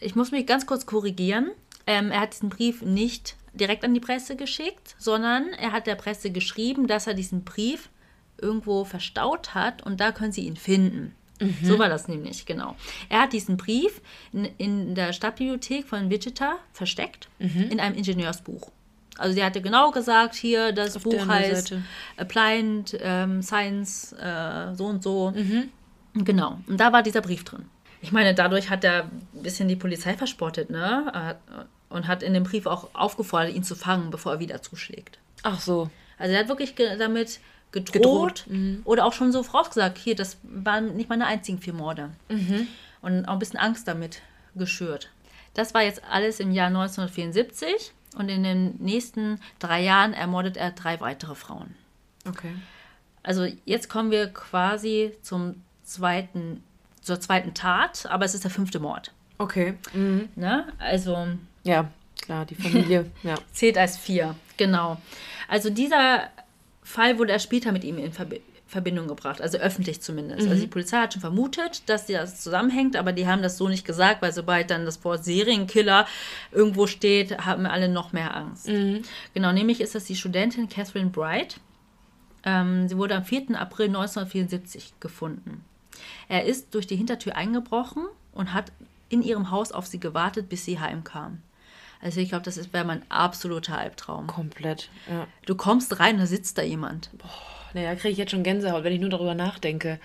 Ich 0.00 0.16
muss 0.16 0.32
mich 0.32 0.44
ganz 0.46 0.66
kurz 0.66 0.86
korrigieren. 0.86 1.52
Ähm, 1.88 2.12
er 2.12 2.20
hat 2.20 2.34
diesen 2.34 2.50
Brief 2.50 2.82
nicht 2.82 3.36
direkt 3.54 3.82
an 3.82 3.94
die 3.94 4.00
Presse 4.00 4.36
geschickt, 4.36 4.94
sondern 4.98 5.48
er 5.54 5.72
hat 5.72 5.86
der 5.86 5.96
Presse 5.96 6.30
geschrieben, 6.30 6.86
dass 6.86 7.06
er 7.06 7.14
diesen 7.14 7.42
Brief 7.42 7.88
irgendwo 8.40 8.84
verstaut 8.84 9.54
hat 9.54 9.82
und 9.82 9.98
da 10.00 10.12
können 10.12 10.30
sie 10.30 10.42
ihn 10.42 10.56
finden. 10.56 11.14
So 11.62 11.78
war 11.78 11.88
das 11.88 12.08
nämlich, 12.08 12.46
genau. 12.46 12.74
Er 13.08 13.22
hat 13.22 13.32
diesen 13.32 13.56
Brief 13.56 14.00
in, 14.32 14.44
in 14.58 14.94
der 14.96 15.12
Stadtbibliothek 15.12 15.86
von 15.86 16.10
Wichita 16.10 16.56
versteckt, 16.72 17.28
in 17.70 17.78
einem 17.78 17.94
Ingenieursbuch. 17.96 18.72
Also 19.16 19.34
sie 19.34 19.44
hatte 19.44 19.62
genau 19.62 19.92
gesagt, 19.92 20.34
hier, 20.34 20.72
das 20.72 20.96
Auf 20.96 21.04
Buch 21.04 21.26
heißt 21.26 21.68
Seite. 21.68 21.82
Applied 22.16 22.98
ähm, 23.00 23.42
Science, 23.42 24.12
äh, 24.14 24.74
so 24.74 24.86
und 24.86 25.02
so. 25.02 25.30
Mhm. 25.30 25.68
Genau. 26.24 26.58
Und 26.66 26.78
da 26.78 26.92
war 26.92 27.02
dieser 27.02 27.20
Brief 27.20 27.44
drin. 27.44 27.66
Ich 28.00 28.12
meine, 28.12 28.34
dadurch 28.34 28.70
hat 28.70 28.84
er 28.84 29.04
ein 29.04 29.42
bisschen 29.42 29.68
die 29.68 29.76
Polizei 29.76 30.14
verspottet, 30.14 30.70
ne? 30.70 31.36
Und 31.88 32.06
hat 32.06 32.22
in 32.22 32.34
dem 32.34 32.44
Brief 32.44 32.66
auch 32.66 32.88
aufgefordert, 32.94 33.54
ihn 33.54 33.64
zu 33.64 33.74
fangen, 33.74 34.10
bevor 34.10 34.32
er 34.32 34.40
wieder 34.40 34.60
zuschlägt. 34.60 35.18
Ach 35.42 35.60
so. 35.60 35.90
Also 36.18 36.34
er 36.34 36.40
hat 36.40 36.48
wirklich 36.48 36.76
ge 36.76 36.96
damit 36.98 37.40
gedroht, 37.72 37.92
Gedroht, 37.92 38.44
mhm. 38.48 38.82
oder 38.84 39.04
auch 39.06 39.12
schon 39.12 39.32
so 39.32 39.42
vorausgesagt, 39.42 39.98
hier, 39.98 40.14
das 40.14 40.38
waren 40.42 40.96
nicht 40.96 41.08
meine 41.08 41.26
einzigen 41.26 41.58
vier 41.58 41.74
Morde. 41.74 42.10
Mhm. 42.28 42.66
Und 43.00 43.24
auch 43.26 43.34
ein 43.34 43.38
bisschen 43.38 43.58
Angst 43.58 43.86
damit 43.86 44.22
geschürt. 44.54 45.10
Das 45.54 45.74
war 45.74 45.82
jetzt 45.82 46.02
alles 46.04 46.40
im 46.40 46.50
Jahr 46.50 46.68
1974 46.68 47.92
und 48.16 48.28
in 48.28 48.42
den 48.42 48.76
nächsten 48.78 49.40
drei 49.58 49.82
Jahren 49.82 50.12
ermordet 50.12 50.56
er 50.56 50.72
drei 50.72 51.00
weitere 51.00 51.34
Frauen. 51.34 51.74
Okay. 52.26 52.54
Also 53.22 53.46
jetzt 53.64 53.88
kommen 53.88 54.10
wir 54.10 54.28
quasi 54.28 55.12
zum 55.22 55.62
zweiten, 55.82 56.62
zur 57.02 57.20
zweiten 57.20 57.54
Tat, 57.54 58.06
aber 58.06 58.24
es 58.24 58.34
ist 58.34 58.44
der 58.44 58.50
fünfte 58.50 58.80
Mord. 58.80 59.12
Okay. 59.38 59.74
Mhm. 59.92 60.28
Ne? 60.34 60.72
Also 60.78 61.28
Ja, 61.64 61.90
klar, 62.20 62.44
die 62.44 62.54
Familie. 62.54 63.10
ja. 63.22 63.34
zählt 63.52 63.78
als 63.78 63.96
vier, 63.96 64.34
genau. 64.56 64.98
Also 65.48 65.70
dieser 65.70 66.28
Fall 66.82 67.18
wurde 67.18 67.32
erst 67.32 67.44
später 67.44 67.72
mit 67.72 67.84
ihm 67.84 67.98
in 67.98 68.12
Verbi 68.12 68.40
Verbindung 68.68 69.08
gebracht, 69.08 69.40
also 69.40 69.56
öffentlich 69.56 70.02
zumindest. 70.02 70.46
Also 70.46 70.60
die 70.60 70.66
Polizei 70.66 70.98
hat 70.98 71.14
schon 71.14 71.22
vermutet, 71.22 71.88
dass 71.88 72.04
das 72.04 72.42
zusammenhängt, 72.42 72.96
aber 72.96 73.12
die 73.12 73.26
haben 73.26 73.40
das 73.40 73.56
so 73.56 73.66
nicht 73.66 73.86
gesagt, 73.86 74.20
weil 74.20 74.30
sobald 74.34 74.70
dann 74.70 74.84
das 74.84 75.02
Wort 75.06 75.24
Serienkiller 75.24 76.06
irgendwo 76.52 76.86
steht, 76.86 77.46
haben 77.46 77.64
alle 77.64 77.88
noch 77.88 78.12
mehr 78.12 78.36
Angst. 78.36 78.66
Genau, 79.32 79.52
nämlich 79.52 79.80
ist 79.80 79.94
das 79.94 80.04
die 80.04 80.16
Studentin 80.16 80.68
Catherine 80.68 81.08
Bright. 81.08 81.60
Ähm, 82.44 82.88
sie 82.88 82.98
wurde 82.98 83.16
am 83.16 83.24
4. 83.24 83.58
April 83.58 83.86
1974 83.86 85.00
gefunden. 85.00 85.64
Er 86.28 86.44
ist 86.44 86.74
durch 86.74 86.86
die 86.86 86.96
Hintertür 86.96 87.36
eingebrochen 87.36 88.04
und 88.32 88.52
hat 88.52 88.70
in 89.08 89.22
ihrem 89.22 89.50
Haus 89.50 89.72
auf 89.72 89.86
sie 89.86 89.98
gewartet, 89.98 90.50
bis 90.50 90.66
sie 90.66 90.78
heimkam. 90.78 91.40
Also 92.00 92.20
ich 92.20 92.28
glaube, 92.28 92.44
das 92.44 92.56
ist- 92.56 92.72
wäre 92.72 92.84
mein 92.84 93.02
absoluter 93.10 93.76
Albtraum. 93.78 94.26
Komplett. 94.28 94.88
Ja. 95.10 95.26
Du 95.46 95.54
kommst 95.56 95.98
rein, 96.00 96.18
da 96.18 96.26
sitzt 96.26 96.56
da 96.58 96.62
jemand. 96.62 97.10
Naja, 97.74 97.94
kriege 97.96 98.10
ich 98.12 98.18
jetzt 98.18 98.30
schon 98.30 98.42
Gänsehaut, 98.44 98.84
wenn 98.84 98.92
ich 98.92 99.00
nur 99.00 99.10
darüber 99.10 99.34
nachdenke. 99.34 99.98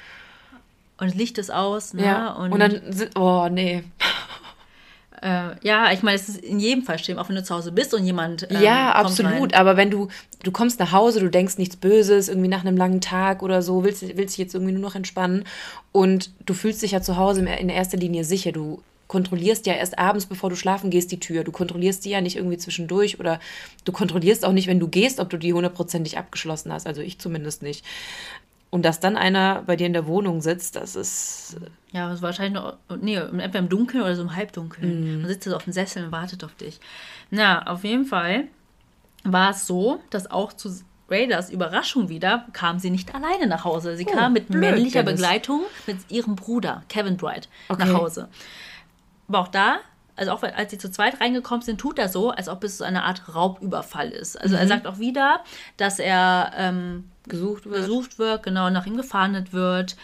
Und 0.97 1.07
das 1.07 1.15
Licht 1.15 1.37
ist 1.37 1.51
aus, 1.51 1.93
ne? 1.93 2.05
Ja. 2.05 2.31
Und, 2.33 2.51
Und, 2.51 2.59
dann. 2.59 2.81
Oh, 3.15 3.47
nee. 3.49 3.83
äh, 5.21 5.51
ja, 5.61 5.91
ich 5.91 6.03
meine, 6.03 6.15
es 6.15 6.29
ist 6.29 6.37
in 6.43 6.59
jedem 6.59 6.83
Fall 6.83 6.99
schlimm, 6.99 7.17
auch 7.17 7.29
wenn 7.29 7.35
du 7.35 7.43
zu 7.43 7.53
Hause 7.55 7.71
bist 7.71 7.93
und 7.93 8.05
jemand. 8.05 8.47
ähm, 8.51 8.61
ja, 8.61 8.91
absolut. 8.93 9.31
rein. 9.31 9.53
Aber 9.53 9.77
wenn 9.77 9.89
du, 9.91 10.09
du 10.43 10.51
kommst 10.51 10.79
nach 10.79 10.91
Hause, 10.91 11.19
du 11.19 11.29
denkst 11.29 11.57
nichts 11.57 11.75
Böses, 11.77 12.27
irgendwie 12.27 12.47
nach 12.49 12.61
einem 12.61 12.77
langen 12.77 13.01
Tag 13.01 13.41
oder 13.43 13.61
so, 13.61 13.83
willst, 13.83 14.01
willst 14.01 14.33
dich 14.35 14.39
jetzt 14.39 14.53
irgendwie 14.53 14.73
nur 14.73 14.81
noch 14.81 14.95
entspannen 14.95 15.45
und 15.91 16.31
du 16.45 16.53
fühlst 16.53 16.81
dich 16.81 16.91
ja 16.91 17.01
zu 17.01 17.17
Hause 17.17 17.41
in 17.41 17.47
in 17.47 17.69
erster 17.69 17.97
Linie 17.97 18.23
sicher. 18.23 18.51
Du 18.51 18.81
kontrollierst 19.13 19.67
ja 19.67 19.73
erst 19.75 19.99
abends, 19.99 20.25
bevor 20.25 20.49
du 20.49 20.55
schlafen 20.55 20.89
gehst, 20.89 21.11
die 21.11 21.19
Tür. 21.19 21.43
Du 21.43 21.51
kontrollierst 21.51 22.03
die 22.03 22.09
ja 22.09 22.19
nicht 22.19 22.35
irgendwie 22.35 22.57
zwischendurch 22.57 23.19
oder 23.19 23.39
du 23.85 23.91
kontrollierst 23.91 24.43
auch 24.43 24.51
nicht, 24.51 24.65
wenn 24.67 24.79
du 24.79 24.87
gehst, 24.87 25.19
ob 25.19 25.29
du 25.29 25.37
die 25.37 25.53
hundertprozentig 25.53 26.17
abgeschlossen 26.17 26.73
hast. 26.73 26.87
Also 26.87 27.01
ich 27.01 27.19
zumindest 27.19 27.61
nicht. 27.61 27.85
Und 28.71 28.83
dass 28.83 28.99
dann 28.99 29.15
einer 29.17 29.61
bei 29.67 29.75
dir 29.75 29.85
in 29.85 29.93
der 29.93 30.07
Wohnung 30.07 30.41
sitzt, 30.41 30.75
das 30.75 30.95
ist. 30.95 31.57
Ja, 31.91 32.11
es 32.11 32.23
war 32.23 32.29
wahrscheinlich 32.29 32.55
noch, 32.59 32.75
nee, 32.99 33.15
entweder 33.17 33.59
im 33.59 33.69
Dunkeln 33.69 34.01
oder 34.01 34.15
so 34.15 34.23
im 34.23 34.35
Halbdunkeln. 34.35 35.17
Mhm. 35.17 35.21
Man 35.21 35.27
sitzt 35.29 35.43
so 35.47 35.55
auf 35.55 35.63
dem 35.65 35.73
Sessel 35.73 36.05
und 36.05 36.11
wartet 36.11 36.43
auf 36.43 36.55
dich. 36.55 36.79
Na, 37.29 37.67
auf 37.67 37.83
jeden 37.83 38.05
Fall 38.05 38.45
war 39.23 39.51
es 39.51 39.67
so, 39.67 39.99
dass 40.09 40.31
auch 40.31 40.53
zu 40.53 40.75
Raiders 41.09 41.51
Überraschung 41.51 42.09
wieder 42.09 42.47
kam 42.53 42.79
sie 42.79 42.89
nicht 42.89 43.13
alleine 43.13 43.45
nach 43.45 43.63
Hause. 43.63 43.95
Sie 43.95 44.05
kam 44.05 44.33
mit 44.33 44.45
Oh, 44.49 44.53
blöd, 44.53 44.61
männlicher 44.61 45.03
Dennis. 45.03 45.21
Begleitung 45.21 45.61
mit 45.85 45.97
ihrem 46.09 46.35
Bruder, 46.35 46.81
Kevin 46.89 47.17
Bright, 47.17 47.47
Okay. 47.69 47.85
nach 47.85 47.93
Hause. 47.93 48.29
Aber 49.33 49.43
auch 49.43 49.47
da, 49.47 49.77
also 50.15 50.31
auch 50.31 50.43
als 50.43 50.69
sie 50.71 50.77
zu 50.77 50.91
zweit 50.91 51.19
reingekommen 51.19 51.63
sind, 51.63 51.79
tut 51.79 51.97
er 51.97 52.07
so, 52.07 52.29
als 52.29 52.47
ob 52.47 52.63
es 52.63 52.77
so 52.77 52.83
eine 52.83 53.03
Art 53.03 53.33
Raubüberfall 53.33 54.09
ist. 54.11 54.39
Also 54.39 54.53
Mhm. 54.55 54.61
er 54.61 54.67
sagt 54.67 54.85
auch 54.87 54.99
wieder, 54.99 55.43
dass 55.77 55.97
er 55.99 56.51
ähm, 56.55 57.09
Gesucht 57.27 57.65
wird. 57.65 57.75
gesucht 57.77 58.19
wird, 58.19 58.43
genau, 58.43 58.69
nach 58.69 58.85
ihm 58.85 58.95
gefahndet 58.95 59.53
wird. 59.53 59.95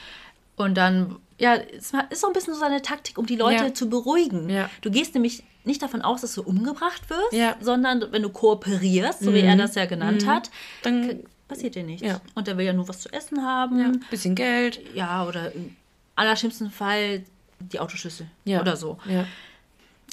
Und 0.55 0.75
dann, 0.77 1.17
ja, 1.37 1.55
es 1.55 1.93
ist 2.09 2.21
so 2.21 2.27
ein 2.27 2.33
bisschen 2.33 2.53
so 2.55 2.59
seine 2.59 2.81
Taktik, 2.81 3.17
um 3.19 3.25
die 3.27 3.35
Leute 3.35 3.65
Ja. 3.65 3.73
zu 3.73 3.87
beruhigen. 3.89 4.49
Ja. 4.49 4.69
Du 4.81 4.89
gehst 4.89 5.13
nämlich 5.13 5.43
nicht 5.63 5.81
davon 5.83 6.01
aus, 6.01 6.21
dass 6.21 6.33
du 6.33 6.41
umgebracht 6.41 7.07
wirst, 7.09 7.33
Ja. 7.33 7.51
Mhm. 7.59 7.63
sondern 7.63 8.11
wenn 8.11 8.23
du 8.23 8.29
kooperierst, 8.29 9.19
so 9.19 9.33
wie 9.33 9.41
er 9.41 9.55
das 9.57 9.75
ja 9.75 9.85
genannt 9.85 10.25
hat, 10.25 10.49
Dann 10.81 11.19
passiert 11.47 11.75
dir 11.75 11.83
nichts. 11.83 12.07
Und 12.35 12.47
er 12.47 12.57
will 12.57 12.65
ja 12.65 12.73
nur 12.73 12.87
was 12.87 13.01
zu 13.01 13.13
essen 13.13 13.45
haben. 13.45 14.03
bisschen 14.09 14.33
Geld. 14.35 14.79
Ja, 14.95 15.25
oder 15.27 15.51
im 15.53 15.75
allerschlimmsten 16.15 16.71
Fall 16.71 17.23
die 17.59 17.79
Autoschlüssel 17.79 18.27
Ja. 18.45 18.61
oder 18.61 18.75
so. 18.75 18.97
Ja. 19.05 19.25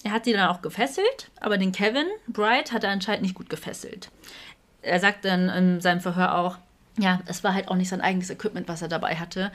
Er 0.04 0.12
hat 0.12 0.26
die 0.26 0.32
dann 0.32 0.48
auch 0.48 0.62
gefesselt, 0.62 1.30
aber 1.40 1.58
den 1.58 1.72
Kevin 1.72 2.06
Bright 2.28 2.72
hat 2.72 2.84
er 2.84 2.90
anscheinend 2.90 3.22
nicht 3.22 3.34
gut 3.34 3.48
gefesselt. 3.48 4.10
Er 4.82 5.00
sagt 5.00 5.24
dann 5.24 5.48
in 5.48 5.80
seinem 5.80 6.00
Verhör 6.00 6.36
auch, 6.38 6.58
ja, 6.98 7.20
es 7.26 7.42
war 7.44 7.54
halt 7.54 7.68
auch 7.68 7.74
nicht 7.76 7.88
sein 7.88 8.00
eigenes 8.00 8.30
Equipment, 8.30 8.68
was 8.68 8.82
er 8.82 8.88
dabei 8.88 9.16
hatte. 9.16 9.50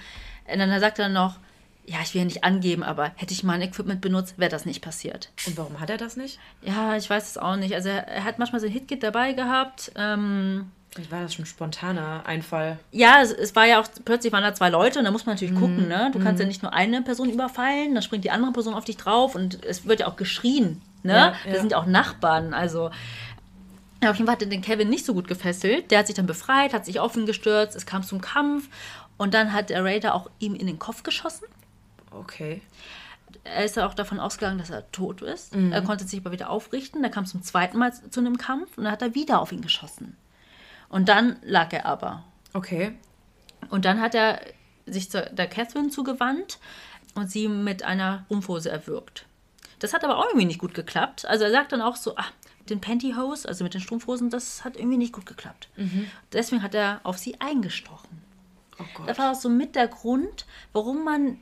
Und 0.52 0.60
dann 0.60 0.80
sagt 0.80 1.00
er 1.00 1.10
noch, 1.10 1.38
ja, 1.86 1.98
ich 2.04 2.14
will 2.14 2.22
ja 2.22 2.26
nicht 2.26 2.44
angeben, 2.44 2.84
aber 2.84 3.12
hätte 3.16 3.34
ich 3.34 3.44
mal 3.44 3.54
ein 3.54 3.62
Equipment 3.62 4.02
benutzt, 4.02 4.38
wäre 4.38 4.52
das 4.52 4.66
nicht 4.66 4.82
passiert. 4.82 5.32
Und 5.48 5.58
warum 5.58 5.80
hat 5.80 5.90
er 5.90 5.98
das 5.98 6.16
nicht? 6.18 6.40
Ja, 6.62 6.96
ich 6.96 7.10
weiß 7.10 7.30
es 7.32 7.38
auch 7.38 7.56
nicht. 7.56 7.74
Also 7.74 7.90
er, 7.90 8.08
er 8.08 8.24
hat 8.24 8.38
manchmal 8.40 8.62
sein 8.62 8.70
Hitkit 8.72 9.02
dabei 9.04 9.34
gehabt. 9.34 9.92
Ähm, 9.96 10.72
Vielleicht 10.94 11.12
war 11.12 11.22
das 11.22 11.34
schon 11.34 11.44
ein 11.44 11.48
spontaner 11.48 12.26
Einfall. 12.26 12.78
ja, 12.92 13.22
es, 13.22 13.32
es 13.32 13.56
war 13.56 13.66
ja 13.66 13.80
auch, 13.82 13.88
plötzlich 14.04 14.34
waren 14.34 14.44
da 14.44 14.54
zwei 14.54 14.70
Leute 14.70 15.00
und 15.00 15.06
da 15.06 15.12
muss 15.12 15.26
man 15.26 15.36
natürlich 15.36 15.54
Mhm. 15.54 15.60
gucken, 15.60 15.88
ne? 15.88 16.10
Du 16.12 16.20
kannst 16.20 16.42
ja 16.42 16.46
nicht 16.46 16.62
nur 16.64 16.74
eine 16.74 17.02
Person 17.02 17.30
überfallen, 17.30 17.94
dann 17.94 18.04
springt 18.04 18.26
die 18.26 18.32
andere 18.32 18.52
Person 18.52 18.74
auf 18.74 18.84
dich 18.84 18.98
drauf 18.98 19.34
und 19.36 19.64
es 19.64 19.86
wird 19.86 20.02
ja 20.02 20.08
auch 20.08 20.18
geschrien, 20.18 20.82
ne? 21.04 21.14
Ja, 21.14 21.34
ja. 21.52 21.60
sind 21.60 21.72
ja 21.72 21.78
auch 21.78 21.86
Nachbarn, 21.86 22.54
also. 22.54 22.92
Ja, 24.04 24.10
auf 24.10 24.18
jeden 24.18 24.26
Fall 24.28 24.36
hat 24.36 24.42
er 24.42 24.50
den 24.50 24.62
Kevin 24.62 24.90
nicht 24.90 25.06
so 25.06 25.14
gut 25.14 25.28
gefesselt. 25.30 25.92
Der 25.92 26.00
hat 26.00 26.08
sich 26.08 26.16
dann 26.16 26.26
befreit, 26.26 26.74
hat 26.74 26.86
sich 26.86 27.00
auf 27.00 27.16
ihn 27.16 27.26
gestürzt, 27.26 27.76
es 27.76 27.86
kam 27.86 28.04
zum 28.04 28.20
Kampf 28.20 28.68
und 29.18 29.34
dann 29.34 29.54
hat 29.54 29.70
der 29.70 29.86
Raider 29.86 30.14
auch 30.16 30.30
ihm 30.40 30.56
in 30.56 30.68
den 30.68 30.80
Kopf 30.80 31.04
geschossen. 31.04 31.46
Okay. 32.12 32.62
Er 33.46 33.64
ist 33.64 33.78
ja 33.78 33.88
auch 33.88 33.94
davon 33.94 34.20
ausgegangen, 34.20 34.58
dass 34.58 34.70
er 34.72 34.92
tot 34.92 35.22
ist. 35.22 35.56
Mhm. 35.56 35.72
Er 35.72 35.82
konnte 35.84 36.06
sich 36.06 36.20
aber 36.20 36.32
wieder 36.32 36.50
aufrichten. 36.50 37.02
Da 37.02 37.10
kam 37.10 37.24
es 37.24 37.32
zum 37.32 37.44
zweiten 37.44 37.78
Mal 37.78 37.94
zu 37.94 38.20
einem 38.20 38.38
Kampf 38.38 38.78
und 38.78 38.84
dann 38.84 38.92
hat 38.92 39.02
er 39.02 39.16
wieder 39.16 39.40
auf 39.42 39.52
ihn 39.52 39.62
geschossen. 39.62 40.18
Und 40.92 41.08
dann 41.10 41.38
lag 41.42 41.72
er 41.74 41.86
aber. 41.86 42.24
Okay. 42.54 42.92
Und 43.70 43.86
dann 43.86 44.02
hat 44.02 44.14
er 44.14 44.42
sich 44.86 45.10
der 45.10 45.48
Catherine 45.48 45.90
zugewandt 45.90 46.60
und 47.16 47.32
sie 47.32 47.48
mit 47.48 47.84
einer 47.84 48.26
Rumpfhose 48.30 48.70
erwürgt. 48.70 49.26
Das 49.80 49.94
hat 49.94 50.04
aber 50.04 50.18
auch 50.18 50.26
irgendwie 50.26 50.46
nicht 50.46 50.60
gut 50.60 50.74
geklappt. 50.74 51.26
Also 51.26 51.46
er 51.46 51.52
sagt 51.52 51.72
dann 51.72 51.82
auch 51.82 51.96
so, 51.96 52.16
ah, 52.18 52.26
den 52.70 52.82
Pantyhose, 52.82 53.48
also 53.48 53.64
mit 53.64 53.74
den 53.74 53.82
Strumpfhosen, 53.82 54.30
das 54.30 54.64
hat 54.66 54.76
irgendwie 54.76 54.98
nicht 54.98 55.14
gut 55.14 55.26
geklappt. 55.26 55.70
Mhm. 55.78 56.08
Deswegen 56.34 56.62
hat 56.62 56.76
er 56.76 57.00
auf 57.04 57.18
sie 57.18 57.40
eingestochen. 57.40 58.22
Oh 58.78 58.84
Gott. 58.94 59.10
Das 59.10 59.18
war 59.18 59.32
auch 59.32 59.36
so 59.36 59.50
mit 59.50 59.76
der 59.76 59.88
Grund, 59.88 60.46
warum 60.74 61.06
man 61.06 61.40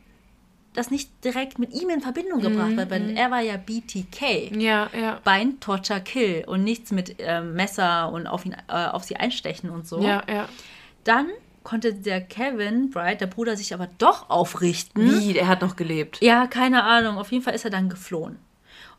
das 0.74 0.92
nicht 0.92 1.10
direkt 1.24 1.58
mit 1.60 1.74
ihm 1.74 1.90
in 1.90 2.02
Verbindung 2.02 2.42
gebracht 2.42 2.72
Mhm, 2.72 2.80
hat, 2.80 2.90
weil 2.92 3.18
er 3.18 3.32
war 3.32 3.42
ja 3.42 3.58
BTK. 3.58 4.52
Ja, 4.56 4.90
ja. 4.98 5.20
Bind, 5.24 5.62
Torture, 5.62 6.02
Kill 6.02 6.44
und 6.48 6.64
nichts 6.64 6.92
mit 6.92 7.16
ähm, 7.20 7.54
Messer 7.54 8.12
und 8.12 8.28
auf, 8.28 8.46
ihn, 8.46 8.56
äh, 8.68 8.86
auf 8.86 9.04
sie 9.04 9.16
einstechen 9.16 9.70
und 9.70 9.88
so. 9.88 10.02
Ja, 10.02 10.22
ja. 10.30 10.48
Dann 11.04 11.28
konnte 11.64 11.94
der 11.94 12.22
Kevin 12.22 12.90
Bright, 12.90 13.22
der 13.22 13.28
Bruder, 13.28 13.58
sich 13.58 13.74
aber 13.74 13.88
doch 13.98 14.30
aufrichten. 14.30 15.04
Wie? 15.06 15.38
Er 15.38 15.48
hat 15.48 15.62
noch 15.62 15.76
gelebt. 15.76 16.20
Ja, 16.22 16.48
keine 16.48 16.84
Ahnung. 16.84 17.18
Auf 17.18 17.32
jeden 17.32 17.44
Fall 17.44 17.56
ist 17.56 17.66
er 17.66 17.72
dann 17.72 17.90
geflohen. 17.90 18.38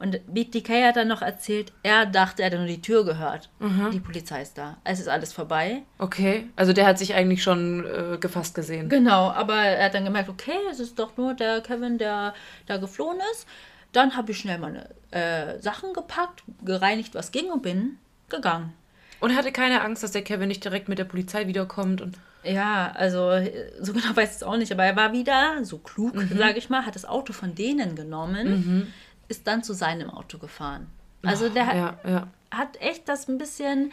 Und 0.01 0.19
BTK 0.33 0.87
hat 0.87 0.97
dann 0.97 1.09
noch 1.09 1.21
erzählt, 1.21 1.73
er 1.83 2.07
dachte, 2.07 2.43
er 2.43 2.47
hätte 2.47 2.57
nur 2.57 2.67
die 2.67 2.81
Tür 2.81 3.05
gehört. 3.05 3.51
Die 3.93 4.01
Polizei 4.01 4.41
ist 4.41 4.57
da. 4.57 4.79
Es 4.83 4.99
ist 4.99 5.09
alles 5.09 5.35
vorbei. 5.35 5.83
Okay. 5.99 6.49
Also 6.57 6.73
der 6.73 6.87
hat 6.87 6.99
sich 6.99 7.15
eigentlich 7.15 7.43
schon 7.43 7.85
äh, 7.85 8.17
gefasst 8.19 8.55
gesehen. 8.55 8.89
Genau, 8.89 9.31
aber 9.31 9.57
er 9.57 9.85
hat 9.85 9.95
dann 9.95 10.07
gemerkt, 10.07 10.31
okay, 10.31 10.57
es 10.71 10.81
ist 10.81 10.99
doch 10.99 11.19
nur 11.19 11.35
der 11.35 11.61
Kevin, 11.61 11.99
der 11.99 12.33
da 12.65 12.79
geflohen 12.79 13.19
ist. 13.33 13.47
Dann 13.93 14.17
habe 14.17 14.33
ich 14.33 14.39
schnell 14.39 14.59
meine 14.59 14.89
äh, 15.11 15.59
Sachen 15.61 15.93
gepackt, 15.93 16.45
gereinigt, 16.65 17.15
was 17.15 17.31
ging 17.31 17.51
und 17.51 17.63
bin 17.63 17.99
gegangen. 18.31 18.73
Und 19.21 19.37
hatte 19.37 19.53
keine 19.53 19.83
Angst, 19.83 20.03
dass 20.03 20.13
der 20.13 20.23
Kevin 20.23 20.49
nicht 20.49 20.65
direkt 20.65 20.89
mit 20.89 20.99
der 20.99 21.05
Polizei 21.05 21.47
wiederkommt 21.47 22.01
und. 22.01 22.17
Ja, 22.43 22.91
also 22.95 23.29
äh, 23.33 23.71
so 23.81 23.93
genau 23.93 24.17
weiß 24.17 24.31
ich 24.31 24.37
es 24.37 24.43
auch 24.43 24.57
nicht, 24.57 24.73
aber 24.73 24.85
er 24.85 24.97
war 24.97 25.13
wieder 25.13 25.63
so 25.63 25.77
klug, 25.77 26.15
sage 26.35 26.57
ich 26.57 26.71
mal, 26.71 26.87
hat 26.87 26.95
das 26.95 27.05
Auto 27.05 27.35
von 27.35 27.55
denen 27.55 27.97
genommen, 27.97 28.93
ist 29.31 29.47
dann 29.47 29.63
zu 29.63 29.73
seinem 29.73 30.11
Auto 30.11 30.37
gefahren. 30.39 30.87
Also 31.23 31.49
der 31.49 31.67
hat, 31.67 31.77
Ja, 31.77 31.99
ja. 32.07 32.27
hat 32.51 32.81
echt 32.81 33.09
das 33.09 33.29
ein 33.29 33.39
bisschen, 33.39 33.93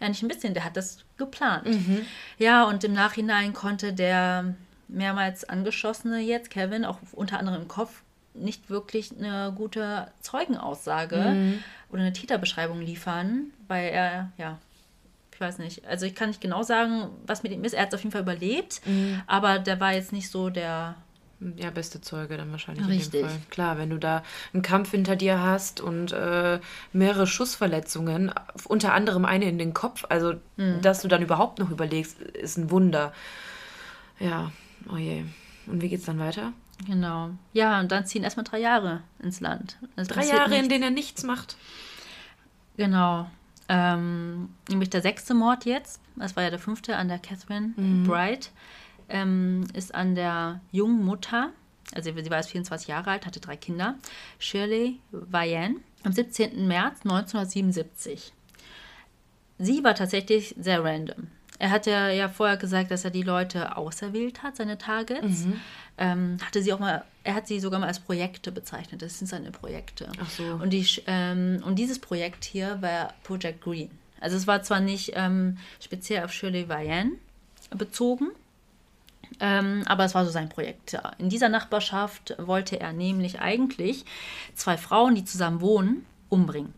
ja 0.00 0.08
nicht 0.08 0.22
ein 0.22 0.28
bisschen, 0.28 0.54
der 0.54 0.64
hat 0.64 0.76
das 0.76 0.98
geplant. 1.16 1.68
Ja, 2.38 2.64
und 2.64 2.82
im 2.84 2.92
Nachhinein 2.94 3.52
konnte 3.52 3.92
der 3.92 4.54
mehrmals 4.88 5.48
angeschossene 5.48 6.18
jetzt, 6.20 6.50
Kevin, 6.50 6.84
auch 6.84 6.98
unter 7.12 7.38
anderem 7.38 7.62
im 7.62 7.68
Kopf, 7.68 8.02
nicht 8.34 8.70
wirklich 8.70 9.12
eine 9.18 9.52
gute 9.56 10.10
Zeugenaussage 10.20 11.58
oder 11.90 12.00
eine 12.02 12.12
Täterbeschreibung 12.12 12.80
liefern, 12.80 13.52
weil 13.68 13.90
er, 13.90 14.30
ja, 14.38 14.58
ich 15.32 15.40
weiß 15.40 15.58
nicht, 15.58 15.86
also 15.86 16.06
ich 16.06 16.14
kann 16.14 16.28
nicht 16.28 16.40
genau 16.40 16.62
sagen, 16.62 17.08
was 17.26 17.42
mit 17.42 17.50
ihm 17.52 17.64
ist. 17.64 17.72
Er 17.72 17.82
hat 17.82 17.88
es 17.88 17.94
auf 17.94 18.00
jeden 18.00 18.12
Fall 18.12 18.22
überlebt, 18.22 18.80
aber 19.26 19.58
der 19.58 19.80
war 19.80 19.92
jetzt 19.94 20.12
nicht 20.12 20.30
so 20.30 20.50
der 20.50 20.94
Ja, 21.56 21.70
beste 21.70 22.02
Zeuge 22.02 22.36
dann 22.36 22.50
wahrscheinlich 22.50 22.84
in 22.84 22.90
Richtig. 22.92 23.20
dem 23.22 23.28
Fall. 23.30 23.38
Klar, 23.48 23.78
wenn 23.78 23.88
du 23.88 23.96
da 23.98 24.22
einen 24.52 24.62
Kampf 24.62 24.90
hinter 24.90 25.16
dir 25.16 25.40
hast 25.42 25.80
und 25.80 26.12
äh, 26.12 26.60
mehrere 26.92 27.26
Schussverletzungen, 27.26 28.30
unter 28.66 28.92
anderem 28.92 29.24
eine 29.24 29.46
in 29.46 29.56
den 29.56 29.72
Kopf, 29.72 30.04
also 30.10 30.34
Mhm. 30.58 30.82
dass 30.82 31.00
du 31.00 31.08
dann 31.08 31.22
überhaupt 31.22 31.58
noch 31.58 31.70
überlegst, 31.70 32.20
ist 32.20 32.58
ein 32.58 32.70
Wunder. 32.70 33.14
Ja, 34.18 34.52
oh 34.92 34.96
je. 34.98 35.24
Und 35.66 35.80
wie 35.80 35.88
geht's 35.88 36.04
dann 36.04 36.18
weiter? 36.18 36.52
Genau. 36.86 37.30
Ja, 37.54 37.80
und 37.80 37.90
dann 37.90 38.04
ziehen 38.04 38.22
erstmal 38.22 38.44
drei 38.44 38.58
Jahre 38.58 39.02
ins 39.22 39.40
Land. 39.40 39.78
Es 39.96 40.08
Drei 40.08 40.16
passiert 40.16 40.36
Jahre, 40.36 40.50
in 40.50 40.60
nichts. 40.62 40.68
denen 40.68 40.82
er 40.84 40.90
nichts 40.90 41.22
macht. 41.22 41.56
Genau. 42.76 43.30
Ähm, 43.68 44.48
nämlich 44.68 44.90
der 44.90 45.00
sechste 45.02 45.32
Mord 45.34 45.64
jetzt, 45.64 46.00
das 46.16 46.34
war 46.36 46.42
ja 46.42 46.50
der 46.50 46.58
fünfte 46.58 46.96
an 46.96 47.08
der 47.08 47.18
Catherine 47.18 47.72
Bright, 48.06 48.50
ähm, 49.10 49.66
ist 49.74 49.94
an 49.94 50.14
der 50.14 50.60
jungen 50.72 51.04
Mutter, 51.04 51.50
also 51.94 52.12
sie 52.14 52.30
war 52.30 52.38
jetzt 52.38 52.50
24 52.50 52.88
Jahre 52.88 53.10
alt, 53.10 53.26
hatte 53.26 53.40
drei 53.40 53.56
Kinder, 53.56 53.96
Shirley 54.38 55.00
Vian, 55.10 55.76
am 56.04 56.12
17. 56.12 56.66
März 56.66 57.00
1977. 57.04 58.32
Sie 59.58 59.84
war 59.84 59.94
tatsächlich 59.94 60.54
sehr 60.58 60.82
random. 60.82 61.28
Er 61.58 61.70
hatte 61.70 61.90
ja 61.90 62.30
vorher 62.30 62.56
gesagt, 62.56 62.90
dass 62.90 63.04
er 63.04 63.10
die 63.10 63.22
Leute 63.22 63.76
auserwählt 63.76 64.42
hat, 64.42 64.56
seine 64.56 64.78
Targets. 64.78 65.44
Ähm, 65.98 66.38
hatte 66.42 66.62
sie 66.62 66.72
auch 66.72 66.78
mal, 66.78 67.04
er 67.22 67.34
hat 67.34 67.46
sie 67.46 67.60
sogar 67.60 67.78
mal 67.78 67.88
als 67.88 68.00
Projekte 68.00 68.50
bezeichnet. 68.50 69.02
Das 69.02 69.18
sind 69.18 69.26
seine 69.26 69.50
Projekte. 69.50 70.10
Ach 70.18 70.30
so. 70.30 70.42
Und, 70.44 70.70
die, 70.70 70.86
ähm, 71.06 71.62
und 71.66 71.78
dieses 71.78 71.98
Projekt 71.98 72.44
hier 72.44 72.80
war 72.80 73.12
Project 73.24 73.60
Green. 73.60 73.90
Also 74.20 74.38
es 74.38 74.46
war 74.46 74.62
zwar 74.62 74.80
nicht 74.80 75.12
ähm, 75.14 75.58
speziell 75.80 76.24
auf 76.24 76.32
Shirley 76.32 76.66
Vian 76.70 77.12
bezogen, 77.76 78.30
ähm, 79.40 79.82
aber 79.86 80.04
es 80.04 80.14
war 80.14 80.24
so 80.24 80.30
sein 80.30 80.48
Projekt. 80.48 80.92
Ja. 80.92 81.12
In 81.18 81.28
dieser 81.28 81.48
Nachbarschaft 81.48 82.34
wollte 82.38 82.80
er 82.80 82.92
nämlich 82.92 83.40
eigentlich 83.40 84.04
zwei 84.54 84.76
Frauen, 84.76 85.14
die 85.14 85.24
zusammen 85.24 85.60
wohnen, 85.60 86.06
umbringen. 86.28 86.74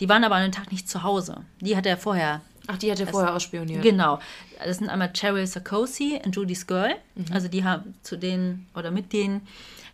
Die 0.00 0.08
waren 0.08 0.24
aber 0.24 0.36
an 0.36 0.42
dem 0.42 0.52
Tag 0.52 0.72
nicht 0.72 0.88
zu 0.88 1.02
Hause. 1.02 1.42
Die 1.60 1.76
hat 1.76 1.86
er 1.86 1.96
vorher 1.96 2.40
Ach, 2.66 2.78
die 2.78 2.90
hat 2.90 3.00
er 3.00 3.08
vorher 3.08 3.34
ausspioniert. 3.34 3.82
Genau. 3.82 4.20
Das 4.64 4.78
sind 4.78 4.88
einmal 4.88 5.12
Cheryl 5.12 5.46
Sarkozy 5.46 6.20
und 6.24 6.34
Judy's 6.36 6.66
Girl. 6.66 6.94
Also 7.32 7.48
die 7.48 7.64
haben 7.64 7.94
zu 8.02 8.16
denen 8.16 8.68
oder 8.74 8.90
mit 8.90 9.12
denen 9.12 9.46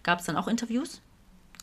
gab 0.03 0.20
es 0.20 0.26
dann 0.26 0.36
auch 0.36 0.49
Interviews, 0.49 1.01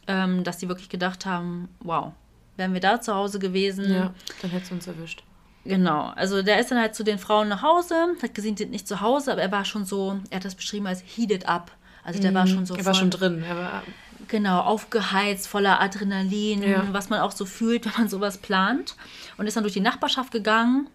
ähm, 0.08 0.44
dass 0.44 0.58
die 0.58 0.68
wirklich 0.68 0.90
gedacht 0.90 1.26
haben, 1.26 1.70
wow, 1.80 2.14
wären 2.58 2.74
wir 2.74 2.82
da 2.82 3.02
zu 3.02 3.14
Hause 3.14 3.40
gewesen. 3.40 3.92
Ja, 3.92 4.14
dann 4.42 4.52
hätte 4.52 4.66
es 4.66 4.72
uns 4.72 4.88
erwischt. 4.88 5.24
Genau. 5.66 6.12
Also 6.16 6.42
der 6.44 6.60
ist 6.60 6.72
dann 6.72 6.80
halt 6.80 6.96
zu 6.96 7.04
den 7.04 7.18
Frauen 7.20 7.48
nach 7.50 7.62
Hause, 7.64 7.96
hat 8.22 8.34
gesehen, 8.36 8.56
die 8.56 8.64
sind 8.64 8.72
nicht 8.72 8.88
zu 8.88 9.02
Hause, 9.02 9.32
aber 9.32 9.42
er 9.42 9.52
war 9.52 9.66
schon 9.66 9.84
so, 9.86 10.20
er 10.30 10.38
hat 10.38 10.46
das 10.46 10.56
beschrieben 10.56 10.88
als 10.88 11.02
heated 11.16 11.48
up. 11.50 11.72
Also 12.04 12.22
der 12.22 12.34
war 12.36 12.46
schon 12.46 12.66
so 12.68 12.76
Mhm. 12.76 12.80
Er 12.82 12.86
war 12.86 12.94
voll- 12.94 13.00
schon 13.02 13.10
drin. 13.12 13.44
Er 13.44 13.56
war, 13.58 13.84
Genau, 14.28 14.62
aufgeheizt, 14.62 15.48
voller 15.48 15.82
Adrenalin, 15.82 16.64
Ja. 16.64 16.84
was 16.92 17.10
man 17.10 17.20
auch 17.20 17.32
so 17.32 17.46
fühlt, 17.46 17.86
wenn 17.86 17.94
man 17.98 18.10
sowas 18.10 18.38
plant. 18.38 18.96
Und 19.38 19.46
ist 19.48 19.56
dann 19.58 19.64
durch 19.64 19.74
die 19.74 19.82
Nachbarschaft 19.82 20.32
gegangen. 20.32 20.88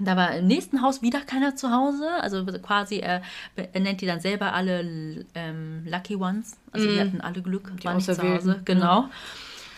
Da 0.00 0.14
war 0.16 0.32
im 0.34 0.46
nächsten 0.46 0.82
Haus 0.82 1.02
wieder 1.02 1.20
keiner 1.20 1.56
zu 1.56 1.72
Hause. 1.72 2.08
Also 2.20 2.44
quasi, 2.46 2.98
er, 2.98 3.22
er 3.56 3.80
nennt 3.80 4.00
die 4.00 4.06
dann 4.06 4.20
selber 4.20 4.52
alle 4.52 5.24
ähm, 5.34 5.84
Lucky 5.86 6.14
Ones. 6.16 6.56
Also 6.70 6.86
die 6.88 7.00
hatten 7.00 7.20
alle 7.20 7.42
Glück, 7.42 7.72
waren 7.84 7.96
nicht 7.96 8.06
zu 8.06 8.22
Hause. 8.22 8.60
Genau. 8.64 9.08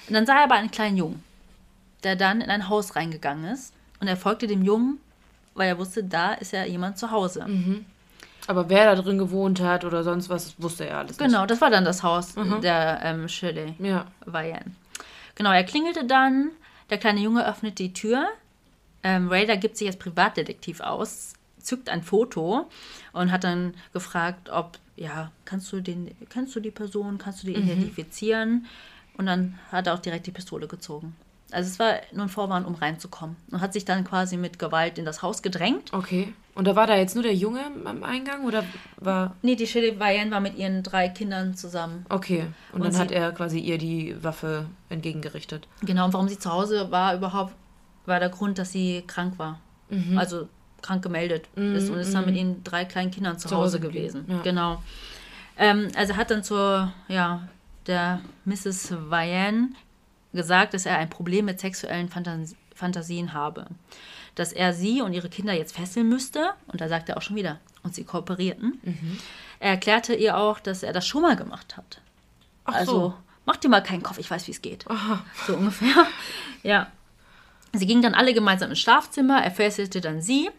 Und 0.09 0.15
dann 0.15 0.27
sah 0.27 0.37
er 0.39 0.45
aber 0.45 0.57
einen 0.57 0.71
kleinen 0.71 0.99
Jungen, 0.99 1.23
der 2.05 2.17
dann 2.17 2.41
in 2.43 2.51
ein 2.51 2.69
Haus 2.69 2.97
reingegangen 2.97 3.47
ist. 3.53 3.73
Und 4.01 4.09
er 4.09 4.17
folgte 4.17 4.47
dem 4.47 4.63
Jungen, 4.63 4.99
weil 5.55 5.69
er 5.69 5.79
wusste, 5.79 6.03
da 6.03 6.33
ist 6.35 6.53
ja 6.53 6.65
jemand 6.65 6.99
zu 6.99 7.11
Hause. 7.11 7.47
aber 8.47 8.69
wer 8.69 8.95
da 8.95 9.01
drin 9.01 9.19
gewohnt 9.19 9.61
hat 9.61 9.85
oder 9.85 10.03
sonst 10.03 10.29
was, 10.29 10.55
wusste 10.59 10.87
er 10.89 10.99
alles 10.99 11.19
Genau, 11.19 11.47
das 11.47 11.61
war 11.61 11.71
dann 11.71 11.85
das 11.85 12.03
Haus 12.03 12.35
der 12.63 13.01
ähm, 13.03 13.29
Shirley. 13.29 13.75
nicht. 13.79 13.81
Ja. 13.81 14.07
Vian. 14.27 14.75
Genau, 15.35 15.53
er 15.53 15.65
klingelte 15.65 16.05
dann, 16.05 16.51
der 16.89 16.99
kleine 16.99 17.21
Junge 17.21 17.47
öffnet 17.47 17.79
die 17.79 17.93
Tür. 17.93 18.27
Ähm, 19.03 19.29
Raider 19.29 19.57
gibt 19.57 19.77
sich 19.77 19.87
als 19.87 19.97
Privatdetektiv 19.97 20.81
aus, 20.81 21.35
zückt 21.59 21.89
ein 21.89 22.03
Foto 22.03 22.69
und 23.13 23.31
hat 23.31 23.45
dann 23.45 23.75
gefragt, 23.93 24.51
ob, 24.51 24.79
ja, 24.97 25.31
kannst 25.45 25.73
du 25.73 25.81
den, 25.81 26.11
kennst 26.29 26.55
du 26.57 26.61
die 26.61 26.71
Person, 26.71 27.17
kannst 27.19 27.43
du 27.43 27.47
die 27.47 27.55
identifizieren? 27.55 28.67
Und 29.17 29.27
dann 29.27 29.59
hat 29.71 29.87
er 29.87 29.95
auch 29.95 29.99
direkt 30.01 30.27
die 30.27 30.31
Pistole 30.33 30.67
gezogen. 30.67 31.15
Also 31.53 31.69
es 31.69 31.79
war 31.79 31.95
nur 32.13 32.25
ein 32.27 32.29
Vorwand, 32.29 32.67
um 32.67 32.75
reinzukommen. 32.75 33.37
Und 33.51 33.61
hat 33.61 33.73
sich 33.73 33.85
dann 33.85 34.05
quasi 34.05 34.37
mit 34.37 34.59
Gewalt 34.59 34.99
in 34.99 35.05
das 35.05 35.23
Haus 35.23 35.43
gedrängt. 35.43 35.93
Okay. 35.93 36.33
Und 36.55 36.67
da 36.67 36.77
war 36.77 36.87
da 36.87 36.97
jetzt 36.97 37.15
nur 37.15 37.23
der 37.23 37.35
Junge 37.35 37.61
am 37.85 38.03
Eingang 38.03 38.45
oder 38.45 38.65
war. 38.97 39.37
Nee, 39.43 39.55
die 39.57 39.67
Vian 39.67 40.31
war 40.31 40.41
mit 40.41 40.57
ihren 40.57 40.83
drei 40.83 41.09
Kindern 41.09 41.55
zusammen. 41.55 42.05
Okay. 42.09 42.47
Und, 42.73 42.77
Und 42.81 42.85
dann 42.85 42.93
sie- 42.93 42.99
hat 42.99 43.11
er 43.13 43.33
quasi 43.33 43.59
ihr 43.61 43.79
die 43.79 44.17
Waffe 44.23 44.67
entgegengerichtet. 44.89 45.67
Genau, 45.83 46.05
und 46.07 46.13
warum 46.13 46.29
sie 46.29 46.39
zu 46.39 46.51
Hause 46.53 46.91
war 46.91 47.15
überhaupt, 47.15 47.55
war 48.07 48.19
der 48.21 48.29
Grund, 48.31 48.59
dass 48.59 48.73
sie 48.73 49.03
krank 49.07 49.39
war. 49.39 49.61
Also 50.17 50.49
krank 50.83 51.03
gemeldet 51.03 51.49
ist 51.57 51.91
und 51.91 51.99
ist 51.99 52.15
dann 52.15 52.25
mit 52.27 52.37
ihren 52.37 52.63
drei 52.65 52.85
kleinen 52.85 53.11
Kindern 53.11 53.39
zu, 53.39 53.49
Zu 53.49 53.57
Hause, 53.57 53.79
Hause 53.79 53.81
gewesen. 53.81 54.25
ja. 54.29 54.41
Genau. 54.43 54.83
Ähm, 55.59 55.89
also 55.97 56.17
hat 56.17 56.31
dann 56.31 56.43
zur, 56.45 56.93
ja, 57.09 57.49
der 57.87 58.21
Mrs. 58.45 58.93
Vian 59.11 59.75
gesagt, 60.33 60.75
dass 60.75 60.87
er 60.87 60.99
ein 60.99 61.11
Problem 61.11 61.45
mit 61.47 61.61
sexuellen 61.61 62.09
Fantas 62.09 62.55
Fantasien 62.75 63.35
habe. 63.35 63.67
Dass 64.35 64.53
er 64.53 64.73
sie 64.73 65.03
und 65.03 65.13
ihre 65.13 65.29
Kinder 65.29 65.53
jetzt 65.53 65.77
fesseln 65.77 66.09
müsste. 66.09 66.51
Und 66.69 66.81
da 66.81 66.89
sagt 66.89 67.09
er 67.09 67.17
auch 67.19 67.23
schon 67.23 67.37
wieder. 67.37 67.61
Und 67.83 67.95
sie 67.95 68.05
kooperierten. 68.05 68.81
Er 69.59 69.73
erklärte 69.73 70.15
ihr 70.15 70.39
auch, 70.39 70.59
dass 70.59 70.83
er 70.83 70.93
das 70.93 71.07
schon 71.07 71.23
mal 71.23 71.37
gemacht 71.37 71.77
hat. 71.77 72.01
Ach 72.65 72.75
also, 72.75 72.93
so. 72.93 73.15
mach 73.45 73.57
dir 73.57 73.69
mal 73.69 73.83
keinen 73.83 74.03
Kopf, 74.03 74.19
ich 74.19 74.31
weiß, 74.31 74.47
wie 74.47 74.53
es 74.53 74.63
geht. 74.63 74.87
So 75.47 75.57
ungefähr. 75.57 76.07
Ja. 76.63 76.91
Sie 77.73 77.87
gingen 77.87 78.03
dann 78.03 78.15
alle 78.15 78.35
gemeinsam 78.35 78.71
ins 78.71 78.81
Schlafzimmer, 78.81 79.43
er 79.43 79.51
fesselte 79.51 80.01
dann 80.01 80.21
sie 80.21 80.51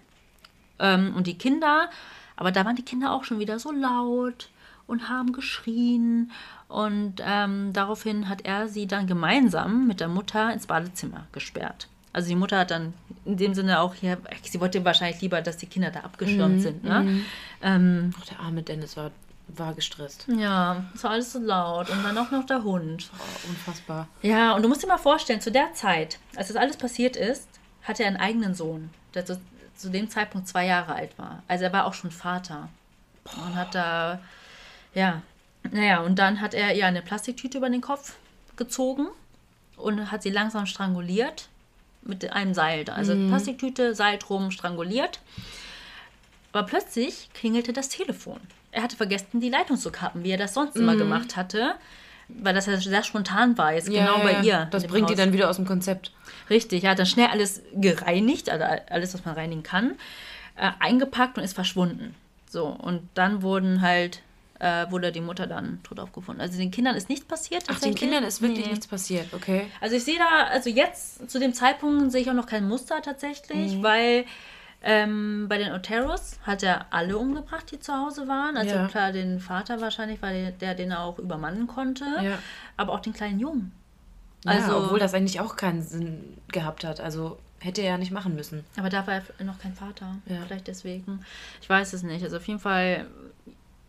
ähm, 0.79 1.13
und 1.15 1.27
die 1.27 1.37
Kinder. 1.37 1.89
Aber 2.37 2.51
da 2.51 2.63
waren 2.63 2.75
die 2.75 2.85
Kinder 2.85 3.11
auch 3.11 3.23
schon 3.23 3.39
wieder 3.39 3.59
so 3.59 3.71
laut 3.71 4.49
und 4.87 5.09
haben 5.09 5.33
geschrien. 5.33 6.31
Und 6.67 7.15
ähm, 7.25 7.73
daraufhin 7.73 8.29
hat 8.29 8.41
er 8.45 8.67
sie 8.67 8.87
dann 8.87 9.07
gemeinsam 9.07 9.87
mit 9.87 9.99
der 9.99 10.07
Mutter 10.07 10.53
ins 10.53 10.67
Badezimmer 10.67 11.27
gesperrt. 11.31 11.87
Also 12.13 12.29
die 12.29 12.35
Mutter 12.35 12.59
hat 12.59 12.71
dann 12.71 12.93
in 13.23 13.37
dem 13.37 13.53
Sinne 13.53 13.79
auch 13.79 13.93
hier, 13.93 14.17
sie 14.43 14.59
wollte 14.59 14.83
wahrscheinlich 14.83 15.21
lieber, 15.21 15.41
dass 15.41 15.57
die 15.57 15.65
Kinder 15.67 15.91
da 15.91 16.01
abgeschirmt 16.01 16.61
sind. 16.61 16.83
Ne? 16.83 17.21
Ähm, 17.61 18.13
Ach, 18.19 18.25
der 18.25 18.39
arme 18.39 18.63
Dennis 18.63 18.97
war 18.97 19.11
war 19.57 19.73
gestresst. 19.73 20.25
Ja, 20.27 20.83
es 20.93 21.03
war 21.03 21.11
alles 21.11 21.33
so 21.33 21.39
laut 21.39 21.89
und 21.89 22.03
dann 22.03 22.17
auch 22.17 22.31
noch 22.31 22.45
der 22.45 22.63
Hund. 22.63 23.09
Oh, 23.17 23.49
unfassbar. 23.49 24.07
Ja, 24.21 24.53
und 24.53 24.61
du 24.61 24.69
musst 24.69 24.83
dir 24.83 24.87
mal 24.87 24.97
vorstellen, 24.97 25.41
zu 25.41 25.51
der 25.51 25.73
Zeit, 25.73 26.19
als 26.35 26.47
das 26.47 26.57
alles 26.57 26.77
passiert 26.77 27.15
ist, 27.15 27.47
hatte 27.83 28.03
er 28.03 28.09
einen 28.09 28.17
eigenen 28.17 28.53
Sohn, 28.53 28.89
der 29.13 29.25
zu, 29.25 29.41
zu 29.75 29.89
dem 29.89 30.09
Zeitpunkt 30.09 30.47
zwei 30.47 30.65
Jahre 30.65 30.93
alt 30.93 31.17
war. 31.17 31.43
Also 31.47 31.65
er 31.65 31.73
war 31.73 31.85
auch 31.85 31.93
schon 31.93 32.11
Vater. 32.11 32.69
Und 33.25 33.55
hat 33.55 33.75
da, 33.75 34.19
ja, 34.93 35.21
naja, 35.71 36.01
und 36.01 36.17
dann 36.19 36.41
hat 36.41 36.53
er 36.53 36.75
ihr 36.75 36.85
eine 36.85 37.01
Plastiktüte 37.01 37.57
über 37.57 37.69
den 37.69 37.81
Kopf 37.81 38.15
gezogen 38.55 39.07
und 39.77 40.11
hat 40.11 40.23
sie 40.23 40.29
langsam 40.29 40.65
stranguliert 40.65 41.49
mit 42.01 42.31
einem 42.31 42.53
Seil. 42.53 42.89
Also 42.89 43.13
Plastiktüte, 43.27 43.93
Seil 43.95 44.17
drum, 44.17 44.51
stranguliert. 44.51 45.19
Aber 46.51 46.65
plötzlich 46.65 47.29
klingelte 47.33 47.73
das 47.73 47.89
Telefon. 47.89 48.39
Er 48.71 48.83
hatte 48.83 48.95
vergessen, 48.95 49.39
die 49.39 49.49
Leitung 49.49 49.77
zu 49.77 49.91
kappen, 49.91 50.23
wie 50.23 50.31
er 50.31 50.37
das 50.37 50.53
sonst 50.53 50.75
immer 50.75 50.95
gemacht 50.95 51.35
hatte. 51.35 51.75
Weil 52.27 52.53
das 52.53 52.65
ja 52.65 52.77
sehr 52.77 53.03
spontan 53.03 53.57
war, 53.57 53.73
jetzt 53.73 53.89
genau 53.89 54.19
bei 54.19 54.39
ihr. 54.39 54.67
Das 54.71 54.87
bringt 54.87 55.09
die 55.09 55.13
Haus. 55.13 55.19
dann 55.19 55.33
wieder 55.33 55.49
aus 55.49 55.57
dem 55.57 55.65
Konzept. 55.65 56.13
Richtig, 56.49 56.85
er 56.85 56.91
hat 56.91 56.99
dann 56.99 57.05
schnell 57.05 57.27
alles 57.27 57.61
gereinigt, 57.73 58.49
also 58.49 58.63
alles, 58.89 59.13
was 59.13 59.25
man 59.25 59.35
reinigen 59.35 59.63
kann, 59.63 59.95
äh, 60.55 60.71
eingepackt 60.79 61.37
und 61.37 61.43
ist 61.43 61.53
verschwunden. 61.53 62.15
So, 62.49 62.67
und 62.67 63.07
dann 63.15 63.41
wurden 63.41 63.81
halt, 63.81 64.21
äh, 64.63 64.91
wurde 64.91 65.11
die 65.11 65.21
Mutter 65.21 65.47
dann 65.47 65.81
tot 65.81 65.99
aufgefunden. 65.99 66.39
Also 66.39 66.57
den 66.59 66.69
Kindern 66.69 66.95
ist 66.95 67.09
nichts 67.09 67.25
passiert. 67.25 67.63
Ach, 67.67 67.79
den. 67.79 67.95
Kindern 67.95 68.23
ist 68.23 68.41
wirklich 68.43 68.65
Nee. 68.65 68.71
nichts 68.71 68.85
passiert, 68.85 69.33
okay? 69.33 69.65
Also 69.81 69.95
ich 69.95 70.03
sehe 70.03 70.19
da, 70.19 70.43
also 70.51 70.69
jetzt 70.69 71.29
zu 71.31 71.39
dem 71.39 71.53
Zeitpunkt 71.55 72.11
sehe 72.11 72.21
ich 72.21 72.29
auch 72.29 72.35
noch 72.35 72.45
kein 72.45 72.67
Muster 72.67 73.01
tatsächlich, 73.01 73.77
Mhm. 73.77 73.83
weil 73.83 74.25
ähm, 74.83 75.45
bei 75.47 75.57
den 75.59 75.71
Oteros 75.73 76.39
hat 76.43 76.63
er 76.63 76.87
alle 76.91 77.17
umgebracht, 77.17 77.71
die 77.71 77.79
zu 77.79 77.93
Hause 77.93 78.27
waren. 78.27 78.57
Also 78.57 78.73
Ja. 78.75 78.87
klar, 78.87 79.11
den 79.11 79.39
Vater 79.39 79.79
wahrscheinlich, 79.79 80.21
weil 80.21 80.53
der, 80.53 80.73
den 80.75 80.91
auch 80.93 81.19
übermannen 81.19 81.67
konnte, 81.67 82.05
Ja. 82.21 82.39
aber 82.77 82.93
auch 82.93 82.99
den 82.99 83.13
kleinen 83.13 83.39
Jungen. 83.39 83.71
Also, 84.45 84.63
Also- 84.73 84.85
obwohl 84.85 84.99
das 84.99 85.13
eigentlich 85.13 85.39
auch 85.39 85.55
keinen 85.55 85.83
Sinn 85.83 86.37
gehabt 86.51 86.83
hat. 86.83 86.99
Also 86.99 87.37
hätte 87.59 87.81
er 87.81 87.89
ja 87.91 87.97
nicht 87.99 88.11
machen 88.11 88.35
müssen. 88.35 88.63
Aber 88.75 88.89
da 88.89 89.05
war 89.05 89.21
er 89.37 89.45
noch 89.45 89.59
kein 89.59 89.75
Vater. 89.75 90.15
Ja. 90.25 90.37
Vielleicht 90.47 90.67
deswegen. 90.67 91.23
Ich 91.61 91.69
weiß 91.69 91.93
es 91.93 92.01
nicht. 92.01 92.23
Also 92.23 92.37
auf 92.37 92.47
jeden 92.47 92.59
Fall, 92.59 93.05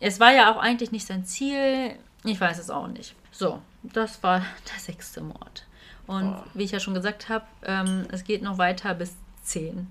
es 0.02 0.20
war 0.20 0.32
ja 0.32 0.52
auch 0.52 0.58
eigentlich 0.58 0.92
nicht 0.92 1.06
sein 1.06 1.24
Ziel. 1.24 1.96
Ich 2.24 2.40
weiß 2.40 2.58
es 2.58 2.70
auch 2.70 2.88
nicht. 2.88 3.14
So, 3.30 3.60
das 3.82 4.22
war 4.22 4.40
der 4.72 4.78
sechste 4.78 5.20
Mord. 5.20 5.66
Und 6.06 6.34
Oh. 6.34 6.42
wie 6.54 6.64
ich 6.64 6.72
ja 6.72 6.80
schon 6.80 6.94
gesagt 6.94 7.28
habe, 7.28 7.44
ähm, 7.64 8.06
es 8.10 8.24
geht 8.24 8.42
noch 8.42 8.58
weiter 8.58 8.94
bis 8.94 9.14
zehn. 9.42 9.86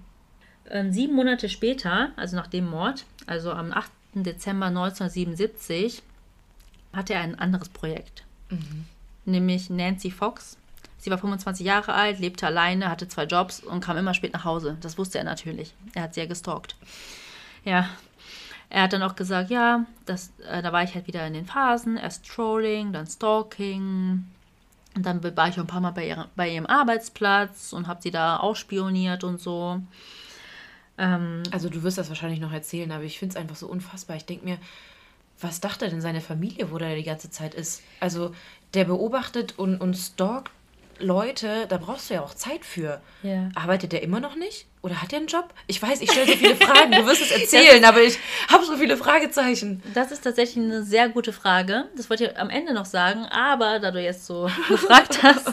Ähm, 0.70 0.91
sieben 0.93 1.16
Monate 1.16 1.49
später, 1.49 2.12
also 2.16 2.36
nach 2.36 2.47
dem 2.47 2.70
Mord, 2.70 3.05
also 3.28 3.51
am 3.51 3.72
8. 3.74 3.89
Dezember 4.14 4.68
1977, 4.68 6.01
hatte 6.93 7.14
er 7.14 7.22
ein 7.22 7.39
anderes 7.39 7.70
Projekt. 7.70 8.24
Nämlich 9.26 9.70
Nancy 9.70 10.12
Fox. 10.12 10.57
Sie 10.97 11.09
war 11.09 11.18
25 11.18 11.66
Jahre 11.66 11.93
alt, 11.93 12.20
lebte 12.20 12.45
alleine, 12.45 12.89
hatte 12.89 13.07
zwei 13.07 13.24
Jobs 13.24 13.62
und 13.62 13.80
kam 13.84 13.97
immer 13.97 14.14
spät 14.14 14.34
nach 14.34 14.43
Hause. 14.45 14.78
Das 14.82 14.97
wusste 14.97 15.18
er 15.18 15.24
natürlich. 15.24 15.74
Er 15.93 16.03
hat 16.03 16.14
sie 16.14 16.20
ja 16.22 16.26
gestalkt. 16.28 16.76
Ja. 17.64 17.89
Er 18.74 18.84
hat 18.84 18.93
dann 18.93 19.03
auch 19.03 19.15
gesagt, 19.17 19.49
ja, 19.49 19.86
das, 20.05 20.32
äh, 20.49 20.61
da 20.61 20.72
war 20.72 20.84
ich 20.84 20.95
halt 20.95 21.05
wieder 21.05 21.28
in 21.28 21.34
den 21.34 21.45
Phasen. 21.45 21.97
Erst 21.97 22.26
Trolling, 22.26 22.93
dann 22.93 23.05
Stalking. 23.05 24.26
Und 24.95 25.05
dann 25.05 25.22
war 25.24 25.49
ich 25.49 25.55
auch 25.55 25.63
ein 25.63 25.67
paar 25.67 25.82
Mal 25.82 25.91
bei, 25.91 26.07
ihrer, 26.07 26.30
bei 26.36 26.49
ihrem 26.49 26.65
Arbeitsplatz 26.65 27.74
und 27.74 27.88
habe 27.88 28.01
sie 28.01 28.11
da 28.11 28.38
ausspioniert 28.38 29.24
und 29.26 29.41
so. 29.41 29.82
Ähm, 30.97 31.43
Also 31.51 31.69
du 31.69 31.84
wirst 31.84 31.97
das 31.97 32.09
wahrscheinlich 32.09 32.39
noch 32.39 32.53
erzählen, 32.53 32.91
aber 32.91 33.03
ich 33.03 33.19
finde 33.19 33.34
es 33.34 33.41
einfach 33.41 33.57
so 33.57 33.67
unfassbar. 33.67 34.15
Ich 34.15 34.26
denke 34.26 34.45
mir, 34.45 34.57
was 35.41 35.59
dachte 35.59 35.89
denn 35.89 36.01
seine 36.01 36.22
Familie, 36.22 36.72
wo 36.72 36.78
der 36.78 36.95
die 36.95 37.03
ganze 37.03 37.30
Zeit 37.30 37.53
ist? 37.53 37.82
Also 37.99 38.34
der 38.74 38.86
beobachtet 38.86 39.57
und, 39.59 39.82
und 39.82 39.95
stalkt 39.95 40.51
Leute, 41.00 41.66
da 41.68 41.78
brauchst 41.78 42.10
du 42.10 42.16
ja 42.16 42.22
auch 42.22 42.34
Zeit 42.34 42.66
für. 42.66 43.02
Ja. 43.24 43.50
Arbeitet 43.56 43.92
der 43.92 44.04
immer 44.04 44.20
noch 44.20 44.36
nicht? 44.36 44.68
Oder 44.84 45.02
hat 45.02 45.14
er 45.14 45.20
einen 45.20 45.28
Job? 45.28 45.54
Ich 45.68 45.82
weiß, 45.82 46.02
ich 46.02 46.12
stelle 46.12 46.28
so 46.28 46.38
viele 46.38 46.56
Fragen. 46.68 46.92
Du 46.92 47.06
wirst 47.06 47.22
es 47.22 47.32
erzählen, 47.32 47.84
aber 47.86 48.02
ich 48.02 48.18
habe 48.48 48.66
so 48.66 48.76
viele 48.78 48.98
Fragezeichen. 48.98 49.82
Das 49.94 50.12
ist 50.12 50.22
tatsächlich 50.24 50.64
eine 50.64 50.84
sehr 50.84 51.10
gute 51.10 51.34
Frage. 51.34 51.86
Das 51.96 52.10
wollte 52.10 52.26
ich 52.26 52.38
am 52.38 52.50
Ende 52.50 52.74
noch 52.74 52.86
sagen, 52.86 53.26
aber 53.26 53.80
da 53.80 53.92
du 53.92 54.02
jetzt 54.02 54.26
so 54.26 54.50
gefragt 54.68 55.22
hast, 55.22 55.48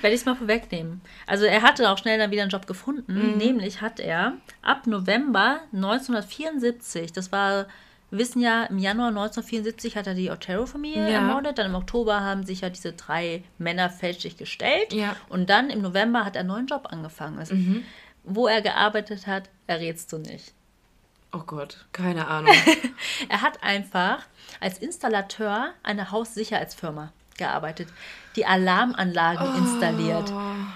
werde 0.00 0.14
ich 0.14 0.20
es 0.20 0.24
mal 0.24 0.34
vorwegnehmen. 0.34 1.00
Also 1.26 1.44
er 1.44 1.62
hatte 1.62 1.90
auch 1.90 1.98
schnell 1.98 2.18
dann 2.18 2.30
wieder 2.30 2.42
einen 2.42 2.50
Job 2.50 2.66
gefunden, 2.66 3.36
nämlich 3.38 3.80
hat 3.80 4.00
er 4.00 4.34
ab 4.62 4.86
November 4.86 5.60
1974, 5.72 7.12
das 7.12 7.30
war, 7.32 7.66
wir 8.12 8.18
wissen 8.18 8.40
ja, 8.42 8.64
im 8.64 8.78
Januar 8.78 9.08
1974 9.08 9.96
hat 9.96 10.06
er 10.06 10.14
die 10.14 10.30
Otero-Familie 10.30 11.10
Ja. 11.10 11.14
ermordet, 11.20 11.56
dann 11.58 11.66
im 11.66 11.74
Oktober 11.74 12.20
haben 12.20 12.44
sich 12.44 12.60
ja 12.60 12.68
diese 12.70 12.92
drei 12.92 13.42
Männer 13.58 13.88
fälschlich 13.90 14.36
gestellt 14.36 14.92
Ja. 14.92 15.16
und 15.30 15.48
dann 15.50 15.70
im 15.70 15.80
November 15.80 16.24
hat 16.24 16.36
er 16.36 16.40
einen 16.40 16.50
neuen 16.50 16.66
Job 16.66 16.88
angefangen. 16.90 17.38
Also, 17.38 17.54
Wo 18.24 18.46
er 18.46 18.60
gearbeitet 18.62 19.26
hat, 19.26 19.48
errätst 19.66 20.12
du 20.12 20.18
nicht. 20.18 20.52
Oh 21.32 21.40
Gott, 21.46 21.86
keine 21.92 22.28
Ahnung. 22.28 22.54
Er 23.30 23.40
hat 23.40 23.62
einfach 23.62 24.18
als 24.60 24.76
Installateur 24.78 25.70
einer 25.82 26.10
Haussicherheitsfirma 26.10 27.10
gearbeitet, 27.38 27.88
die 28.36 28.44
Alarmanlagen 28.44 29.56
installiert. 29.56 30.30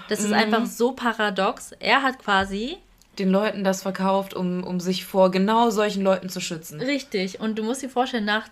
Das 0.09 0.21
ist 0.21 0.33
einfach 0.33 0.65
so 0.65 0.93
paradox. 0.93 1.71
Er 1.79 2.01
hat 2.01 2.17
quasi 2.19 2.77
Den 3.19 3.29
Leuten 3.29 3.63
das 3.63 3.81
verkauft, 3.81 4.33
um, 4.33 4.63
um 4.63 4.79
sich 4.79 5.05
vor 5.05 5.31
genau 5.31 5.69
solchen 5.69 6.03
Leuten 6.03 6.29
zu 6.29 6.39
schützen. 6.39 6.79
richtig 6.79 7.39
und 7.39 7.57
du 7.57 7.63
musst 7.63 7.81
dir 7.81 7.89
vorstellen, 7.89 8.25
nach 8.25 8.47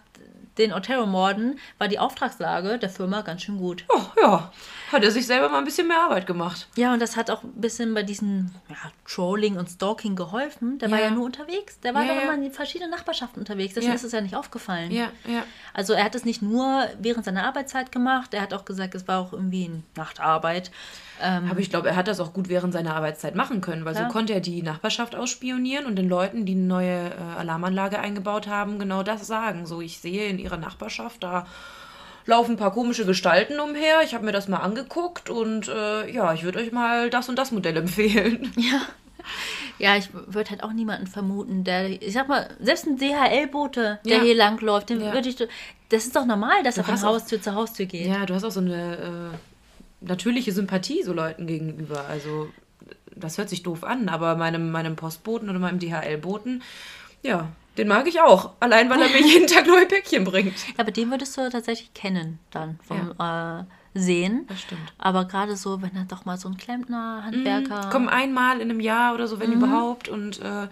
den 0.58 0.74
Otero-Morden 0.74 1.60
war 1.78 1.88
die 1.88 2.00
Auftragslage 2.00 2.78
der 2.78 2.90
Firma 2.90 3.22
ganz 3.22 3.44
schön 3.44 3.58
gut. 3.58 3.86
Oh 3.90 4.02
ja, 4.22 4.52
hat 4.96 5.04
er 5.04 5.12
sich 5.12 5.28
selber 5.28 5.50
mal 5.50 5.60
ein 5.60 5.66
bisschen 5.66 5.88
mehr 5.88 6.02
Arbeit 6.02 6.26
gemacht. 6.26 6.68
Ja, 6.76 6.94
und 6.94 7.02
das 7.02 7.16
hat 7.16 7.30
auch 7.30 7.44
ein 7.44 7.52
bisschen 7.62 7.94
bei 7.94 8.04
diesem 8.04 8.52
ja, 8.70 8.76
Trolling 9.08 9.58
und 9.58 9.70
Stalking 9.70 10.16
geholfen. 10.16 10.80
Der 10.80 10.90
war 10.92 11.00
Ja. 11.00 11.06
ja 11.06 11.12
nur 11.12 11.26
unterwegs. 11.26 11.80
Der 11.82 11.94
war 11.94 12.04
Ja, 12.04 12.10
doch 12.14 12.16
ja. 12.16 12.34
immer 12.34 12.44
in 12.46 12.52
verschiedenen 12.52 12.92
Nachbarschaften 12.92 13.40
unterwegs. 13.40 13.74
Deswegen 13.76 13.92
Ja. 13.92 13.96
ist 13.96 14.04
es 14.04 14.12
ja 14.12 14.22
nicht 14.22 14.36
aufgefallen. 14.36 14.92
Ja, 14.92 15.10
ja. 15.28 15.44
Also 15.74 15.94
er 15.94 16.04
hat 16.06 16.16
es 16.16 16.26
nicht 16.26 16.42
nur 16.42 16.88
während 17.00 17.26
seiner 17.26 17.46
Arbeitszeit 17.46 17.92
gemacht, 17.92 18.34
er 18.34 18.42
hat 18.42 18.54
auch 18.54 18.66
gesagt, 18.66 18.96
es 18.96 19.08
war 19.08 19.20
auch 19.20 19.34
irgendwie 19.34 19.66
eine 19.66 19.84
Nachtarbeit. 19.96 20.72
Ähm, 21.22 21.48
Aber 21.50 21.60
ich 21.60 21.70
glaube, 21.70 21.88
er 21.90 21.96
hat 21.96 22.08
das 22.10 22.20
auch 22.20 22.34
gut 22.34 22.50
während 22.50 22.74
seiner 22.74 22.96
Arbeitszeit 22.96 23.36
machen 23.36 23.62
können, 23.62 23.86
weil 23.86 23.94
Klar. 23.94 24.08
so 24.08 24.12
konnte 24.12 24.34
er 24.34 24.42
die 24.42 24.62
Nachbarschaft 24.62 25.16
ausspionieren 25.16 25.86
und 25.86 25.96
den 25.96 26.10
Leuten, 26.10 26.46
die 26.46 26.54
eine 26.54 26.64
neue 26.64 27.10
äh, 27.12 27.40
Alarmanlage 27.40 28.00
eingebaut 28.00 28.48
haben, 28.48 28.80
genau 28.80 29.02
das 29.04 29.26
sagen. 29.26 29.66
So, 29.66 29.80
ich 29.82 30.00
sehe 30.00 30.28
in 30.28 30.40
ihrer 30.40 30.58
Nachbarschaft, 30.58 31.24
da 31.24 31.46
laufen 32.26 32.52
ein 32.52 32.58
paar 32.58 32.72
komische 32.74 33.06
Gestalten 33.06 33.60
umher. 33.60 34.02
Ich 34.04 34.14
habe 34.14 34.26
mir 34.26 34.32
das 34.32 34.48
mal 34.48 34.58
angeguckt 34.58 35.30
und 35.30 35.68
äh, 35.68 36.10
ja, 36.12 36.34
ich 36.34 36.44
würde 36.44 36.60
euch 36.60 36.72
mal 36.72 37.10
das 37.10 37.30
und 37.30 37.38
das 37.38 37.52
Modell 37.52 37.78
empfehlen. 37.86 38.52
ja, 39.80 39.96
ich 39.98 40.10
würde 40.14 40.50
halt 40.52 40.64
auch 40.64 40.72
niemanden 40.74 41.08
vermuten, 41.08 41.64
der, 41.64 41.90
ich 42.02 42.14
sag 42.14 42.28
mal, 42.28 42.48
selbst 42.60 42.86
ein 42.88 42.98
DHL-Bote, 42.98 44.00
der 44.06 44.18
Ja. 44.18 44.24
hier 44.24 44.36
langläuft, 44.36 44.90
den 44.90 45.02
Ja. 45.02 45.14
würde 45.14 45.30
ich, 45.30 45.36
das 45.36 46.06
ist 46.06 46.16
doch 46.16 46.26
normal, 46.26 46.64
dass 46.64 46.78
er 46.78 46.84
von 46.84 46.96
auch- 46.96 47.04
Haustür 47.04 47.42
zu 47.42 47.54
Haustür 47.56 47.86
geht. 47.86 48.08
Ja, 48.08 48.26
du 48.26 48.34
hast 48.34 48.44
auch 48.44 48.52
so 48.52 48.60
eine 48.60 49.32
äh, 49.32 50.06
natürliche 50.06 50.52
Sympathie 50.52 51.04
so 51.04 51.14
Leuten 51.14 51.48
gegenüber. 51.48 52.06
Also, 52.08 52.50
das 53.16 53.38
hört 53.38 53.50
sich 53.50 53.64
doof 53.64 53.84
an, 53.84 54.10
aber 54.10 54.36
meinem, 54.36 54.72
meinem 54.72 54.96
Postboten 54.96 55.50
oder 55.50 55.60
meinem 55.60 55.80
DHL-Boten, 55.80 56.64
ja, 57.24 57.48
den 57.78 57.88
mag 57.88 58.08
ich 58.08 58.22
auch. 58.22 58.52
Allein, 58.60 58.90
weil 58.90 59.02
er 59.02 59.10
mir 59.10 59.22
jeden 59.26 59.48
Tag 59.48 59.68
neue 59.68 59.86
Päckchen 59.86 60.24
bringt. 60.24 60.54
Aber 60.78 60.92
den 60.92 61.10
würdest 61.12 61.38
du 61.38 61.50
tatsächlich 61.50 61.94
kennen 61.94 62.40
dann 62.52 62.80
vom 62.88 63.14
äh, 63.20 63.64
Sehen. 63.98 64.46
Das 64.48 64.62
stimmt. 64.62 64.94
Aber 64.98 65.26
gerade 65.26 65.56
so, 65.56 65.82
wenn 65.82 65.96
er 65.96 66.04
doch 66.06 66.26
mal 66.26 66.38
so 66.38 66.50
ein 66.50 66.58
Klempner, 66.58 67.24
Handwerker. 67.26 67.90
Komm 67.92 68.10
einmal 68.10 68.60
in 68.60 68.70
einem 68.70 68.80
Jahr 68.82 69.14
oder 69.14 69.28
so, 69.28 69.40
wenn 69.40 69.54
überhaupt. 69.54 70.10
Und 70.10 70.42
äh, 70.42 70.68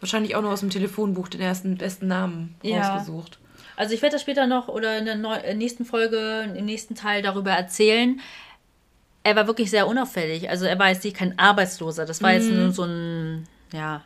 wahrscheinlich 0.00 0.36
auch 0.36 0.42
noch 0.42 0.50
aus 0.50 0.60
dem 0.60 0.70
Telefonbuch 0.70 1.28
den 1.28 1.40
ersten 1.40 1.76
besten 1.76 2.06
Namen 2.06 2.54
Ja. 2.62 2.78
rausgesucht. 2.92 3.38
Also 3.76 3.92
ich 3.92 4.00
werde 4.00 4.14
das 4.14 4.22
später 4.22 4.46
noch 4.46 4.68
oder 4.68 4.96
in 4.98 5.04
der 5.04 5.16
neu 5.16 5.36
nächsten 5.54 5.84
Folge, 5.84 6.50
im 6.56 6.64
nächsten 6.64 6.94
Teil 6.94 7.20
darüber 7.22 7.50
erzählen. 7.50 8.20
Er 9.22 9.36
war 9.36 9.46
wirklich 9.48 9.70
sehr 9.70 9.86
unauffällig. 9.86 10.48
Also 10.48 10.64
er 10.64 10.78
war 10.78 10.88
jetzt 10.88 11.04
nicht 11.04 11.16
kein 11.16 11.38
Arbeitsloser. 11.38 12.06
Das 12.06 12.22
war 12.22 12.32
jetzt 12.32 12.50
nur 12.50 12.70
so 12.72 12.84
ein, 12.84 13.46
ja, 13.72 14.02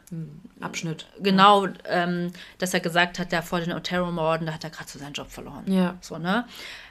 Abschnitt. 0.61 1.07
genau, 1.21 1.67
ähm, 1.89 2.33
dass 2.59 2.75
er 2.75 2.81
gesagt 2.81 3.19
hat, 3.19 3.33
da 3.33 3.41
vor 3.43 3.61
den 3.61 3.73
Otero-Morden, 3.73 4.47
da 4.47 4.53
hat 4.53 4.65
er 4.65 4.71
gerade 4.71 4.89
so 4.91 4.99
seinen 4.99 5.15
Job 5.15 5.31
verloren. 5.31 5.65
Ja. 5.67 5.97
So, 6.01 6.19
ne? 6.19 6.45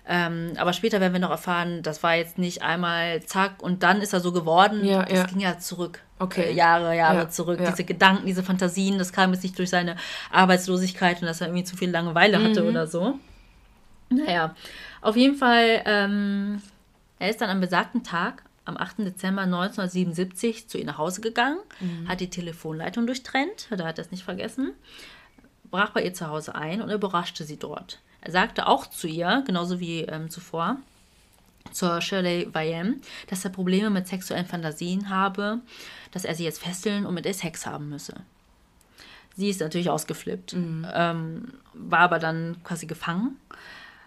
Ähm, 0.08 0.54
aber 0.58 0.74
später 0.74 1.00
werden 1.00 1.14
wir 1.14 1.20
noch 1.20 1.30
erfahren, 1.30 1.84
das 1.84 2.02
war 2.02 2.16
jetzt 2.16 2.40
nicht 2.40 2.64
einmal 2.64 3.22
zack 3.24 3.62
und 3.62 3.84
dann 3.84 4.02
ist 4.02 4.12
er 4.14 4.22
so 4.22 4.32
geworden. 4.32 4.84
Ja, 4.84 5.04
das 5.04 5.20
ja. 5.20 5.26
ging 5.26 5.40
ja 5.40 5.60
zurück. 5.60 6.02
Okay. 6.18 6.46
Äh, 6.50 6.54
Jahre, 6.54 6.96
Jahre 6.98 7.18
Ja, 7.20 7.30
zurück. 7.30 7.60
ja. 7.60 7.70
Diese 7.70 7.84
Gedanken, 7.84 8.26
diese 8.26 8.42
Fantasien, 8.42 8.98
das 8.98 9.14
kam 9.14 9.32
jetzt 9.34 9.44
nicht 9.44 9.58
durch 9.60 9.70
seine 9.70 9.96
Arbeitslosigkeit 10.32 11.22
und 11.22 11.28
dass 11.28 11.42
er 11.42 11.48
irgendwie 11.48 11.64
zu 11.64 11.78
viel 11.78 11.92
Langeweile 11.92 12.44
hatte 12.44 12.64
Mhm. 12.64 12.70
oder 12.70 12.88
so. 12.88 13.20
Naja, 14.10 14.56
auf 15.02 15.16
jeden 15.16 15.36
Fall, 15.36 15.84
ähm, 15.86 16.62
er 17.20 17.30
ist 17.30 17.40
dann 17.42 17.50
am 17.52 17.62
besagten 17.62 18.04
Tag, 18.04 18.42
am 18.70 18.78
8. 18.78 19.00
Dezember 19.00 19.42
1977, 19.44 20.68
zu 20.70 20.78
ihr 20.78 20.86
nach 20.86 20.98
Hause 20.98 21.22
gegangen, 21.22 21.60
Mhm. 21.80 22.08
hat 22.08 22.20
die 22.22 22.30
Telefonleitung 22.30 23.06
durchtrennt, 23.08 23.68
da 23.70 23.86
hat 23.86 23.98
er 24.00 24.06
es 24.06 24.12
nicht 24.12 24.24
vergessen, 24.24 24.72
brach 25.72 25.90
bei 25.92 26.04
ihr 26.04 26.14
zu 26.14 26.28
Hause 26.28 26.56
ein 26.56 26.82
und 26.82 26.90
überraschte 26.90 27.44
sie 27.44 27.58
dort. 27.58 28.00
Er 28.22 28.32
sagte 28.32 28.68
auch 28.68 28.88
zu 28.88 29.08
ihr, 29.08 29.44
genauso 29.46 29.80
wie 29.80 30.02
ähm, 30.02 30.30
zuvor, 30.30 30.78
zur 31.72 32.02
Shirley 32.02 32.48
Vayem, 32.52 33.02
dass 33.28 33.44
er 33.46 33.52
Probleme 33.52 33.90
mit 33.90 34.08
sexuellen 34.08 34.46
Fantasien 34.48 35.10
habe, 35.10 35.60
dass 36.12 36.26
er 36.26 36.34
sie 36.36 36.44
jetzt 36.44 36.62
fesseln 36.62 37.06
und 37.06 37.14
mit 37.14 37.26
ihr 37.26 37.34
Sex 37.34 37.66
haben 37.66 37.90
müsse. 37.90 38.16
Sie 39.36 39.50
ist 39.50 39.62
natürlich 39.62 39.90
ausgeflippt, 39.90 40.54
ähm, 40.54 41.54
war 41.74 42.00
aber 42.00 42.20
dann 42.20 42.58
quasi 42.64 42.88
gefangen, 42.88 43.38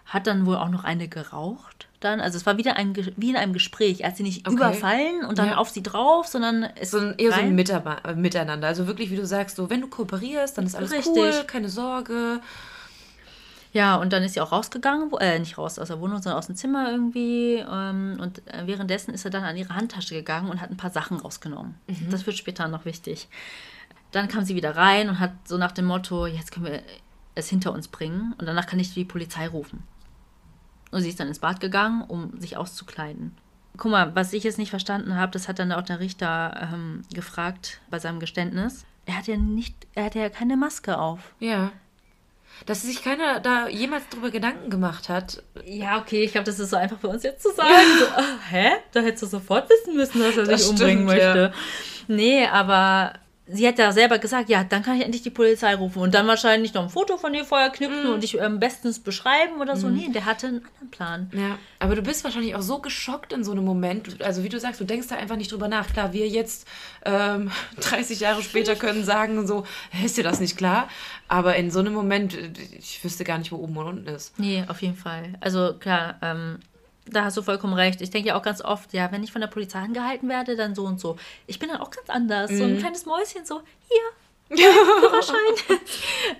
hat 0.05 0.27
dann 0.27 0.45
wohl 0.45 0.57
auch 0.57 0.69
noch 0.69 0.83
eine 0.83 1.07
geraucht. 1.07 1.87
Dann, 2.03 2.19
also 2.21 2.37
es 2.37 2.45
war 2.45 2.57
wieder 2.57 2.75
ein, 2.75 2.95
wie 3.17 3.29
in 3.29 3.35
einem 3.37 3.53
Gespräch. 3.53 4.01
Er 4.01 4.09
hat 4.09 4.17
sie 4.17 4.23
nicht 4.23 4.45
Okay. 4.47 4.55
überfallen 4.55 5.25
und 5.25 5.37
dann 5.37 5.47
Ja. 5.49 5.57
auf 5.57 5.69
sie 5.69 5.81
drauf, 5.83 6.27
sondern 6.27 6.63
es 6.75 6.91
So 6.91 6.97
ein, 6.99 7.15
eher 7.17 7.31
so 7.31 7.37
ein 7.39 7.45
rein- 7.47 7.55
Mitarbe 7.55 7.97
äh, 8.03 8.13
Miteinander. 8.15 8.67
Also 8.67 8.87
wirklich, 8.87 9.09
wie 9.11 9.15
du 9.15 9.25
sagst, 9.25 9.55
so 9.55 9.69
wenn 9.69 9.81
du 9.81 9.87
kooperierst, 9.87 10.57
dann 10.57 10.65
ist 10.65 10.75
alles 10.75 10.91
Richtig. 10.91 11.13
cool, 11.15 11.31
keine 11.47 11.69
Sorge. 11.69 12.41
Ja, 13.71 13.95
und 13.95 14.13
dann 14.13 14.21
ist 14.21 14.33
sie 14.35 14.41
auch 14.41 14.51
rausgegangen, 14.51 15.11
wo, 15.11 15.17
äh, 15.17 15.39
nicht 15.39 15.57
raus 15.57 15.79
aus 15.79 15.87
der 15.87 15.99
Wohnung, 15.99 16.21
sondern 16.21 16.37
aus 16.37 16.45
dem 16.45 16.55
Zimmer 16.55 16.91
irgendwie. 16.91 17.55
Ähm, 17.55 18.17
und 18.21 18.39
äh, 18.47 18.67
währenddessen 18.67 19.13
ist 19.13 19.25
er 19.25 19.31
dann 19.31 19.43
an 19.43 19.57
ihre 19.57 19.73
Handtasche 19.75 20.13
gegangen 20.13 20.49
und 20.51 20.61
hat 20.61 20.69
ein 20.69 20.77
paar 20.77 20.91
Sachen 20.91 21.17
rausgenommen. 21.17 21.73
Das 22.11 22.25
wird 22.27 22.37
später 22.37 22.67
noch 22.67 22.85
wichtig. 22.85 23.27
Dann 24.11 24.27
kam 24.27 24.43
sie 24.45 24.53
wieder 24.55 24.75
rein 24.75 25.09
und 25.09 25.19
hat 25.19 25.31
so 25.45 25.57
nach 25.57 25.71
dem 25.71 25.85
Motto, 25.85 26.27
jetzt 26.27 26.51
können 26.51 26.67
wir 26.67 26.83
es 27.33 27.49
hinter 27.49 27.71
uns 27.73 27.87
bringen 27.87 28.35
und 28.37 28.45
danach 28.45 28.67
kann 28.67 28.77
ich 28.79 28.93
die 28.93 29.05
Polizei 29.05 29.47
rufen. 29.47 29.81
Und 30.93 31.01
sie 31.01 31.09
ist 31.09 31.19
dann 31.19 31.27
ins 31.27 31.39
Bad 31.39 31.59
gegangen, 31.59 32.03
um 32.07 32.39
sich 32.39 32.55
auszukleiden. 32.55 33.35
Guck 33.77 33.91
mal, 33.91 34.15
was 34.15 34.33
ich 34.33 34.43
jetzt 34.43 34.59
nicht 34.59 34.69
verstanden 34.69 35.15
habe, 35.15 35.31
das 35.31 35.47
hat 35.47 35.57
dann 35.57 35.71
auch 35.71 35.81
der 35.81 35.99
Richter 35.99 36.69
ähm, 36.71 37.01
gefragt 37.11 37.81
bei 37.89 37.97
seinem 37.97 38.19
Geständnis. 38.19 38.85
Er 39.05 39.17
hat 39.17 39.27
ja 39.27 39.35
nicht, 39.35 39.75
er 39.95 40.05
hatte 40.05 40.19
ja 40.19 40.29
keine 40.29 40.55
Maske 40.55 40.99
auf. 40.99 41.33
Ja. 41.39 41.71
Dass 42.67 42.83
sich 42.83 43.03
keiner 43.03 43.39
da 43.39 43.67
jemals 43.67 44.07
drüber 44.09 44.29
Gedanken 44.29 44.69
gemacht 44.69 45.09
hat. 45.09 45.41
Ja, 45.65 45.97
okay, 45.97 46.23
ich 46.23 46.33
glaube, 46.33 46.45
das 46.45 46.59
ist 46.59 46.69
so 46.69 46.77
einfach 46.77 46.99
für 46.99 47.07
uns 47.07 47.23
jetzt 47.23 47.41
zu 47.41 47.51
sagen. 47.51 47.71
So, 47.99 48.05
ah, 48.15 48.37
hä? 48.51 48.69
Da 48.91 49.01
hättest 49.01 49.23
du 49.23 49.27
sofort 49.27 49.67
wissen 49.69 49.95
müssen, 49.95 50.21
dass 50.21 50.37
er 50.37 50.45
sich 50.45 50.55
Das 50.55 50.69
umbringen 50.69 51.09
stimmt, 51.09 51.21
ja. 51.21 51.33
möchte. 51.33 51.53
Nee, 52.07 52.45
aber 52.45 53.13
sie 53.45 53.67
hat 53.67 53.77
ja 53.77 53.91
selber 53.91 54.19
gesagt, 54.19 54.49
ja, 54.49 54.63
dann 54.63 54.83
kann 54.83 54.97
ich 54.97 55.03
endlich 55.03 55.21
die 55.21 55.29
Polizei 55.29 55.75
rufen 55.75 56.01
und 56.01 56.13
dann 56.13 56.27
wahrscheinlich 56.27 56.73
noch 56.73 56.83
ein 56.83 56.89
Foto 56.89 57.17
von 57.17 57.33
dir 57.33 57.43
vorher 57.43 57.69
knüpfen 57.69 58.07
und 58.07 58.23
dich 58.23 58.37
ähm, 58.39 58.59
bestens 58.59 58.99
beschreiben 58.99 59.59
oder 59.59 59.75
so. 59.75 59.89
Nee, 59.89 60.09
der 60.13 60.25
hatte 60.25 60.47
einen 60.47 60.65
anderen 60.65 60.89
Plan. 60.91 61.31
Ja, 61.33 61.57
aber 61.79 61.95
du 61.95 62.01
bist 62.01 62.23
wahrscheinlich 62.23 62.55
auch 62.55 62.61
so 62.61 62.79
geschockt 62.79 63.33
in 63.33 63.43
so 63.43 63.51
einem 63.51 63.65
Moment. 63.65 64.21
Also 64.21 64.43
wie 64.43 64.49
du 64.49 64.59
sagst, 64.59 64.79
du 64.79 64.85
denkst 64.85 65.07
da 65.09 65.15
einfach 65.15 65.35
nicht 65.35 65.51
drüber 65.51 65.67
nach. 65.67 65.91
Klar, 65.91 66.13
wir 66.13 66.27
jetzt 66.27 66.67
ähm, 67.05 67.51
30 67.81 68.21
Jahre 68.21 68.41
später 68.43 68.75
können 68.75 69.03
sagen 69.03 69.45
so, 69.45 69.65
"Hä, 69.91 70.05
ist 70.05 70.17
dir 70.17 70.23
das 70.23 70.39
nicht 70.39 70.57
klar? 70.57 70.87
Aber 71.27 71.55
in 71.55 71.69
so 71.71 71.79
einem 71.79 71.93
Moment, 71.93 72.35
äh, 72.35 72.51
ich 72.77 73.03
wüsste 73.03 73.23
gar 73.23 73.37
nicht, 73.37 73.51
wo 73.51 73.57
oben 73.57 73.75
und 73.77 73.87
unten 73.87 74.07
ist. 74.07 74.39
Nee, 74.39 74.63
auf 74.67 74.81
jeden 74.81 74.95
Fall. 74.95 75.33
Also 75.41 75.73
klar, 75.79 76.15
ähm, 76.21 76.59
da 77.05 77.25
hast 77.25 77.37
du 77.37 77.41
vollkommen 77.41 77.73
recht. 77.73 78.01
Ich 78.01 78.09
denke 78.09 78.29
ja 78.29 78.35
auch 78.35 78.41
ganz 78.41 78.61
oft, 78.61 78.93
ja, 78.93 79.11
wenn 79.11 79.23
ich 79.23 79.31
von 79.31 79.41
der 79.41 79.47
Polizei 79.47 79.79
angehalten 79.79 80.29
werde, 80.29 80.55
dann 80.55 80.75
so 80.75 80.85
und 80.85 80.99
so. 80.99 81.17
Ich 81.47 81.59
bin 81.59 81.69
dann 81.69 81.79
auch 81.79 81.91
ganz 81.91 82.09
anders. 82.09 82.51
So 82.51 82.63
ein 82.63 82.77
kleines 82.77 83.05
Mäuschen, 83.05 83.45
so, 83.45 83.61
hier, 83.89 84.57
Führerschein. 84.57 85.79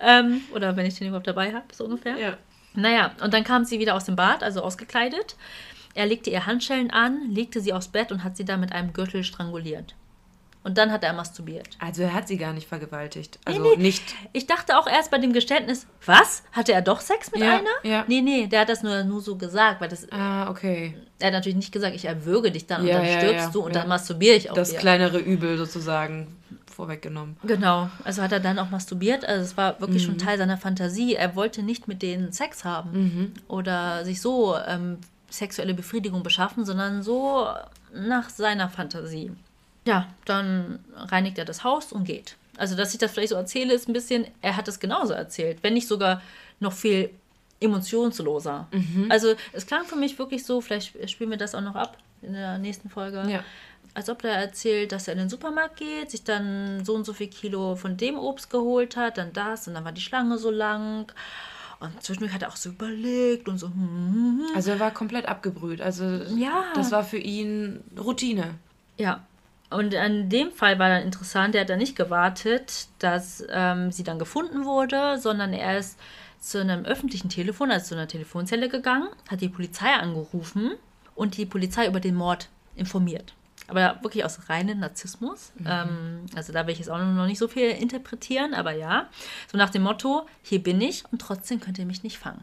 ähm, 0.00 0.40
oder 0.54 0.76
wenn 0.76 0.86
ich 0.86 0.98
den 0.98 1.08
überhaupt 1.08 1.26
dabei 1.26 1.52
habe, 1.52 1.66
so 1.72 1.84
ungefähr. 1.84 2.16
Ja. 2.16 2.38
Naja, 2.74 3.12
und 3.22 3.32
dann 3.32 3.44
kam 3.44 3.64
sie 3.64 3.78
wieder 3.78 3.94
aus 3.94 4.04
dem 4.04 4.16
Bad, 4.16 4.42
also 4.42 4.62
ausgekleidet. 4.62 5.36
Er 5.94 6.06
legte 6.06 6.30
ihr 6.30 6.46
Handschellen 6.46 6.90
an, 6.90 7.30
legte 7.30 7.60
sie 7.60 7.72
aufs 7.72 7.88
Bett 7.88 8.10
und 8.10 8.24
hat 8.24 8.36
sie 8.36 8.44
dann 8.44 8.60
mit 8.60 8.72
einem 8.72 8.92
Gürtel 8.92 9.22
stranguliert. 9.22 9.94
Und 10.64 10.78
dann 10.78 10.90
hat 10.90 11.04
er 11.04 11.12
masturbiert. 11.12 11.68
Also 11.78 12.02
er 12.02 12.14
hat 12.14 12.26
sie 12.26 12.38
gar 12.38 12.52
nicht 12.54 12.66
vergewaltigt. 12.66 13.38
Also 13.44 13.60
nee. 13.62 13.76
nicht. 13.76 14.02
Ich 14.32 14.46
dachte 14.46 14.78
auch 14.78 14.86
erst 14.86 15.10
bei 15.10 15.18
dem 15.18 15.32
Geständnis, 15.34 15.86
was? 16.06 16.42
Hatte 16.52 16.72
er 16.72 16.80
doch 16.80 17.00
Sex 17.00 17.30
mit 17.32 17.42
Ja, 17.42 17.58
einer? 17.58 17.68
ja. 17.82 18.04
Nee, 18.08 18.22
nee, 18.22 18.46
der 18.46 18.62
hat 18.62 18.70
das 18.70 18.82
nur, 18.82 19.04
nur 19.04 19.20
so 19.20 19.36
gesagt, 19.36 19.82
weil 19.82 19.88
das, 19.90 20.10
Ah, 20.10 20.48
okay. 20.50 20.96
er 21.18 21.26
hat 21.26 21.34
natürlich 21.34 21.56
nicht 21.56 21.70
gesagt, 21.70 21.94
ich 21.94 22.06
erwürge 22.06 22.50
dich 22.50 22.66
dann 22.66 22.86
Ja, 22.86 22.96
und 22.98 23.04
dann 23.06 23.12
stirbst 23.18 23.44
ja, 23.46 23.50
du 23.52 23.60
und 23.62 23.74
dann 23.76 23.88
masturbiere 23.88 24.36
ich 24.36 24.48
auf 24.50 24.56
Das 24.56 24.70
dir. 24.70 24.78
kleinere 24.78 25.18
Übel 25.18 25.58
sozusagen 25.58 26.34
vorweggenommen. 26.74 27.36
Genau, 27.44 27.90
also 28.02 28.22
hat 28.22 28.32
er 28.32 28.40
dann 28.40 28.58
auch 28.58 28.70
masturbiert. 28.70 29.24
Also 29.26 29.42
es 29.42 29.56
war 29.58 29.78
wirklich 29.80 30.02
Mhm. 30.02 30.06
schon 30.12 30.18
Teil 30.18 30.38
seiner 30.38 30.56
Fantasie. 30.56 31.14
Er 31.14 31.36
wollte 31.36 31.62
nicht 31.62 31.88
mit 31.88 32.00
denen 32.02 32.32
Sex 32.32 32.64
haben 32.64 32.90
Mhm. 32.92 33.32
oder 33.48 34.04
sich 34.06 34.20
so 34.20 34.56
ähm, 34.66 34.96
sexuelle 35.28 35.74
Befriedigung 35.74 36.22
beschaffen, 36.22 36.64
sondern 36.64 37.02
so 37.02 37.46
nach 37.94 38.30
seiner 38.30 38.68
Fantasie. 38.70 39.30
Ja, 39.86 40.08
dann 40.24 40.78
reinigt 40.94 41.38
er 41.38 41.44
das 41.44 41.62
Haus 41.64 41.92
und 41.92 42.04
geht. 42.04 42.36
Also, 42.56 42.74
dass 42.76 42.92
ich 42.94 42.98
das 42.98 43.12
vielleicht 43.12 43.30
so 43.30 43.34
erzähle, 43.36 43.74
ist 43.74 43.88
ein 43.88 43.92
bisschen, 43.92 44.26
er 44.40 44.56
hat 44.56 44.68
es 44.68 44.78
genauso 44.80 45.12
erzählt, 45.12 45.58
wenn 45.62 45.74
nicht 45.74 45.88
sogar 45.88 46.22
noch 46.60 46.72
viel 46.72 47.10
emotionsloser. 47.60 48.68
Mhm. 48.72 49.06
Also, 49.10 49.34
es 49.52 49.66
klang 49.66 49.84
für 49.84 49.96
mich 49.96 50.18
wirklich 50.18 50.44
so, 50.44 50.60
vielleicht 50.60 51.10
spielen 51.10 51.30
wir 51.30 51.36
das 51.36 51.54
auch 51.54 51.60
noch 51.60 51.74
ab 51.74 51.98
in 52.22 52.32
der 52.32 52.58
nächsten 52.58 52.88
Folge 52.88 53.24
Ja. 53.28 53.44
als 53.94 54.08
ob 54.08 54.24
er 54.24 54.32
erzählt, 54.36 54.92
dass 54.92 55.08
er 55.08 55.12
in 55.12 55.18
den 55.20 55.28
Supermarkt 55.28 55.76
geht, 55.76 56.10
sich 56.10 56.24
dann 56.24 56.84
so 56.84 56.94
und 56.94 57.04
so 57.04 57.12
viel 57.12 57.28
Kilo 57.28 57.76
von 57.76 57.96
dem 57.96 58.18
Obst 58.18 58.50
geholt 58.50 58.96
hat, 58.96 59.18
dann 59.18 59.32
das 59.32 59.68
und 59.68 59.74
dann 59.74 59.84
war 59.84 59.92
die 59.92 60.00
Schlange 60.00 60.38
so 60.38 60.50
lang. 60.50 61.12
Und 61.80 62.02
zwischendurch 62.02 62.32
hat 62.32 62.42
er 62.42 62.48
auch 62.48 62.56
so 62.56 62.70
überlegt 62.70 63.48
und 63.48 63.58
so. 63.58 63.66
hm. 63.68 64.40
Also 64.54 64.70
er 64.70 64.80
war 64.80 64.90
komplett 64.92 65.26
abgebrüht. 65.26 65.80
Also 65.82 66.04
Ja. 66.36 66.64
das 66.74 66.92
war 66.92 67.04
für 67.04 67.18
ihn 67.18 67.82
Routine. 67.98 68.54
Ja. 68.96 69.26
Und 69.74 69.94
an 69.96 70.28
dem 70.28 70.52
Fall 70.52 70.78
war 70.78 70.88
dann 70.88 71.02
interessant, 71.02 71.54
er 71.54 71.62
hat 71.62 71.70
dann 71.70 71.78
nicht 71.78 71.96
gewartet, 71.96 72.86
dass 73.00 73.44
ähm, 73.50 73.90
sie 73.90 74.04
dann 74.04 74.18
gefunden 74.18 74.64
wurde, 74.64 75.18
sondern 75.18 75.52
er 75.52 75.78
ist 75.78 75.98
zu 76.38 76.60
einem 76.60 76.84
öffentlichen 76.84 77.28
Telefon, 77.28 77.70
also 77.70 77.86
zu 77.86 77.94
einer 77.94 78.06
Telefonzelle 78.06 78.68
gegangen, 78.68 79.08
hat 79.28 79.40
die 79.40 79.48
Polizei 79.48 79.92
angerufen 79.92 80.72
und 81.14 81.36
die 81.36 81.46
Polizei 81.46 81.88
über 81.88 82.00
den 82.00 82.14
Mord 82.14 82.48
informiert. 82.76 83.34
Aber 83.66 83.98
wirklich 84.02 84.24
aus 84.24 84.48
reinem 84.48 84.78
Narzissmus. 84.78 85.52
Ähm, 85.66 86.26
also 86.36 86.52
da 86.52 86.66
will 86.66 86.74
ich 86.74 86.80
jetzt 86.80 86.90
auch 86.90 86.98
noch 86.98 87.26
nicht 87.26 87.38
so 87.38 87.48
viel 87.48 87.70
interpretieren, 87.70 88.52
aber 88.52 88.72
ja. 88.72 89.08
So 89.50 89.56
nach 89.56 89.70
dem 89.70 89.82
Motto, 89.82 90.26
hier 90.42 90.62
bin 90.62 90.80
ich 90.80 91.02
und 91.10 91.20
trotzdem 91.20 91.60
könnt 91.60 91.78
ihr 91.78 91.86
mich 91.86 92.02
nicht 92.02 92.18
fangen. 92.18 92.40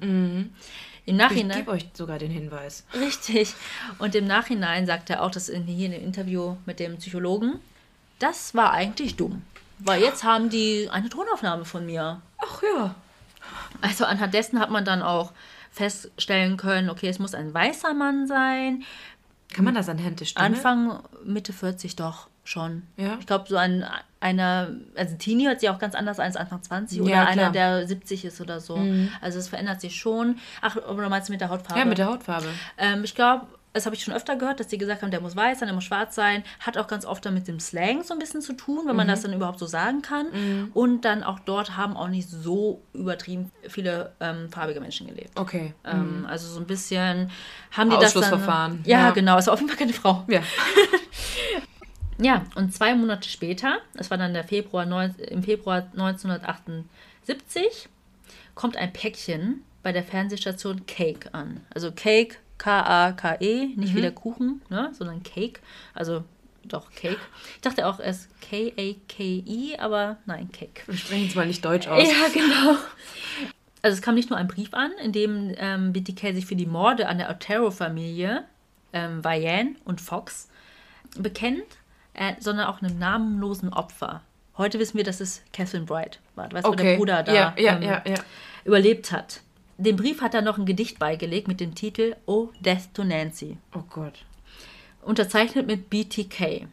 Im 1.06 1.16
Ich 1.16 1.22
Nachhinein. 1.22 1.58
gebe 1.58 1.72
euch 1.72 1.88
sogar 1.94 2.20
den 2.20 2.32
Hinweis. 2.32 2.84
Richtig. 2.94 3.54
Und 3.98 4.14
im 4.16 4.26
Nachhinein 4.28 4.86
sagt 4.86 5.10
er 5.10 5.24
auch, 5.24 5.32
das 5.32 5.50
in, 5.50 5.64
hier 5.66 5.88
in 5.88 5.94
dem 5.94 6.04
Interview 6.04 6.58
mit 6.66 6.80
dem 6.80 6.98
Psychologen, 6.98 7.60
das 8.20 8.54
war 8.54 8.72
eigentlich 8.72 9.16
dumm. 9.16 9.42
Weil 9.80 10.02
jetzt 10.02 10.24
haben 10.24 10.50
die 10.50 10.88
eine 10.92 11.10
Tonaufnahme 11.10 11.66
von 11.66 11.86
mir. 11.86 12.22
Ach 12.38 12.62
ja. 12.62 12.96
Also 13.82 14.06
anhand 14.06 14.34
dessen 14.36 14.60
hat 14.60 14.70
man 14.70 14.86
dann 14.86 15.02
auch 15.02 15.32
feststellen 15.72 16.58
können, 16.58 16.90
okay, 16.90 17.08
es 17.08 17.18
muss 17.18 17.34
ein 17.34 17.52
weißer 17.54 17.94
Mann 17.96 18.28
sein. 18.28 18.84
Kann 19.54 19.66
man 19.66 19.74
das 19.74 19.90
anhand 19.90 20.20
der 20.20 20.26
Stimme? 20.26 20.46
Anfang, 20.46 21.00
Mitte 21.26 21.52
40 21.52 21.96
doch 21.96 22.28
schon. 22.44 22.84
Ja. 22.98 23.18
Ich 23.20 23.26
glaube, 23.28 23.46
so 23.48 23.56
ein 23.58 23.86
einer, 24.20 24.70
also 24.96 25.16
Teenie 25.18 25.48
hört 25.48 25.62
sich 25.62 25.70
auch 25.70 25.80
ganz 25.80 25.96
anders 25.96 26.20
an 26.20 26.26
als 26.26 26.36
Anfang 26.36 26.62
20 26.62 27.02
oder 27.02 27.10
Ja, 27.10 27.24
einer, 27.26 27.34
klar. 27.34 27.50
Mhm. 27.50 27.54
der 27.54 27.88
70 27.88 28.26
ist 28.26 28.40
oder 28.40 28.60
so. 28.60 28.80
Also 29.20 29.40
es 29.40 29.48
verändert 29.48 29.82
sich 29.82 29.96
schon. 29.96 30.38
Ach, 30.62 30.76
oder 30.76 31.10
meinst 31.10 31.28
du 31.30 31.34
mit 31.34 31.42
der 31.42 31.50
Hautfarbe? 31.50 31.80
Ja, 31.80 31.86
mit 31.86 31.98
der 31.98 32.06
Hautfarbe. 32.06 32.46
Ähm, 32.78 33.04
ich 33.04 33.16
glaube, 33.16 33.48
das 33.74 33.86
habe 33.88 33.96
ich 33.96 34.04
schon 34.04 34.14
öfter 34.14 34.36
gehört, 34.36 34.60
dass 34.60 34.68
die 34.68 34.78
gesagt 34.78 35.02
haben, 35.02 35.10
der 35.12 35.22
muss 35.22 35.36
weiß 35.36 35.60
sein, 35.60 35.68
der 35.68 35.74
muss 35.74 35.86
schwarz 35.86 36.14
sein. 36.14 36.44
Hat 36.60 36.78
auch 36.78 36.86
ganz 36.88 37.04
oft 37.06 37.26
dann 37.26 37.34
mit 37.34 37.48
dem 37.48 37.60
Slang 37.60 38.04
so 38.04 38.14
ein 38.14 38.20
bisschen 38.20 38.42
zu 38.44 38.54
tun, 38.54 38.82
wenn 38.86 38.96
man 38.96 39.08
Mhm. 39.08 39.12
das 39.12 39.22
dann 39.22 39.34
überhaupt 39.34 39.58
so 39.60 39.66
sagen 39.66 40.02
kann. 40.04 40.28
Und 40.76 41.04
dann 41.06 41.24
auch 41.24 41.40
dort 41.40 41.76
haben 41.78 41.98
auch 41.98 42.10
nicht 42.10 42.30
so 42.30 42.84
übertrieben 42.94 43.50
viele 43.70 44.12
ähm, 44.20 44.50
farbige 44.52 44.82
Menschen 44.82 45.08
gelebt. 45.08 45.40
Okay. 45.40 45.74
Ähm, 45.84 46.28
also 46.30 46.48
so 46.48 46.60
ein 46.60 46.68
bisschen 46.68 47.32
haben 47.72 47.90
die 47.90 47.96
das 47.98 48.14
dann... 48.14 48.24
Ausschlussverfahren, 48.24 48.82
Ja, 48.86 49.00
ja. 49.00 49.12
genau. 49.12 49.38
Es 49.40 49.48
war 49.48 49.54
auf 49.56 49.60
jeden 49.62 49.70
Fall 49.70 49.80
keine 49.80 49.94
Frau. 49.94 50.26
Ja. 50.28 50.42
Ja, 52.22 52.46
und 52.56 52.74
zwei 52.74 52.94
Monate 52.94 53.28
später, 53.28 53.80
das 53.96 54.12
war 54.12 54.18
dann 54.18 54.34
der 54.34 54.44
Februar, 54.44 54.86
im 55.18 55.44
Februar 55.44 55.88
1978, 55.94 57.90
kommt 58.54 58.78
ein 58.78 58.94
Päckchen 58.94 59.64
bei 59.82 59.92
der 59.92 60.04
Fernsehstation 60.04 60.86
Cake 60.86 61.34
an. 61.34 61.62
Also 61.74 61.92
Cake, 61.92 62.38
K-A-K-E, 62.60 63.74
nicht 63.76 63.96
wie 63.96 64.02
der 64.02 64.12
Kuchen, 64.12 64.62
ne, 64.70 64.92
sondern 64.94 65.24
Cake. 65.24 65.62
Also 65.96 66.24
doch 66.64 66.92
Cake. 66.92 67.20
Ich 67.56 67.62
dachte 67.62 67.88
auch 67.88 68.00
erst 68.00 68.30
K-A-K-I, 68.42 69.78
aber 69.80 70.18
nein, 70.28 70.52
Cake. 70.52 70.84
Wir 70.86 70.98
sprechen 70.98 71.24
jetzt 71.24 71.36
mal 71.36 71.48
nicht 71.48 71.66
Deutsch 71.66 71.88
aus. 71.88 72.08
Ja, 72.08 72.28
genau. 72.32 72.78
Also 73.82 73.96
es 73.96 74.02
kam 74.04 74.14
nicht 74.14 74.30
nur 74.30 74.38
ein 74.38 74.48
Brief 74.48 74.76
an, 74.76 74.92
in 75.04 75.12
dem 75.12 75.56
ähm, 75.58 75.92
BTK 75.92 76.36
sich 76.36 76.46
für 76.46 76.56
die 76.56 76.68
Morde 76.68 77.08
an 77.08 77.18
der 77.18 77.32
Otero-Familie, 77.32 78.44
ähm, 78.94 79.24
Vianne 79.24 79.76
und 79.86 80.02
Fox, 80.02 80.50
bekennt, 81.18 81.66
äh, 82.14 82.34
sondern 82.40 82.68
auch 82.68 82.82
einem 82.82 82.98
namenlosen 83.00 83.72
Opfer. 83.74 84.22
Heute 84.58 84.80
wissen 84.80 84.98
wir, 84.98 85.04
dass 85.04 85.22
es 85.22 85.42
Catherine 85.54 85.86
Bright 85.86 86.20
war, 86.36 86.52
weißt 86.52 86.66
du, 86.68 86.72
wo 86.72 86.76
der 86.76 86.86
Okay. 86.86 86.98
Bruder 86.98 87.24
da 87.24 87.34
Ja, 87.34 87.54
ja, 87.58 87.76
ähm, 87.78 87.82
ja, 87.84 88.02
ja. 88.06 88.16
überlebt 88.66 89.12
hat. 89.12 89.42
Dem 89.78 89.96
Brief 89.96 90.22
hat 90.22 90.34
er 90.36 90.42
noch 90.42 90.58
ein 90.58 90.66
Gedicht 90.66 91.00
beigelegt 91.00 91.48
mit 91.48 91.60
dem 91.60 91.74
Titel 91.74 92.16
Oh, 92.26 92.50
Death 92.60 92.94
to 92.94 93.04
Nancy 93.04 93.58
Oh 93.76 93.82
Gott. 93.90 94.26
unterzeichnet 95.02 95.66
mit 95.68 95.90
BTK. 95.90 96.68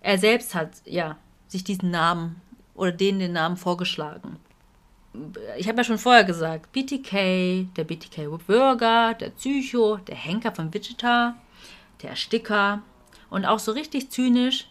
Er 0.00 0.18
selbst 0.18 0.54
hat 0.54 0.70
ja 0.84 1.16
sich 1.46 1.62
diesen 1.62 1.90
Namen 1.90 2.40
oder 2.74 2.90
denen 2.90 3.20
den 3.20 3.32
Namen 3.32 3.56
vorgeschlagen. 3.56 4.38
ich 5.58 5.68
habe 5.68 5.76
ja 5.78 5.84
schon 5.84 5.98
vorher 5.98 6.24
gesagt, 6.24 6.72
BTK, 6.72 7.66
der 7.76 7.84
BTK-Bürger, 7.84 9.14
der 9.14 9.30
Psycho, 9.30 9.98
der 9.98 10.16
Henker 10.16 10.52
von 10.52 10.72
Wichita, 10.74 11.36
der 12.02 12.10
Ersticker 12.10 12.82
und 13.32 13.46
auch 13.46 13.58
so 13.58 13.72
richtig 13.72 14.10
zynisch, 14.10 14.68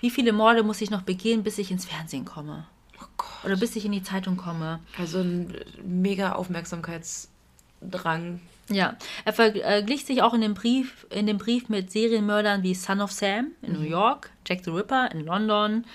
wie 0.00 0.10
viele 0.10 0.32
Morde 0.32 0.62
muss 0.62 0.80
ich 0.80 0.90
noch 0.90 1.02
begehen, 1.02 1.42
bis 1.42 1.58
ich 1.58 1.70
ins 1.70 1.84
Fernsehen 1.84 2.24
komme? 2.24 2.66
Oh 3.00 3.04
Gott. 3.16 3.44
Oder 3.44 3.56
bis 3.56 3.76
ich 3.76 3.84
in 3.84 3.92
die 3.92 4.02
Zeitung 4.02 4.36
komme? 4.36 4.80
Also 4.98 5.20
ein 5.20 5.54
mega 5.84 6.32
Aufmerksamkeitsdrang. 6.32 8.40
Ja, 8.70 8.96
er 9.24 9.32
verglich 9.32 10.04
sich 10.04 10.22
auch 10.22 10.34
in 10.34 10.42
dem 10.42 10.54
Brief, 10.54 11.06
in 11.10 11.26
dem 11.26 11.38
Brief 11.38 11.68
mit 11.70 11.90
Serienmördern 11.90 12.62
wie 12.62 12.74
Son 12.74 13.00
of 13.00 13.10
Sam 13.10 13.52
in 13.62 13.72
New 13.72 13.80
York, 13.80 14.30
Jack 14.46 14.62
the 14.64 14.70
Ripper 14.70 15.10
in 15.10 15.24
London. 15.24 15.86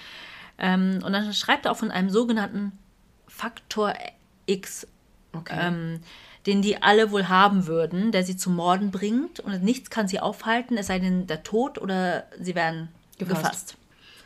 Ähm, 0.58 1.00
und 1.06 1.14
dann 1.14 1.32
schreibt 1.34 1.66
er 1.66 1.72
auch 1.72 1.78
von 1.78 1.92
einem 1.92 2.10
sogenannten 2.10 2.72
Faktor 3.28 3.94
X, 4.48 4.88
Okay. 5.36 5.56
ähm, 5.60 6.00
den 6.46 6.62
die 6.62 6.82
alle 6.82 7.12
wohl 7.12 7.30
haben 7.30 7.68
würden, 7.68 8.12
der 8.12 8.24
sie 8.24 8.36
zum 8.36 8.56
Morden 8.56 8.92
bringt 8.92 9.40
und 9.40 9.64
nichts 9.64 9.90
kann 9.90 10.08
sie 10.08 10.20
aufhalten, 10.20 10.78
es 10.78 10.88
sei 10.88 11.00
denn 11.00 11.28
der 11.28 11.44
Tod 11.44 11.80
oder 11.80 12.26
sie 12.40 12.56
werden 12.56 12.90
Gefasst. 13.18 13.44
gefasst. 13.44 13.78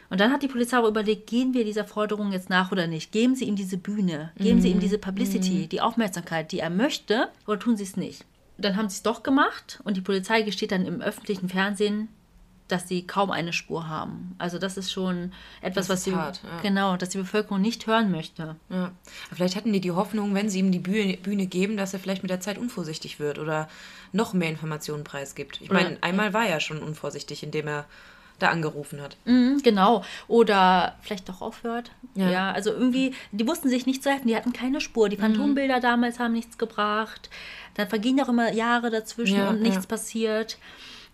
Und 0.09 0.21
dann 0.21 0.31
hat 0.31 0.41
die 0.41 0.47
Polizei 0.47 0.77
auch 0.77 0.87
überlegt, 0.87 1.27
gehen 1.27 1.53
wir 1.53 1.65
dieser 1.65 1.83
Forderung 1.83 2.31
jetzt 2.31 2.49
nach 2.49 2.71
oder 2.71 2.87
nicht? 2.87 3.11
Geben 3.11 3.35
sie 3.35 3.45
ihm 3.45 3.57
diese 3.57 3.77
Bühne, 3.77 4.31
geben 4.37 4.61
sie 4.61 4.69
ihm 4.69 4.79
diese 4.79 4.97
Publicity, 4.97 5.67
die 5.67 5.81
Aufmerksamkeit, 5.81 6.51
die 6.51 6.59
er 6.59 6.69
möchte, 6.69 7.27
oder 7.45 7.59
tun 7.59 7.75
sie 7.75 7.83
es 7.83 7.97
nicht? 7.97 8.23
Dann 8.57 8.77
haben 8.77 8.89
sie 8.89 8.95
es 8.95 9.03
doch 9.03 9.21
gemacht 9.21 9.81
und 9.83 9.97
die 9.97 10.01
Polizei 10.01 10.41
gesteht 10.43 10.71
dann 10.71 10.85
im 10.85 11.01
öffentlichen 11.01 11.49
Fernsehen, 11.49 12.07
dass 12.67 12.87
sie 12.87 13.07
kaum 13.07 13.31
eine 13.31 13.53
Spur 13.53 13.87
haben. 13.87 14.35
Also 14.37 14.59
das 14.59 14.77
ist 14.77 14.91
schon 14.91 15.31
etwas, 15.61 15.87
Das 15.87 15.97
was 15.97 16.03
die, 16.03 16.15
hart, 16.15 16.41
ja. 16.43 16.61
genau, 16.61 16.97
dass 16.97 17.09
die 17.09 17.17
Bevölkerung 17.17 17.61
nicht 17.61 17.87
hören 17.87 18.11
möchte. 18.11 18.55
Ja. 18.69 18.91
Aber 19.27 19.35
vielleicht 19.35 19.55
hatten 19.55 19.71
die 19.73 19.79
die 19.81 19.91
Hoffnung, 19.91 20.33
wenn 20.35 20.49
sie 20.49 20.59
ihm 20.59 20.71
die 20.71 20.79
Bühne, 20.79 21.17
Bühne 21.17 21.45
geben, 21.47 21.77
dass 21.77 21.93
er 21.93 21.99
vielleicht 21.99 22.23
mit 22.23 22.29
der 22.29 22.41
Zeit 22.41 22.57
unvorsichtig 22.57 23.19
wird 23.19 23.39
oder 23.39 23.69
noch 24.11 24.33
mehr 24.33 24.49
Informationen 24.49 25.03
preisgibt. 25.03 25.61
Ich 25.61 25.71
meine, 25.71 25.97
einmal 26.01 26.33
war 26.33 26.45
er 26.45 26.59
schon 26.59 26.79
unvorsichtig, 26.79 27.43
indem 27.43 27.67
er 27.67 27.85
da 28.39 28.49
angerufen 28.49 29.01
hat. 29.01 29.17
Mhm, 29.25 29.61
genau. 29.63 30.03
Oder 30.27 30.95
vielleicht 31.01 31.27
doch 31.27 31.41
aufhört. 31.41 31.91
Ja. 32.15 32.29
Ja. 32.29 32.51
also 32.51 32.71
irgendwie, 32.71 33.15
die 33.31 33.47
wussten 33.47 33.69
sich 33.69 33.85
nicht 33.85 34.03
zu 34.03 34.11
helfen, 34.11 34.27
die 34.27 34.35
hatten 34.35 34.53
keine 34.53 34.79
Spur. 34.81 35.07
Mhm. 35.07 35.09
Die 35.11 35.17
Phantombilder 35.17 35.79
damals 35.79 36.19
haben 36.19 36.33
nichts 36.33 36.57
gebracht. 36.57 37.29
Dann 37.75 37.87
vergehen 37.89 38.17
ja 38.17 38.25
auch 38.25 38.29
immer 38.29 38.51
Jahre 38.53 38.89
dazwischen 38.89 39.37
Ja, 39.37 39.49
und 39.49 39.61
nichts 39.61 39.85
ja. 39.85 39.87
passiert. 39.87 40.57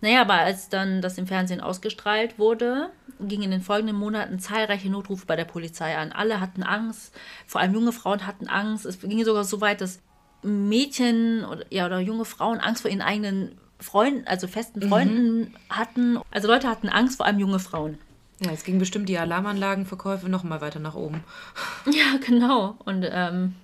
Naja, 0.00 0.20
aber 0.22 0.34
als 0.34 0.68
dann 0.68 1.00
das 1.00 1.16
im 1.18 1.26
Fernsehen 1.26 1.60
ausgestrahlt 1.60 2.38
wurde, 2.38 2.90
gingen 3.20 3.44
in 3.44 3.50
den 3.52 3.60
folgenden 3.62 3.96
Monaten 3.96 4.38
zahlreiche 4.38 4.90
Notrufe 4.90 5.24
bei 5.26 5.36
der 5.36 5.44
Polizei 5.44 5.96
an. 5.96 6.12
Alle 6.12 6.40
hatten 6.40 6.62
Angst, 6.62 7.14
vor 7.46 7.60
allem 7.60 7.74
junge 7.74 7.92
Frauen 7.92 8.26
hatten 8.26 8.48
Angst. 8.48 8.84
Es 8.86 9.00
ging 9.00 9.24
sogar 9.24 9.44
so 9.44 9.60
weit, 9.60 9.80
dass 9.80 10.00
Mädchen 10.42 11.44
oder, 11.44 11.64
ja, 11.70 11.86
oder 11.86 12.00
junge 12.00 12.24
Frauen 12.24 12.60
Angst 12.60 12.82
vor 12.82 12.90
ihren 12.90 13.00
eigenen 13.02 13.56
Freunden, 13.80 14.26
also 14.26 14.46
festen 14.46 14.80
Mhm. 14.80 14.88
Freunden 14.88 15.56
hatten. 15.70 16.18
Also 16.30 16.48
Leute 16.48 16.68
hatten 16.68 16.88
Angst, 16.88 17.16
vor 17.16 17.26
allem 17.26 17.38
junge 17.38 17.58
Frauen. 17.58 17.98
Ja, 18.40 18.50
es 18.52 18.64
ging 18.64 18.78
bestimmt 18.78 19.08
die 19.08 19.18
Alarmanlagenverkäufe 19.18 20.28
noch 20.28 20.42
mal 20.44 20.60
weiter 20.60 20.80
nach 20.80 20.94
oben. 20.94 21.22
Ja, 21.86 22.18
genau. 22.24 22.76
Und 22.84 23.06
ähm, 23.08 23.54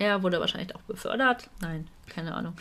er 0.00 0.22
wurde 0.22 0.40
wahrscheinlich 0.40 0.74
auch 0.74 0.80
befördert. 0.82 1.48
Nein, 1.60 1.86
keine 2.08 2.34
Ahnung. 2.34 2.54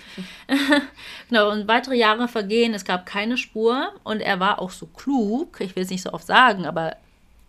genau, 1.30 1.50
und 1.52 1.68
weitere 1.68 1.96
Jahre 1.96 2.28
vergehen, 2.28 2.74
es 2.74 2.84
gab 2.84 3.06
keine 3.06 3.38
Spur 3.38 3.94
und 4.04 4.20
er 4.20 4.40
war 4.40 4.60
auch 4.60 4.72
so 4.72 4.86
klug, 4.86 5.60
ich 5.62 5.76
will 5.76 5.84
es 5.84 5.90
nicht 5.90 6.04
so 6.04 6.12
oft 6.12 6.28
sagen, 6.28 6.66
aber 6.66 6.98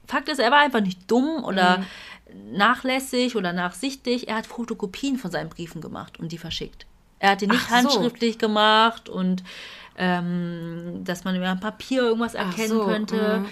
Fakt 0.06 0.28
ist, 0.28 0.38
er 0.38 0.50
war 0.50 0.60
einfach 0.60 0.80
nicht 0.80 1.10
dumm 1.10 1.44
oder 1.44 1.84
nachlässig 2.52 3.36
oder 3.36 3.52
nachsichtig. 3.52 4.28
Er 4.28 4.36
hat 4.36 4.46
Fotokopien 4.46 5.18
von 5.18 5.30
seinen 5.30 5.48
Briefen 5.48 5.80
gemacht 5.80 6.18
und 6.18 6.32
die 6.32 6.38
verschickt. 6.38 6.86
Er 7.20 7.32
hat 7.32 7.40
die 7.40 7.46
nicht 7.46 7.68
so. 7.68 7.74
handschriftlich 7.74 8.38
gemacht 8.38 9.08
und 9.08 9.44
ähm, 9.96 11.02
dass 11.04 11.24
man 11.24 11.36
über 11.36 11.48
ein 11.48 11.60
Papier 11.60 12.02
irgendwas 12.02 12.34
erkennen 12.34 12.68
so, 12.68 12.84
könnte. 12.86 13.40
mhm. 13.40 13.46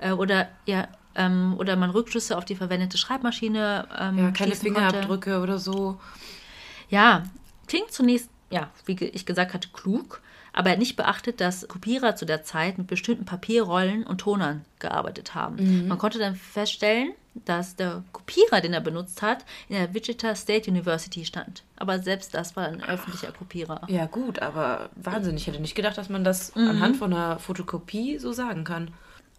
Äh, 0.00 0.12
oder 0.12 0.48
ja, 0.66 0.88
ähm, 1.14 1.54
oder 1.58 1.76
man 1.76 1.90
Rückschlüsse 1.90 2.36
auf 2.38 2.44
die 2.44 2.54
verwendete 2.56 2.98
Schreibmaschine 2.98 3.86
ähm, 3.98 4.18
Ja, 4.18 4.30
keine 4.30 4.54
schließen 4.54 4.74
konnte. 4.74 4.88
Fingerabdrücke 4.90 5.40
oder 5.40 5.58
so. 5.58 6.00
Ja, 6.88 7.24
klingt 7.66 7.90
zunächst, 7.92 8.28
ja, 8.50 8.70
wie 8.86 8.92
ich 9.04 9.26
gesagt 9.26 9.54
hatte, 9.54 9.68
klug, 9.72 10.20
aber 10.52 10.68
er 10.68 10.72
hat 10.72 10.78
nicht 10.78 10.96
beachtet, 10.96 11.40
dass 11.40 11.66
Kopierer 11.66 12.14
zu 12.16 12.26
der 12.26 12.42
Zeit 12.42 12.76
mit 12.76 12.86
bestimmten 12.86 13.24
Papierrollen 13.24 14.04
und 14.04 14.18
Tonern 14.18 14.64
gearbeitet 14.80 15.34
haben. 15.34 15.86
Man 15.88 15.96
konnte 15.96 16.18
dann 16.18 16.36
feststellen, 16.36 17.12
dass 17.46 17.76
der 17.76 18.04
Kopierer, 18.12 18.60
den 18.60 18.74
er 18.74 18.82
benutzt 18.82 19.22
hat, 19.22 19.46
in 19.70 19.76
der 19.76 19.94
Wichita 19.94 20.34
State 20.34 20.70
University 20.70 21.24
stand. 21.24 21.62
Aber 21.76 21.98
selbst 22.00 22.34
das 22.34 22.54
war 22.56 22.66
ein 22.66 22.82
öffentlicher 22.82 23.32
Kopierer. 23.32 23.80
Ja, 23.88 24.04
gut, 24.04 24.40
aber 24.40 24.90
Wahnsinn. 24.96 25.38
Ich 25.38 25.46
hätte 25.46 25.58
nicht 25.58 25.74
gedacht, 25.74 25.96
dass 25.96 26.10
man 26.10 26.24
das 26.24 26.54
Mhm. 26.54 26.68
anhand 26.68 26.96
von 26.98 27.14
einer 27.14 27.38
Fotokopie 27.38 28.18
so 28.18 28.34
sagen 28.34 28.64
kann. 28.64 28.90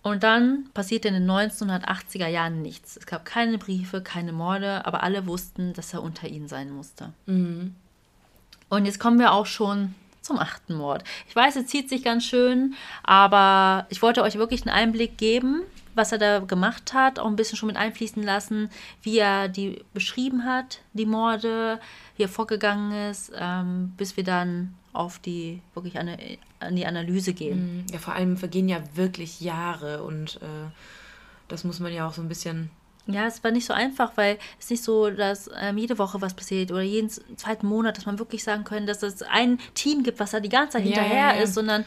Und 0.03 0.23
dann 0.23 0.69
passierte 0.73 1.07
in 1.07 1.13
den 1.13 1.29
1980er 1.29 2.27
Jahren 2.27 2.61
nichts. 2.61 2.97
Es 2.97 3.05
gab 3.05 3.23
keine 3.23 3.57
Briefe, 3.57 4.01
keine 4.01 4.33
Morde, 4.33 4.85
aber 4.85 5.01
alle 5.01 5.25
wussten, 5.25 5.73
dass 5.73 5.93
er 5.93 6.03
unter 6.03 6.27
ihnen 6.27 6.49
sein 6.49 6.69
musste. 6.71 7.13
Und 8.69 8.85
jetzt 8.85 8.99
kommen 8.99 9.17
wir 9.17 9.31
auch 9.31 9.45
schon 9.45 9.95
zum 10.21 10.39
achten 10.39 10.75
Mord. 10.75 11.03
Ich 11.27 11.35
weiß, 11.35 11.55
es 11.55 11.67
zieht 11.67 11.89
sich 11.89 12.03
ganz 12.03 12.25
schön, 12.25 12.75
aber 13.03 13.85
ich 13.89 14.01
wollte 14.01 14.23
euch 14.23 14.35
wirklich 14.35 14.65
einen 14.67 14.75
Einblick 14.75 15.17
geben, 15.17 15.61
was 15.95 16.11
er 16.11 16.17
da 16.17 16.39
gemacht 16.39 16.93
hat, 16.93 17.19
auch 17.19 17.27
ein 17.27 17.35
bisschen 17.35 17.57
schon 17.57 17.67
mit 17.67 17.77
einfließen 17.77 18.23
lassen, 18.23 18.69
wie 19.03 19.19
er 19.19 19.47
die 19.47 19.83
beschrieben 19.93 20.43
hat, 20.43 20.79
die 20.93 21.05
Morde, 21.05 21.79
wie 22.17 22.23
er 22.23 22.29
vorgegangen 22.29 23.09
ist, 23.09 23.31
ähm, 23.35 23.93
bis 23.97 24.17
wir 24.17 24.23
dann 24.23 24.73
auf 24.91 25.19
die 25.19 25.61
wirklich 25.73 25.99
an, 25.99 26.09
an 26.63 26.75
die 26.75 26.85
Analyse 26.85 27.33
gehen. 27.33 27.85
Ja, 27.91 27.99
vor 27.99 28.13
allem 28.13 28.37
vergehen 28.37 28.69
ja 28.69 28.79
wirklich 28.95 29.41
Jahre 29.41 30.03
und 30.03 30.37
äh, 30.41 30.69
das 31.47 31.63
muss 31.63 31.79
man 31.79 31.93
ja 31.93 32.07
auch 32.07 32.13
so 32.13 32.21
ein 32.21 32.27
bisschen. 32.27 32.69
Ja, 33.05 33.27
es 33.27 33.43
war 33.43 33.51
nicht 33.51 33.65
so 33.65 33.73
einfach, 33.73 34.13
weil 34.15 34.37
es 34.59 34.69
nicht 34.69 34.81
so, 34.81 35.09
dass 35.09 35.49
ähm, 35.59 35.77
jede 35.77 35.97
Woche 35.97 36.21
was 36.21 36.33
passiert 36.33 36.71
oder 36.71 36.81
jeden 36.81 37.09
zweiten 37.09 37.67
Monat, 37.67 37.97
dass 37.97 38.05
man 38.05 38.17
wirklich 38.17 38.43
sagen 38.45 38.63
können, 38.63 38.87
dass 38.87 39.03
es 39.03 39.21
ein 39.23 39.59
Team 39.73 40.03
gibt, 40.03 40.21
was 40.21 40.31
da 40.31 40.39
die 40.39 40.47
ganze 40.47 40.77
Zeit 40.77 40.85
Ja, 40.85 41.01
hinterher 41.01 41.35
ja, 41.35 41.41
ist, 41.43 41.53
sondern 41.53 41.83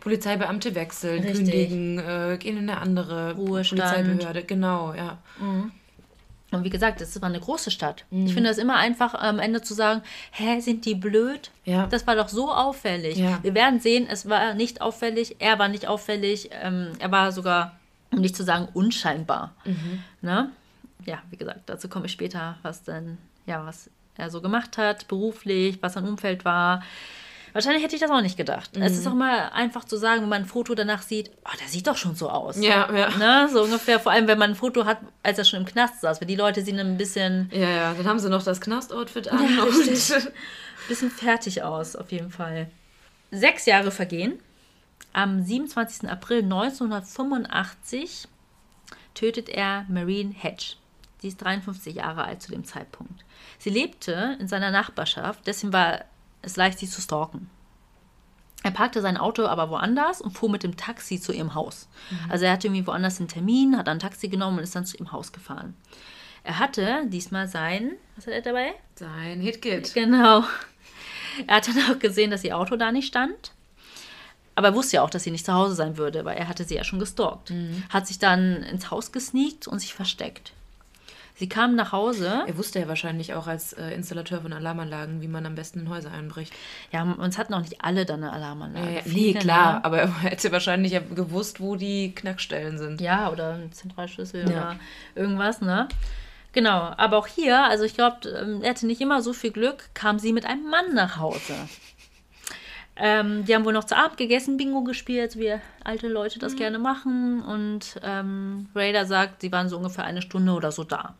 Polizeibeamte 0.00 0.74
wechseln, 0.74 1.22
Richtig. 1.22 1.36
kündigen, 1.36 1.98
äh, 1.98 2.36
gehen 2.38 2.58
in 2.58 2.68
eine 2.68 2.80
andere 2.80 3.34
Ruhestand. 3.34 3.80
Polizeibehörde. 3.80 4.44
Genau, 4.44 4.92
ja. 4.92 5.18
Und 6.50 6.64
wie 6.64 6.70
gesagt, 6.70 7.00
es 7.00 7.20
war 7.20 7.28
eine 7.28 7.40
große 7.40 7.70
Stadt. 7.70 8.04
Mhm. 8.10 8.26
Ich 8.26 8.34
finde 8.34 8.48
es 8.50 8.58
immer 8.58 8.76
einfach 8.76 9.14
am 9.14 9.38
Ende 9.38 9.60
zu 9.60 9.74
sagen, 9.74 10.02
hä, 10.30 10.60
sind 10.60 10.86
die 10.86 10.94
blöd? 10.94 11.50
Ja. 11.64 11.86
Das 11.86 12.06
war 12.06 12.16
doch 12.16 12.28
so 12.28 12.50
auffällig. 12.50 13.18
Ja. 13.18 13.38
Wir 13.42 13.54
werden 13.54 13.80
sehen, 13.80 14.06
es 14.10 14.28
war 14.28 14.54
nicht 14.54 14.80
auffällig, 14.80 15.36
er 15.40 15.58
war 15.58 15.68
nicht 15.68 15.86
auffällig, 15.86 16.50
ähm, 16.62 16.92
er 16.98 17.12
war 17.12 17.32
sogar, 17.32 17.76
um 18.10 18.20
nicht 18.20 18.34
zu 18.34 18.44
sagen, 18.44 18.68
unscheinbar. 18.72 19.52
Mhm. 19.64 20.02
Ne? 20.22 20.50
Ja, 21.04 21.18
wie 21.30 21.36
gesagt, 21.36 21.60
dazu 21.66 21.88
komme 21.88 22.06
ich 22.06 22.12
später, 22.12 22.56
was 22.62 22.82
denn, 22.82 23.18
ja, 23.46 23.64
was 23.66 23.90
er 24.16 24.30
so 24.30 24.40
gemacht 24.40 24.78
hat, 24.78 25.06
beruflich, 25.06 25.78
was 25.82 25.94
sein 25.94 26.06
Umfeld 26.08 26.44
war. 26.44 26.82
Wahrscheinlich 27.52 27.82
hätte 27.82 27.94
ich 27.94 28.00
das 28.00 28.10
auch 28.10 28.20
nicht 28.20 28.36
gedacht. 28.36 28.70
Es 28.76 28.92
Mhm. 28.92 28.98
ist 28.98 29.06
auch 29.06 29.12
immer 29.12 29.52
einfach 29.52 29.84
zu 29.84 29.96
sagen, 29.96 30.22
wenn 30.22 30.28
man 30.28 30.42
ein 30.42 30.46
Foto 30.48 30.74
danach 30.74 31.02
sieht, 31.02 31.30
oh, 31.44 31.56
der 31.60 31.68
sieht 31.68 31.86
doch 31.86 31.96
schon 31.96 32.14
so 32.14 32.28
aus. 32.30 32.56
Ja, 32.60 32.92
ja. 32.94 33.10
Ne? 33.16 33.48
So 33.52 33.62
ungefähr, 33.62 33.98
vor 34.00 34.12
allem 34.12 34.26
wenn 34.28 34.38
man 34.38 34.50
ein 34.50 34.56
Foto 34.56 34.84
hat, 34.84 34.98
als 35.22 35.38
er 35.38 35.44
schon 35.44 35.60
im 35.60 35.66
Knast 35.66 36.00
saß, 36.00 36.20
weil 36.20 36.28
die 36.28 36.36
Leute 36.36 36.62
sehen 36.62 36.78
ein 36.78 36.96
bisschen, 36.96 37.50
Ja, 37.52 37.68
ja, 37.68 37.94
dann 37.94 38.06
haben 38.06 38.18
sie 38.18 38.28
noch 38.30 38.42
das 38.42 38.60
Knast-Outfit 38.60 39.28
an. 39.28 39.56
Ja, 39.56 39.62
und 39.64 39.72
bisschen 40.88 41.10
fertig 41.10 41.62
aus, 41.62 41.96
auf 41.96 42.12
jeden 42.12 42.30
Fall. 42.30 42.70
Sechs 43.30 43.66
Jahre 43.66 43.90
vergehen. 43.90 44.38
Am 45.12 45.42
27. 45.42 46.08
April 46.08 46.42
1985 46.42 48.28
tötet 49.14 49.48
er 49.48 49.84
Marine 49.88 50.32
Hedge. 50.34 50.74
Sie 51.20 51.28
ist 51.28 51.38
53 51.42 51.96
Jahre 51.96 52.24
alt 52.24 52.42
zu 52.42 52.52
dem 52.52 52.64
Zeitpunkt. 52.64 53.24
Sie 53.58 53.70
lebte 53.70 54.36
in 54.38 54.46
seiner 54.48 54.70
Nachbarschaft, 54.70 55.40
deswegen 55.46 55.72
war 55.72 56.04
es 56.42 56.56
leicht, 56.56 56.78
sie 56.78 56.88
zu 56.88 57.00
stalken. 57.00 57.50
Er 58.64 58.72
parkte 58.72 59.00
sein 59.00 59.16
Auto 59.16 59.46
aber 59.46 59.70
woanders 59.70 60.20
und 60.20 60.32
fuhr 60.32 60.50
mit 60.50 60.62
dem 60.62 60.76
Taxi 60.76 61.20
zu 61.20 61.32
ihrem 61.32 61.54
Haus. 61.54 61.88
Also 62.28 62.44
er 62.44 62.52
hatte 62.52 62.66
irgendwie 62.66 62.86
woanders 62.86 63.18
einen 63.18 63.28
Termin, 63.28 63.76
hat 63.78 63.86
dann 63.86 63.98
ein 63.98 64.00
Taxi 64.00 64.28
genommen 64.28 64.58
und 64.58 64.64
ist 64.64 64.74
dann 64.74 64.84
zu 64.84 64.96
ihrem 64.96 65.12
Haus 65.12 65.32
gefahren. 65.32 65.76
Er 66.42 66.58
hatte 66.58 67.04
diesmal 67.06 67.46
sein, 67.46 67.92
was 68.16 68.26
hat 68.26 68.34
er 68.34 68.42
dabei? 68.42 68.74
Sein 68.96 69.40
Hitkit. 69.40 69.94
Genau. 69.94 70.44
Er 71.46 71.56
hat 71.56 71.68
dann 71.68 71.78
auch 71.90 71.98
gesehen, 72.00 72.30
dass 72.32 72.42
ihr 72.42 72.56
Auto 72.56 72.76
da 72.76 72.90
nicht 72.90 73.06
stand. 73.06 73.52
Aber 74.56 74.68
er 74.68 74.74
wusste 74.74 74.96
ja 74.96 75.02
auch, 75.02 75.10
dass 75.10 75.22
sie 75.22 75.30
nicht 75.30 75.46
zu 75.46 75.52
Hause 75.52 75.74
sein 75.74 75.96
würde, 75.96 76.24
weil 76.24 76.36
er 76.36 76.48
hatte 76.48 76.64
sie 76.64 76.74
ja 76.74 76.82
schon 76.82 76.98
gestalkt. 76.98 77.52
Hat 77.90 78.08
sich 78.08 78.18
dann 78.18 78.64
ins 78.64 78.90
Haus 78.90 79.12
gesneakt 79.12 79.68
und 79.68 79.78
sich 79.78 79.94
versteckt. 79.94 80.52
Sie 81.38 81.48
kam 81.48 81.76
nach 81.76 81.92
Hause. 81.92 82.42
Er 82.48 82.58
wusste 82.58 82.80
ja 82.80 82.88
wahrscheinlich 82.88 83.34
auch 83.34 83.46
als 83.46 83.72
äh, 83.72 83.90
Installateur 83.94 84.40
von 84.42 84.52
Alarmanlagen, 84.52 85.22
wie 85.22 85.28
man 85.28 85.46
am 85.46 85.54
besten 85.54 85.80
in 85.80 85.88
Häuser 85.88 86.10
einbricht. 86.10 86.52
Ja, 86.90 87.02
uns 87.04 87.38
hatten 87.38 87.54
auch 87.54 87.60
nicht 87.60 87.84
alle 87.84 88.04
dann 88.04 88.24
eine 88.24 88.32
Alarmanlage. 88.32 88.98
Äh, 88.98 89.02
nee, 89.06 89.34
klar, 89.34 89.74
ne? 89.74 89.84
aber 89.84 89.98
er 90.02 90.22
hätte 90.22 90.50
wahrscheinlich 90.50 91.00
gewusst, 91.14 91.60
wo 91.60 91.76
die 91.76 92.12
Knackstellen 92.12 92.76
sind. 92.78 93.00
Ja, 93.00 93.30
oder 93.30 93.52
ein 93.54 93.70
Zentralschlüssel 93.72 94.50
Ja. 94.50 94.50
oder 94.50 94.76
irgendwas, 95.14 95.60
ne? 95.60 95.88
Genau, 96.52 96.92
aber 96.96 97.18
auch 97.18 97.28
hier, 97.28 97.62
also 97.64 97.84
ich 97.84 97.94
glaube, 97.94 98.60
er 98.62 98.70
hatte 98.70 98.86
nicht 98.86 99.00
immer 99.00 99.22
so 99.22 99.32
viel 99.32 99.52
Glück, 99.52 99.90
kam 99.94 100.18
sie 100.18 100.32
mit 100.32 100.44
einem 100.44 100.68
Mann 100.68 100.92
nach 100.94 101.18
Hause. 101.18 101.54
Ähm, 102.96 103.44
die 103.44 103.54
haben 103.54 103.64
wohl 103.64 103.72
noch 103.72 103.84
zu 103.84 103.96
Abend 103.96 104.16
gegessen, 104.16 104.56
Bingo 104.56 104.82
gespielt, 104.82 105.38
wie 105.38 105.54
alte 105.84 106.08
Leute 106.08 106.40
das 106.40 106.56
gerne 106.56 106.80
machen. 106.80 107.42
Und 107.42 108.00
ähm, 108.02 108.68
Raider 108.74 109.06
sagt, 109.06 109.42
sie 109.42 109.52
waren 109.52 109.68
so 109.68 109.76
ungefähr 109.76 110.04
eine 110.04 110.20
Stunde 110.20 110.52
oder 110.52 110.72
so 110.72 110.82
da. 110.82 111.14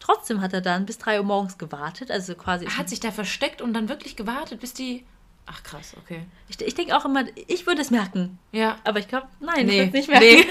Trotzdem 0.00 0.40
hat 0.40 0.52
er 0.52 0.60
dann 0.62 0.86
bis 0.86 0.98
3 0.98 1.18
Uhr 1.20 1.24
morgens 1.26 1.56
gewartet, 1.58 2.10
also 2.10 2.34
quasi. 2.34 2.64
Er 2.64 2.76
hat 2.78 2.88
sich 2.88 2.98
da 3.00 3.12
versteckt 3.12 3.62
und 3.62 3.72
dann 3.74 3.88
wirklich 3.88 4.16
gewartet, 4.16 4.60
bis 4.60 4.72
die. 4.74 5.04
Ach 5.46 5.62
krass, 5.62 5.94
okay. 5.98 6.22
Ich, 6.48 6.60
ich 6.60 6.74
denke 6.74 6.96
auch 6.96 7.04
immer, 7.04 7.24
ich 7.46 7.66
würde 7.66 7.80
es 7.82 7.90
merken. 7.90 8.38
Ja. 8.52 8.76
Aber 8.84 8.98
ich 8.98 9.08
glaube, 9.08 9.28
nein, 9.40 9.66
Nee. 9.66 9.72
ich 9.72 9.92
würde 9.92 9.98
es 9.98 10.08
nicht 10.08 10.08
merken. 10.08 10.48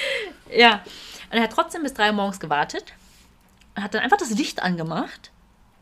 ja. 0.56 0.82
Und 1.30 1.36
er 1.38 1.42
hat 1.44 1.52
trotzdem 1.52 1.82
bis 1.82 1.94
3 1.94 2.08
Uhr 2.08 2.12
morgens 2.14 2.40
gewartet. 2.40 2.92
Hat 3.76 3.94
dann 3.94 4.02
einfach 4.02 4.16
das 4.18 4.30
Licht 4.30 4.62
angemacht 4.62 5.30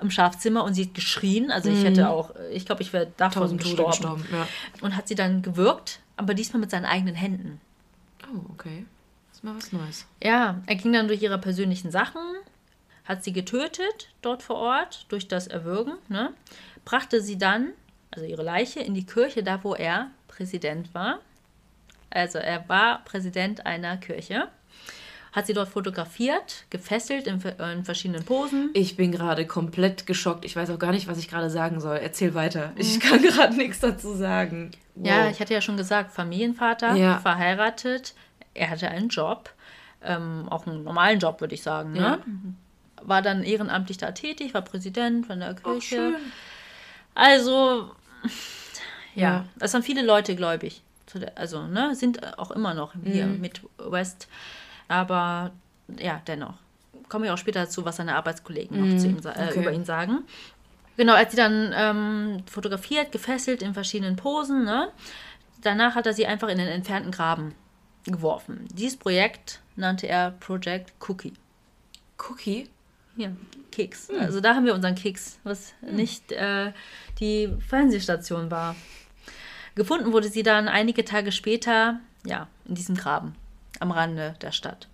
im 0.00 0.10
Schlafzimmer 0.10 0.62
und 0.62 0.74
sie 0.74 0.84
hat 0.84 0.94
geschrien. 0.94 1.50
Also 1.50 1.70
ich 1.70 1.82
hätte 1.82 2.08
auch, 2.10 2.32
ich 2.52 2.66
glaube, 2.66 2.82
ich 2.82 2.92
wäre 2.92 3.10
davon 3.16 3.42
Tausend 3.42 3.62
Tode 3.62 3.84
gestorben. 3.84 4.22
gestorben. 4.22 4.26
Ja. 4.30 4.46
Und 4.82 4.94
hat 4.94 5.08
sie 5.08 5.16
dann 5.16 5.42
gewürgt, 5.42 6.00
aber 6.16 6.34
diesmal 6.34 6.60
mit 6.60 6.70
seinen 6.70 6.84
eigenen 6.84 7.16
Händen. 7.16 7.60
Oh, 8.32 8.40
okay. 8.52 8.84
Das 9.30 9.38
ist 9.38 9.44
mal 9.44 9.56
was 9.56 9.72
Neues. 9.72 10.06
Ja, 10.22 10.60
er 10.66 10.74
ging 10.76 10.92
dann 10.92 11.08
durch 11.08 11.20
ihre 11.22 11.38
persönlichen 11.38 11.90
Sachen, 11.90 12.20
hat 13.08 13.24
sie 13.24 13.32
getötet 13.32 14.10
dort 14.22 14.42
vor 14.42 14.56
Ort 14.56 15.06
durch 15.08 15.26
das 15.26 15.46
Erwürgen, 15.46 15.94
ne? 16.08 16.32
brachte 16.84 17.20
sie 17.22 17.38
dann, 17.38 17.70
also 18.10 18.26
ihre 18.26 18.42
Leiche, 18.42 18.80
in 18.80 18.94
die 18.94 19.06
Kirche, 19.06 19.42
da 19.42 19.64
wo 19.64 19.74
er 19.74 20.10
Präsident 20.28 20.94
war. 20.94 21.18
Also 22.10 22.38
er 22.38 22.68
war 22.68 23.04
Präsident 23.04 23.66
einer 23.66 23.96
Kirche. 23.96 24.48
Hat 25.32 25.46
sie 25.46 25.52
dort 25.52 25.68
fotografiert, 25.68 26.64
gefesselt 26.70 27.26
in, 27.26 27.40
in 27.74 27.84
verschiedenen 27.84 28.24
Posen. 28.24 28.70
Ich 28.72 28.96
bin 28.96 29.12
gerade 29.12 29.46
komplett 29.46 30.06
geschockt. 30.06 30.44
Ich 30.46 30.56
weiß 30.56 30.70
auch 30.70 30.78
gar 30.78 30.90
nicht, 30.92 31.06
was 31.06 31.18
ich 31.18 31.28
gerade 31.28 31.50
sagen 31.50 31.80
soll. 31.80 31.96
Erzähl 31.98 32.34
weiter. 32.34 32.72
Ich 32.76 32.98
kann 32.98 33.20
gerade 33.22 33.54
nichts 33.56 33.80
dazu 33.80 34.14
sagen. 34.14 34.70
Wow. 34.94 35.06
Ja, 35.06 35.28
ich 35.30 35.40
hatte 35.40 35.52
ja 35.52 35.60
schon 35.60 35.76
gesagt, 35.76 36.12
Familienvater, 36.12 36.94
Ja. 36.94 37.18
verheiratet. 37.18 38.14
Er 38.54 38.70
hatte 38.70 38.88
einen 38.88 39.08
Job, 39.10 39.50
ähm, 40.02 40.46
auch 40.48 40.66
einen 40.66 40.82
normalen 40.82 41.18
Job, 41.20 41.40
würde 41.42 41.54
ich 41.54 41.62
sagen. 41.62 41.92
Ne? 41.92 41.98
Ja. 42.00 42.18
War 43.02 43.22
dann 43.22 43.42
ehrenamtlich 43.42 43.98
da 43.98 44.12
tätig, 44.12 44.54
war 44.54 44.62
Präsident 44.62 45.26
von 45.26 45.40
der 45.40 45.54
Kirche. 45.54 46.14
Also, 47.14 47.90
ja, 49.14 49.22
Ja. 49.30 49.44
es 49.60 49.72
waren 49.74 49.82
viele 49.82 50.02
Leute 50.02 50.36
gläubig. 50.36 50.82
Also, 51.36 51.66
ne, 51.66 51.94
sind 51.94 52.38
auch 52.38 52.50
immer 52.50 52.74
noch 52.74 52.92
hier 53.04 53.26
Mhm. 53.26 53.40
mit 53.40 53.62
West. 53.78 54.28
Aber 54.88 55.52
ja, 55.98 56.20
dennoch. 56.26 56.54
Komme 57.08 57.24
ich 57.26 57.32
auch 57.32 57.38
später 57.38 57.60
dazu, 57.60 57.84
was 57.86 57.96
seine 57.96 58.14
Arbeitskollegen 58.16 58.78
noch 58.78 58.98
zu 58.98 59.06
ihm, 59.06 59.16
äh, 59.18 59.20
Mhm. 59.44 59.48
okay. 59.48 59.60
über 59.60 59.72
ihn 59.72 59.84
sagen. 59.86 60.24
Genau, 60.98 61.14
als 61.14 61.30
sie 61.30 61.36
dann 61.38 61.72
ähm, 61.74 62.42
fotografiert, 62.46 63.12
gefesselt 63.12 63.62
in 63.62 63.72
verschiedenen 63.72 64.16
Posen, 64.16 64.64
ne? 64.64 64.90
Danach 65.62 65.94
hat 65.94 66.06
er 66.06 66.12
sie 66.12 66.26
einfach 66.26 66.48
in 66.48 66.58
den 66.58 66.68
entfernten 66.68 67.10
Graben 67.12 67.54
geworfen. 68.04 68.66
Dieses 68.72 68.98
Projekt 68.98 69.60
nannte 69.76 70.06
er 70.08 70.32
Project 70.32 70.92
Cookie. 71.08 71.32
Cookie? 72.28 72.68
Ja, 73.18 73.30
Keks. 73.72 74.08
Hm. 74.08 74.20
Also 74.20 74.40
da 74.40 74.54
haben 74.54 74.64
wir 74.64 74.74
unseren 74.74 74.94
Keks, 74.94 75.38
was 75.42 75.74
nicht 75.82 76.32
äh, 76.32 76.72
die 77.18 77.52
Fernsehstation 77.68 78.50
war. 78.50 78.76
Gefunden 79.74 80.12
wurde 80.12 80.28
sie 80.28 80.42
dann 80.42 80.68
einige 80.68 81.04
Tage 81.04 81.32
später, 81.32 82.00
ja, 82.24 82.48
in 82.64 82.74
diesem 82.74 82.96
Graben 82.96 83.34
am 83.80 83.90
Rande 83.90 84.34
der 84.40 84.52
Stadt. 84.52 84.87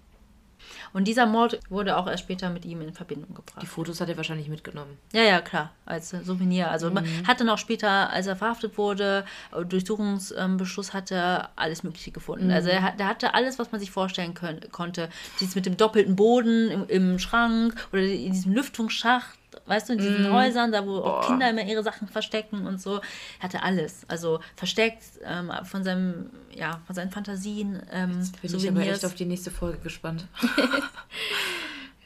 Und 0.95 1.07
dieser 1.07 1.27
Mord 1.27 1.59
wurde 1.69 1.97
auch 1.99 2.07
erst 2.07 2.23
später 2.23 2.49
mit 2.49 2.65
ihm 2.65 2.81
in 2.81 2.95
Verbindung 2.95 3.29
Die 3.31 3.35
gebracht. 3.35 3.67
Fotos 3.67 4.01
hat 4.01 4.09
er 4.09 4.17
wahrscheinlich 4.17 4.49
mitgenommen. 4.49 4.97
Ja, 5.13 5.23
ja, 5.23 5.41
klar, 5.43 5.73
als 5.85 6.09
Souvenir. 6.11 6.71
Also 6.71 6.91
man 6.91 7.05
hat 7.27 7.41
dann 7.41 7.49
auch 7.51 7.59
später, 7.59 8.09
als 8.11 8.27
er 8.29 8.37
verhaftet 8.37 8.79
wurde, 8.79 9.27
äh, 9.53 9.65
Durchsuchungsbeschluss 9.65 10.93
hatte, 10.95 11.49
alles 11.57 11.83
Mögliche 11.83 12.11
gefunden. 12.13 12.51
Also 12.51 12.69
er, 12.71 12.83
hat- 12.83 12.99
der 13.01 13.09
hatte 13.09 13.35
alles, 13.35 13.59
was 13.59 13.73
man 13.73 13.81
sich 13.81 13.91
vorstellen 13.91 14.35
können, 14.35 14.61
konnte. 14.73 15.09
Dieses 15.41 15.55
mit 15.55 15.67
dem 15.67 15.77
doppelten 15.77 16.17
Boden 16.17 16.71
im, 16.71 16.87
im 16.89 17.19
Schrank 17.19 17.75
oder 17.93 18.03
in 18.03 18.33
diesem 18.33 18.53
Lüftungsschacht, 18.53 19.37
weißt 19.67 19.89
du, 19.89 19.93
in 19.95 19.99
diesen 19.99 20.33
Häusern, 20.33 20.73
da 20.73 20.87
wo 20.87 20.99
auch 20.99 21.27
Kinder 21.27 21.51
immer 21.51 21.65
ihre 21.65 21.83
Sachen 21.83 22.09
verstecken 22.09 22.67
und 22.67 22.81
so. 22.81 23.01
Er 23.39 23.45
hatte 23.45 23.63
alles. 23.63 24.05
Also 24.09 24.41
versteckt 24.57 25.03
ähm, 25.25 25.53
von 25.65 25.85
seinem, 25.85 26.31
ja, 26.55 26.81
von 26.87 26.95
seinen 26.95 27.11
Fantasien, 27.11 27.83
ähm, 27.93 28.31
Bin 28.43 28.57
ich 28.57 28.69
aber 28.69 28.81
echt 28.81 29.05
auf 29.05 29.15
die 29.15 29.27
nächste 29.27 29.51
Folge 29.51 29.79
gespannt. 29.79 30.27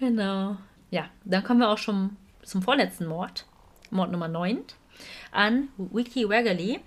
Genau. 0.00 0.56
Ja, 0.90 1.06
dann 1.24 1.42
kommen 1.42 1.60
wir 1.60 1.70
auch 1.70 1.78
schon 1.78 2.16
zum 2.42 2.62
vorletzten 2.62 3.06
Mord. 3.06 3.46
Mord 3.90 4.12
Nummer 4.12 4.28
9 4.28 4.62
an 5.32 5.68
Wiki 5.76 6.28
Waggerly. 6.28 6.80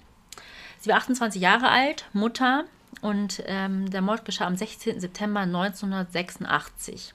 Sie 0.79 0.89
war 0.89 0.97
28 0.97 1.41
Jahre 1.41 1.69
alt, 1.69 2.05
Mutter 2.13 2.65
und 3.01 3.43
ähm, 3.45 3.89
der 3.89 4.01
Mord 4.01 4.25
geschah 4.25 4.45
am 4.47 4.55
16. 4.55 4.99
September 4.99 5.41
1986. 5.41 7.13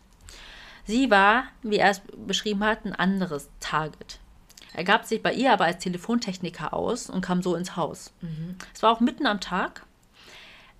Sie 0.86 1.10
war, 1.10 1.44
wie 1.62 1.78
er 1.78 1.90
es 1.90 2.00
beschrieben 2.26 2.64
hat, 2.64 2.84
ein 2.84 2.94
anderes 2.94 3.48
Target. 3.60 4.18
Er 4.74 4.84
gab 4.84 5.04
sich 5.06 5.22
bei 5.22 5.32
ihr 5.32 5.52
aber 5.52 5.64
als 5.64 5.82
Telefontechniker 5.82 6.72
aus 6.74 7.08
und 7.10 7.22
kam 7.22 7.42
so 7.42 7.54
ins 7.56 7.76
Haus. 7.76 8.12
Es 8.74 8.82
war 8.82 8.92
auch 8.92 9.00
mitten 9.00 9.26
am 9.26 9.40
Tag. 9.40 9.82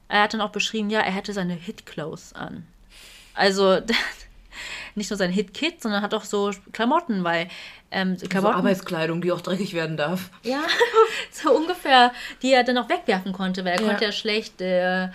Er 0.09 0.23
hat 0.23 0.35
dann 0.35 0.41
auch 0.43 0.51
beschrieben, 0.51 0.91
ja, 0.91 1.01
er 1.01 1.11
hätte 1.13 1.33
seine 1.33 1.55
Hit-Clothes 1.55 2.35
an. 2.35 2.67
Also 3.35 3.81
nicht 4.95 5.11
nur 5.11 5.17
sein 5.17 5.31
Hit-Kit, 5.33 5.83
sondern 5.83 6.03
hat 6.03 6.15
auch 6.15 6.25
so 6.25 6.51
Klamotten, 6.73 7.25
weil 7.25 7.49
ähm, 7.91 8.17
So 8.19 8.27
Klamotten, 8.29 8.57
Arbeitskleidung, 8.57 9.21
die 9.21 9.33
auch 9.33 9.41
dreckig 9.41 9.73
werden 9.75 9.97
darf. 9.97 10.31
ja, 10.43 10.63
so 11.33 11.53
ungefähr, 11.57 12.13
die 12.43 12.53
er 12.53 12.65
dann 12.65 12.79
auch 12.79 12.89
wegwerfen 12.89 13.33
konnte, 13.33 13.65
weil 13.65 13.73
er 13.75 13.81
Ja. 13.81 13.87
konnte 13.89 14.05
ja 14.05 14.13
schlecht 14.13 14.61
äh, 14.61 15.09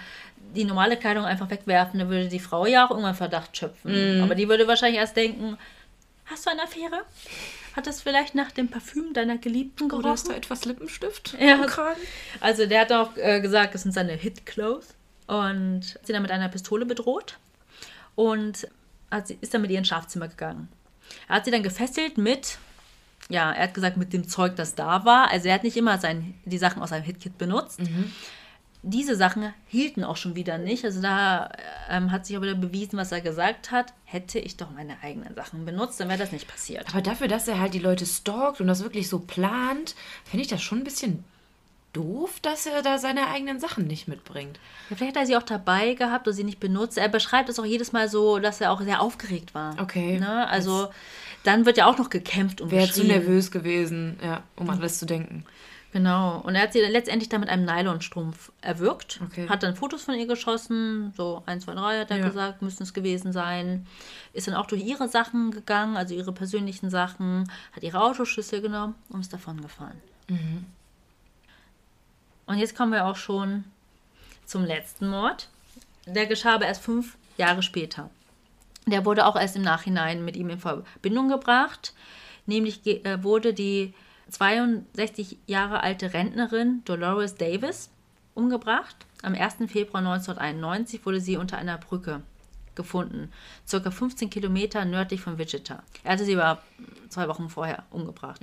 die 0.53 0.65
normale 0.65 0.97
Kleidung 0.97 1.25
einfach 1.25 1.49
wegwerfen. 1.49 1.99
Da 1.99 2.09
würde 2.09 2.27
die 2.27 2.39
Frau 2.39 2.65
ja 2.65 2.85
auch 2.85 2.91
irgendwann 2.91 3.15
Verdacht 3.15 3.55
schöpfen. 3.55 4.17
Mhm. 4.17 4.23
Aber 4.23 4.35
die 4.35 4.47
würde 4.49 4.67
wahrscheinlich 4.67 4.99
erst 4.99 5.15
denken, 5.15 5.57
hast 6.25 6.45
du 6.45 6.51
eine 6.51 6.63
Affäre? 6.63 7.03
Hat 7.75 7.87
das 7.87 8.01
vielleicht 8.01 8.35
nach 8.35 8.51
dem 8.51 8.67
Parfüm 8.67 9.13
deiner 9.13 9.37
Geliebten 9.37 9.87
gerochen? 9.87 10.05
Oder 10.05 10.13
ist 10.13 10.29
da 10.29 10.33
etwas 10.33 10.65
Lippenstift 10.65 11.37
Ja. 11.39 11.65
Also 12.39 12.65
der 12.65 12.81
hat 12.81 12.91
auch 12.91 13.15
äh, 13.15 13.39
gesagt, 13.39 13.73
das 13.73 13.83
sind 13.83 13.93
seine 13.93 14.13
Hit-Clothes 14.13 14.93
und 15.27 15.95
hat 15.95 16.05
sie 16.05 16.13
dann 16.13 16.21
mit 16.21 16.31
einer 16.31 16.49
Pistole 16.49 16.85
bedroht 16.85 17.37
und 18.15 18.67
hat 19.09 19.27
sie, 19.27 19.37
ist 19.39 19.53
dann 19.53 19.61
mit 19.61 19.71
ihr 19.71 19.77
ins 19.77 19.87
Schlafzimmer 19.87 20.27
gegangen. 20.27 20.67
Er 21.29 21.37
hat 21.37 21.45
sie 21.45 21.51
dann 21.51 21.63
gefesselt 21.63 22.17
mit, 22.17 22.57
ja, 23.29 23.51
er 23.51 23.63
hat 23.63 23.73
gesagt, 23.73 23.95
mit 23.95 24.11
dem 24.11 24.27
Zeug, 24.27 24.55
das 24.57 24.75
da 24.75 25.05
war. 25.05 25.31
Also 25.31 25.47
er 25.47 25.55
hat 25.55 25.63
nicht 25.63 25.77
immer 25.77 25.97
sein, 25.97 26.33
die 26.43 26.57
Sachen 26.57 26.81
aus 26.81 26.89
seinem 26.89 27.03
Hitkit 27.03 27.37
benutzt. 27.37 27.79
Diese 28.83 29.15
Sachen 29.15 29.53
hielten 29.67 30.03
auch 30.03 30.17
schon 30.17 30.35
wieder 30.35 30.57
nicht. 30.57 30.83
Also 30.83 31.01
da 31.01 31.51
ähm, 31.89 32.11
hat 32.11 32.25
sich 32.25 32.39
wieder 32.41 32.55
bewiesen, 32.55 32.97
was 32.97 33.11
er 33.11 33.21
gesagt 33.21 33.71
hat. 33.71 33.93
Hätte 34.05 34.39
ich 34.39 34.57
doch 34.57 34.71
meine 34.71 34.97
eigenen 35.03 35.35
Sachen 35.35 35.65
benutzt, 35.65 35.99
dann 35.99 36.09
wäre 36.09 36.17
das 36.17 36.31
nicht 36.31 36.47
passiert. 36.47 36.89
Aber 36.89 37.01
dafür, 37.01 37.27
dass 37.27 37.47
er 37.47 37.59
halt 37.59 37.75
die 37.75 37.79
Leute 37.79 38.05
stalkt 38.05 38.59
und 38.59 38.67
das 38.67 38.81
wirklich 38.81 39.07
so 39.07 39.19
plant, 39.19 39.95
finde 40.25 40.41
ich 40.41 40.47
das 40.47 40.61
schon 40.63 40.79
ein 40.79 40.83
bisschen 40.83 41.23
doof, 41.93 42.39
dass 42.41 42.65
er 42.65 42.81
da 42.81 42.97
seine 42.97 43.27
eigenen 43.27 43.59
Sachen 43.59 43.85
nicht 43.85 44.07
mitbringt. 44.07 44.59
Ja, 44.89 44.95
vielleicht 44.95 45.15
hat 45.15 45.23
er 45.23 45.27
sie 45.27 45.35
auch 45.35 45.43
dabei 45.43 45.93
gehabt 45.93 46.27
und 46.27 46.33
sie 46.33 46.43
nicht 46.43 46.59
benutzt. 46.59 46.97
Er 46.97 47.09
beschreibt 47.09 47.49
es 47.49 47.59
auch 47.59 47.65
jedes 47.65 47.91
Mal 47.91 48.07
so, 48.09 48.39
dass 48.39 48.61
er 48.61 48.71
auch 48.71 48.81
sehr 48.81 49.01
aufgeregt 49.01 49.53
war. 49.53 49.79
Okay. 49.79 50.19
Ne? 50.19 50.47
Also 50.47 50.89
dann 51.43 51.65
wird 51.65 51.77
ja 51.77 51.87
auch 51.87 51.97
noch 51.97 52.09
gekämpft 52.09 52.61
und 52.61 52.71
Wäre 52.71 52.91
zu 52.91 53.03
nervös 53.03 53.51
gewesen, 53.51 54.17
ja, 54.23 54.43
um 54.55 54.69
an 54.69 54.79
alles 54.79 54.99
zu 54.99 55.05
denken. 55.05 55.45
Genau. 55.91 56.39
Und 56.39 56.55
er 56.55 56.61
hat 56.63 56.73
sie 56.73 56.81
dann 56.81 56.91
letztendlich 56.91 57.27
dann 57.27 57.41
mit 57.41 57.49
einem 57.49 57.65
Nylonstrumpf 57.65 58.51
erwürgt. 58.61 59.19
Okay. 59.25 59.49
Hat 59.49 59.61
dann 59.61 59.75
Fotos 59.75 60.03
von 60.03 60.15
ihr 60.15 60.25
geschossen. 60.25 61.13
So 61.17 61.43
1, 61.45 61.65
2, 61.65 61.73
3 61.73 61.99
hat 61.99 62.11
er 62.11 62.17
Ja. 62.19 62.27
gesagt, 62.27 62.61
müssten 62.61 62.83
es 62.83 62.93
gewesen 62.93 63.33
sein. 63.33 63.85
Ist 64.31 64.47
dann 64.47 64.55
auch 64.55 64.67
durch 64.67 64.83
ihre 64.83 65.09
Sachen 65.09 65.51
gegangen, 65.51 65.97
also 65.97 66.15
ihre 66.15 66.31
persönlichen 66.31 66.89
Sachen. 66.89 67.51
Hat 67.73 67.83
ihre 67.83 68.01
Autoschlüssel 68.01 68.61
genommen 68.61 68.95
und 69.09 69.19
ist 69.21 69.33
davon 69.33 69.61
gefahren. 69.61 69.99
Mhm. 70.29 70.65
Und 72.45 72.57
jetzt 72.57 72.75
kommen 72.75 72.91
wir 72.93 73.05
auch 73.05 73.15
schon 73.17 73.65
zum 74.45 74.63
letzten 74.65 75.09
Mord. 75.09 75.49
Der 76.05 76.25
geschah 76.25 76.55
aber 76.55 76.65
erst 76.65 76.83
fünf 76.83 77.17
Jahre 77.37 77.63
später. 77.63 78.09
Der 78.87 79.05
wurde 79.05 79.25
auch 79.25 79.35
erst 79.35 79.55
im 79.55 79.61
Nachhinein 79.61 80.23
mit 80.25 80.35
ihm 80.35 80.49
in 80.49 80.59
Verbindung 80.59 81.27
gebracht. 81.29 81.93
Nämlich 82.45 82.85
äh, 82.87 83.23
wurde 83.23 83.53
die 83.53 83.93
62 84.31 85.37
Jahre 85.45 85.83
alte 85.83 86.13
Rentnerin 86.13 86.81
Dolores 86.85 87.35
Davis 87.35 87.89
umgebracht. 88.33 88.95
Am 89.21 89.35
1. 89.35 89.57
Februar 89.67 89.99
1991 89.99 91.05
wurde 91.05 91.19
sie 91.21 91.37
unter 91.37 91.57
einer 91.57 91.77
Brücke 91.77 92.21
gefunden, 92.73 93.29
circa 93.67 93.91
15 93.91 94.29
Kilometer 94.29 94.85
nördlich 94.85 95.21
von 95.21 95.37
Wichita. 95.37 95.83
Er 96.03 96.13
hatte 96.13 96.25
sie 96.25 96.35
aber 96.35 96.61
zwei 97.09 97.27
Wochen 97.27 97.49
vorher 97.49 97.83
umgebracht. 97.91 98.41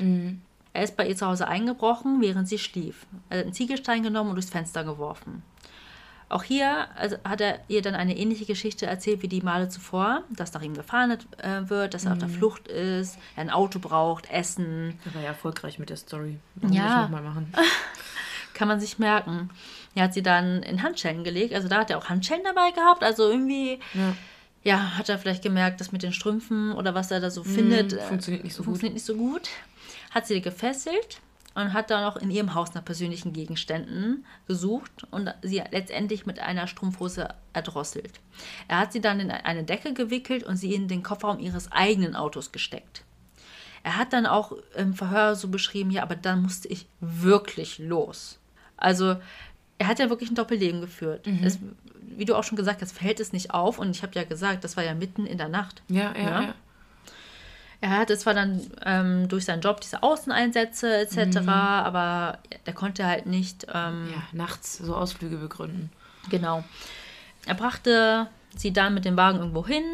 Er 0.74 0.84
ist 0.84 0.96
bei 0.96 1.08
ihr 1.08 1.16
zu 1.16 1.26
Hause 1.26 1.48
eingebrochen, 1.48 2.20
während 2.20 2.46
sie 2.46 2.58
schlief. 2.58 3.06
Er 3.30 3.38
hat 3.38 3.44
einen 3.46 3.54
Ziegelstein 3.54 4.02
genommen 4.02 4.30
und 4.30 4.36
durchs 4.36 4.50
Fenster 4.50 4.84
geworfen. 4.84 5.42
Auch 6.30 6.42
hier 6.42 6.88
also 6.94 7.16
hat 7.24 7.40
er 7.40 7.58
ihr 7.68 7.80
dann 7.80 7.94
eine 7.94 8.16
ähnliche 8.16 8.44
Geschichte 8.44 8.84
erzählt 8.84 9.22
wie 9.22 9.28
die 9.28 9.40
Male 9.40 9.68
zuvor, 9.70 10.24
dass 10.28 10.52
nach 10.52 10.60
ihm 10.60 10.74
gefahren 10.74 11.12
äh, 11.38 11.68
wird, 11.70 11.94
dass 11.94 12.04
er 12.04 12.12
auf 12.12 12.18
der 12.18 12.28
Flucht 12.28 12.68
ist, 12.68 13.16
er 13.34 13.42
ein 13.42 13.50
Auto 13.50 13.78
braucht, 13.78 14.30
Essen. 14.30 14.98
Er 15.06 15.14
war 15.14 15.22
ja 15.22 15.28
erfolgreich 15.28 15.78
mit 15.78 15.88
der 15.88 15.96
Story. 15.96 16.38
Warum 16.56 16.76
Ja. 16.76 16.82
nicht 16.84 17.10
nochmal 17.10 17.22
machen? 17.22 17.52
Kann 18.54 18.68
man 18.68 18.78
sich 18.80 18.98
merken. 18.98 19.48
Er 19.94 20.04
hat 20.04 20.14
sie 20.14 20.22
dann 20.22 20.62
in 20.64 20.82
Handschellen 20.82 21.24
gelegt, 21.24 21.54
also 21.54 21.66
da 21.68 21.78
hat 21.78 21.90
er 21.90 21.98
auch 21.98 22.08
Handschellen 22.08 22.44
dabei 22.44 22.72
gehabt, 22.72 23.02
also 23.04 23.30
irgendwie, 23.30 23.78
Ja. 23.94 24.14
ja, 24.64 24.98
hat 24.98 25.08
er 25.08 25.18
vielleicht 25.18 25.42
gemerkt, 25.42 25.80
dass 25.80 25.92
mit 25.92 26.02
den 26.02 26.12
Strümpfen 26.12 26.72
oder 26.72 26.94
was 26.94 27.10
er 27.10 27.20
da 27.20 27.30
so 27.30 27.42
findet, 27.42 27.94
äh, 27.94 28.00
funktioniert 28.02 28.44
nicht 28.44 28.52
so 28.54 28.58
gut. 28.58 28.64
funktioniert 28.66 28.94
nicht 28.94 29.06
so 29.06 29.14
gut. 29.14 29.48
Hat 30.10 30.26
sie 30.26 30.40
gefesselt 30.42 31.20
und 31.58 31.72
hat 31.72 31.90
dann 31.90 32.04
auch 32.04 32.16
in 32.16 32.30
ihrem 32.30 32.54
Haus 32.54 32.74
nach 32.74 32.84
persönlichen 32.84 33.32
Gegenständen 33.32 34.24
gesucht 34.46 35.06
und 35.10 35.34
sie 35.42 35.62
letztendlich 35.70 36.24
mit 36.24 36.38
einer 36.38 36.66
Strumpfhose 36.66 37.34
erdrosselt. 37.52 38.20
Er 38.68 38.78
hat 38.78 38.92
sie 38.92 39.00
dann 39.00 39.18
in 39.20 39.30
eine 39.30 39.64
Decke 39.64 39.92
gewickelt 39.92 40.44
und 40.44 40.56
sie 40.56 40.74
in 40.74 40.88
den 40.88 41.02
Kofferraum 41.02 41.40
ihres 41.40 41.72
eigenen 41.72 42.14
Autos 42.14 42.52
gesteckt. 42.52 43.02
Er 43.82 43.96
hat 43.96 44.12
dann 44.12 44.26
auch 44.26 44.52
im 44.76 44.94
Verhör 44.94 45.34
so 45.34 45.48
beschrieben, 45.48 45.90
ja, 45.90 46.02
aber 46.02 46.16
dann 46.16 46.42
musste 46.42 46.68
ich 46.68 46.86
wirklich 47.00 47.78
los. 47.78 48.38
Also 48.76 49.16
er 49.78 49.86
hat 49.86 49.98
ja 49.98 50.10
wirklich 50.10 50.30
ein 50.30 50.34
Doppelleben 50.34 50.80
geführt. 50.80 51.26
Es, 51.42 51.58
wie 52.00 52.24
du 52.24 52.34
auch 52.36 52.44
schon 52.44 52.56
gesagt 52.56 52.82
hast, 52.82 52.92
fällt 52.92 53.20
es 53.20 53.32
nicht 53.32 53.52
auf. 53.52 53.78
Und 53.78 53.90
ich 53.90 54.02
habe 54.02 54.12
ja 54.14 54.24
gesagt, 54.24 54.64
das 54.64 54.76
war 54.76 54.84
ja 54.84 54.94
mitten 54.94 55.26
in 55.26 55.38
der 55.38 55.48
Nacht. 55.48 55.82
Ja, 55.88 56.12
ja, 56.16 56.22
Ja. 56.22 56.42
ja. 56.42 56.54
Er 57.80 57.90
hatte 57.90 58.18
zwar 58.18 58.34
dann 58.34 58.60
ähm, 58.84 59.28
durch 59.28 59.44
seinen 59.44 59.60
Job 59.60 59.80
diese 59.80 60.02
Außeneinsätze 60.02 60.96
etc., 60.96 61.38
aber 61.48 62.38
der 62.66 62.74
konnte 62.74 63.06
halt 63.06 63.26
nicht, 63.26 63.66
ähm, 63.72 64.08
Ja, 64.12 64.22
nachts 64.32 64.78
so 64.78 64.96
Ausflüge 64.96 65.36
begründen. 65.36 65.90
genau. 66.28 66.64
Er 67.46 67.54
brachte 67.54 68.26
sie 68.56 68.72
dann 68.72 68.94
mit 68.94 69.04
dem 69.04 69.16
Wagen 69.16 69.38
irgendwo 69.38 69.64
hin, 69.66 69.84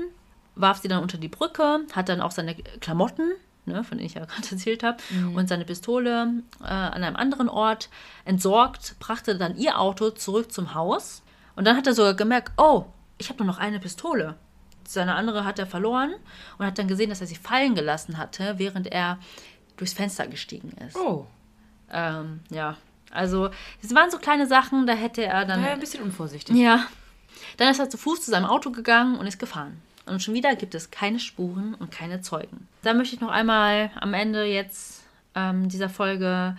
warf 0.56 0.78
sie 0.78 0.88
dann 0.88 1.02
unter 1.02 1.18
die 1.18 1.28
Brücke, 1.28 1.80
hat 1.92 2.08
dann 2.08 2.20
auch 2.20 2.30
seine 2.30 2.54
Klamotten, 2.80 3.30
ne, 3.66 3.84
von 3.84 3.98
denen 3.98 4.06
ich 4.06 4.14
ja 4.14 4.24
gerade 4.26 4.50
erzählt 4.50 4.82
habe, 4.82 4.96
und 5.34 5.48
seine 5.48 5.64
Pistole 5.66 6.32
äh, 6.62 6.64
an 6.66 7.04
einem 7.04 7.16
anderen 7.16 7.48
Ort 7.50 7.90
entsorgt, 8.24 8.96
brachte 8.98 9.36
dann 9.36 9.56
ihr 9.56 9.78
Auto 9.78 10.10
zurück 10.10 10.50
zum 10.52 10.74
Haus 10.74 11.22
und 11.54 11.66
dann 11.66 11.76
hat 11.76 11.86
er 11.86 11.94
sogar 11.94 12.14
gemerkt, 12.14 12.52
oh, 12.56 12.86
ich 13.18 13.28
habe 13.28 13.44
nur 13.44 13.46
noch 13.52 13.58
eine 13.58 13.78
Pistole. 13.78 14.34
Seine 14.88 15.14
andere 15.14 15.44
hat 15.44 15.58
er 15.58 15.66
verloren 15.66 16.14
und 16.58 16.66
hat 16.66 16.78
dann 16.78 16.88
gesehen, 16.88 17.10
dass 17.10 17.20
er 17.20 17.26
sie 17.26 17.34
fallen 17.36 17.74
gelassen 17.74 18.18
hatte, 18.18 18.54
während 18.58 18.86
er 18.86 19.18
durchs 19.76 19.92
Fenster 19.94 20.26
gestiegen 20.26 20.72
ist. 20.86 20.96
Oh, 20.96 21.26
Ähm, 21.90 22.40
ja, 22.50 22.76
also 23.10 23.50
es 23.82 23.94
waren 23.94 24.10
so 24.10 24.18
kleine 24.18 24.46
Sachen, 24.46 24.86
da 24.86 24.92
hätte 24.94 25.24
er 25.24 25.44
dann 25.44 25.62
ja 25.64 25.72
ein 25.72 25.80
bisschen 25.80 26.02
unvorsichtig. 26.02 26.56
ja. 26.56 26.86
Dann 27.56 27.68
ist 27.70 27.78
er 27.78 27.90
zu 27.90 27.98
Fuß 27.98 28.24
zu 28.24 28.30
seinem 28.30 28.46
Auto 28.46 28.70
gegangen 28.70 29.16
und 29.18 29.26
ist 29.26 29.38
gefahren. 29.38 29.80
Und 30.06 30.22
schon 30.22 30.34
wieder 30.34 30.54
gibt 30.56 30.74
es 30.74 30.90
keine 30.90 31.18
Spuren 31.18 31.74
und 31.74 31.90
keine 31.90 32.20
Zeugen. 32.20 32.68
Da 32.82 32.94
möchte 32.94 33.14
ich 33.16 33.20
noch 33.20 33.30
einmal 33.30 33.90
am 34.00 34.12
Ende 34.14 34.44
jetzt 34.44 35.02
ähm, 35.34 35.68
dieser 35.68 35.88
Folge 35.88 36.56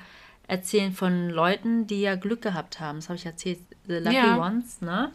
erzählen 0.48 0.92
von 0.94 1.30
Leuten, 1.30 1.88
die 1.88 2.02
ja 2.02 2.16
Glück 2.16 2.42
gehabt 2.42 2.80
haben. 2.80 2.98
Das 3.00 3.10
habe 3.10 3.18
ich 3.18 3.26
erzählt, 3.26 3.60
The 3.88 3.96
Lucky 3.96 4.16
Ja. 4.16 4.38
Ones. 4.38 4.82
Ne? 4.82 5.12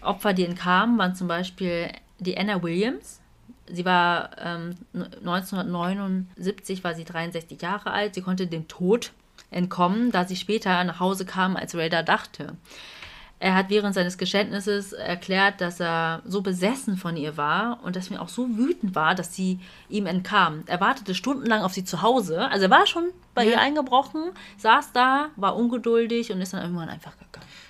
Opfer, 0.00 0.32
die 0.32 0.44
entkamen, 0.44 0.96
waren 0.98 1.14
zum 1.14 1.28
Beispiel 1.28 1.90
die 2.18 2.36
Anna 2.38 2.62
Williams. 2.62 3.20
Sie 3.66 3.84
war 3.84 4.30
ähm, 4.38 4.74
1979 4.94 6.84
war 6.84 6.94
sie 6.94 7.04
63 7.04 7.60
Jahre 7.60 7.90
alt. 7.90 8.14
Sie 8.14 8.22
konnte 8.22 8.46
dem 8.46 8.68
Tod 8.68 9.12
entkommen, 9.50 10.10
da 10.10 10.24
sie 10.24 10.36
später 10.36 10.82
nach 10.84 11.00
Hause 11.00 11.24
kam, 11.24 11.56
als 11.56 11.74
Raider 11.74 12.02
dachte. 12.02 12.56
Er 13.40 13.54
hat 13.54 13.68
während 13.68 13.94
seines 13.94 14.16
Geständnisses 14.16 14.92
erklärt, 14.92 15.60
dass 15.60 15.80
er 15.80 16.22
so 16.24 16.40
besessen 16.40 16.96
von 16.96 17.16
ihr 17.16 17.36
war 17.36 17.80
und 17.82 17.96
dass 17.96 18.10
er 18.10 18.22
auch 18.22 18.28
so 18.28 18.48
wütend 18.56 18.94
war, 18.94 19.14
dass 19.14 19.34
sie 19.34 19.58
ihm 19.88 20.06
entkam. 20.06 20.62
Er 20.66 20.80
wartete 20.80 21.14
stundenlang 21.14 21.62
auf 21.62 21.72
sie 21.74 21.84
zu 21.84 22.00
Hause. 22.00 22.48
Also 22.50 22.66
er 22.66 22.70
war 22.70 22.86
schon 22.86 23.10
bei 23.34 23.44
Ja. 23.44 23.52
ihr 23.52 23.60
eingebrochen, 23.60 24.30
saß 24.58 24.92
da, 24.92 25.28
war 25.36 25.56
ungeduldig 25.56 26.32
und 26.32 26.40
ist 26.40 26.52
dann 26.54 26.62
irgendwann 26.62 26.88
einfach. 26.88 27.12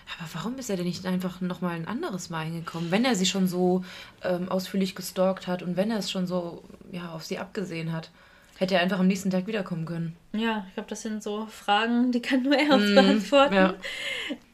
Aber 0.07 0.29
warum 0.35 0.59
ist 0.59 0.71
er 0.71 0.77
denn 0.77 0.87
nicht 0.87 1.07
einfach 1.07 1.41
nochmal 1.41 1.77
ein 1.77 1.89
anderes 1.89 2.31
Mal 2.31 2.45
hingekommen, 2.45 2.91
wenn 2.91 3.05
er 3.05 3.15
sie 3.15 3.27
schon 3.27 3.49
so 3.49 3.85
ähm, 4.23 4.49
ausführlich 4.49 4.95
gestalkt 4.95 5.47
hat 5.47 5.63
und 5.63 5.77
wenn 5.77 5.91
er 5.91 5.99
es 5.99 6.11
schon 6.11 6.27
so 6.27 6.63
ja, 6.93 7.11
auf 7.11 7.25
sie 7.25 7.39
abgesehen 7.39 7.93
hat? 7.93 8.11
Hätte 8.57 8.77
er 8.77 8.83
einfach 8.83 9.01
am 9.01 9.09
nächsten 9.09 9.31
Tag 9.31 9.49
wiederkommen 9.49 9.85
können. 9.85 10.15
Ja, 10.33 10.65
ich 10.69 10.75
glaube, 10.75 10.89
das 10.89 11.03
sind 11.03 11.23
so 11.23 11.47
Fragen, 11.47 12.13
die 12.13 12.23
kann 12.23 12.43
nur 12.43 12.57
er 12.57 12.75
uns 12.75 12.95
beantworten. 12.95 13.55
ja. 13.55 13.75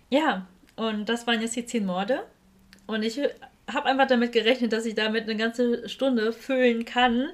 Ja, 0.08 0.46
und 0.76 1.08
das 1.08 1.26
waren 1.26 1.40
jetzt 1.40 1.54
die 1.54 1.66
zehn 1.66 1.86
Morde. 1.86 2.22
Und 2.86 3.02
ich 3.02 3.20
habe 3.72 3.86
einfach 3.86 4.06
damit 4.06 4.32
gerechnet, 4.32 4.72
dass 4.72 4.86
ich 4.86 4.94
damit 4.94 5.24
eine 5.24 5.36
ganze 5.36 5.88
Stunde 5.88 6.32
füllen 6.32 6.84
kann. 6.84 7.28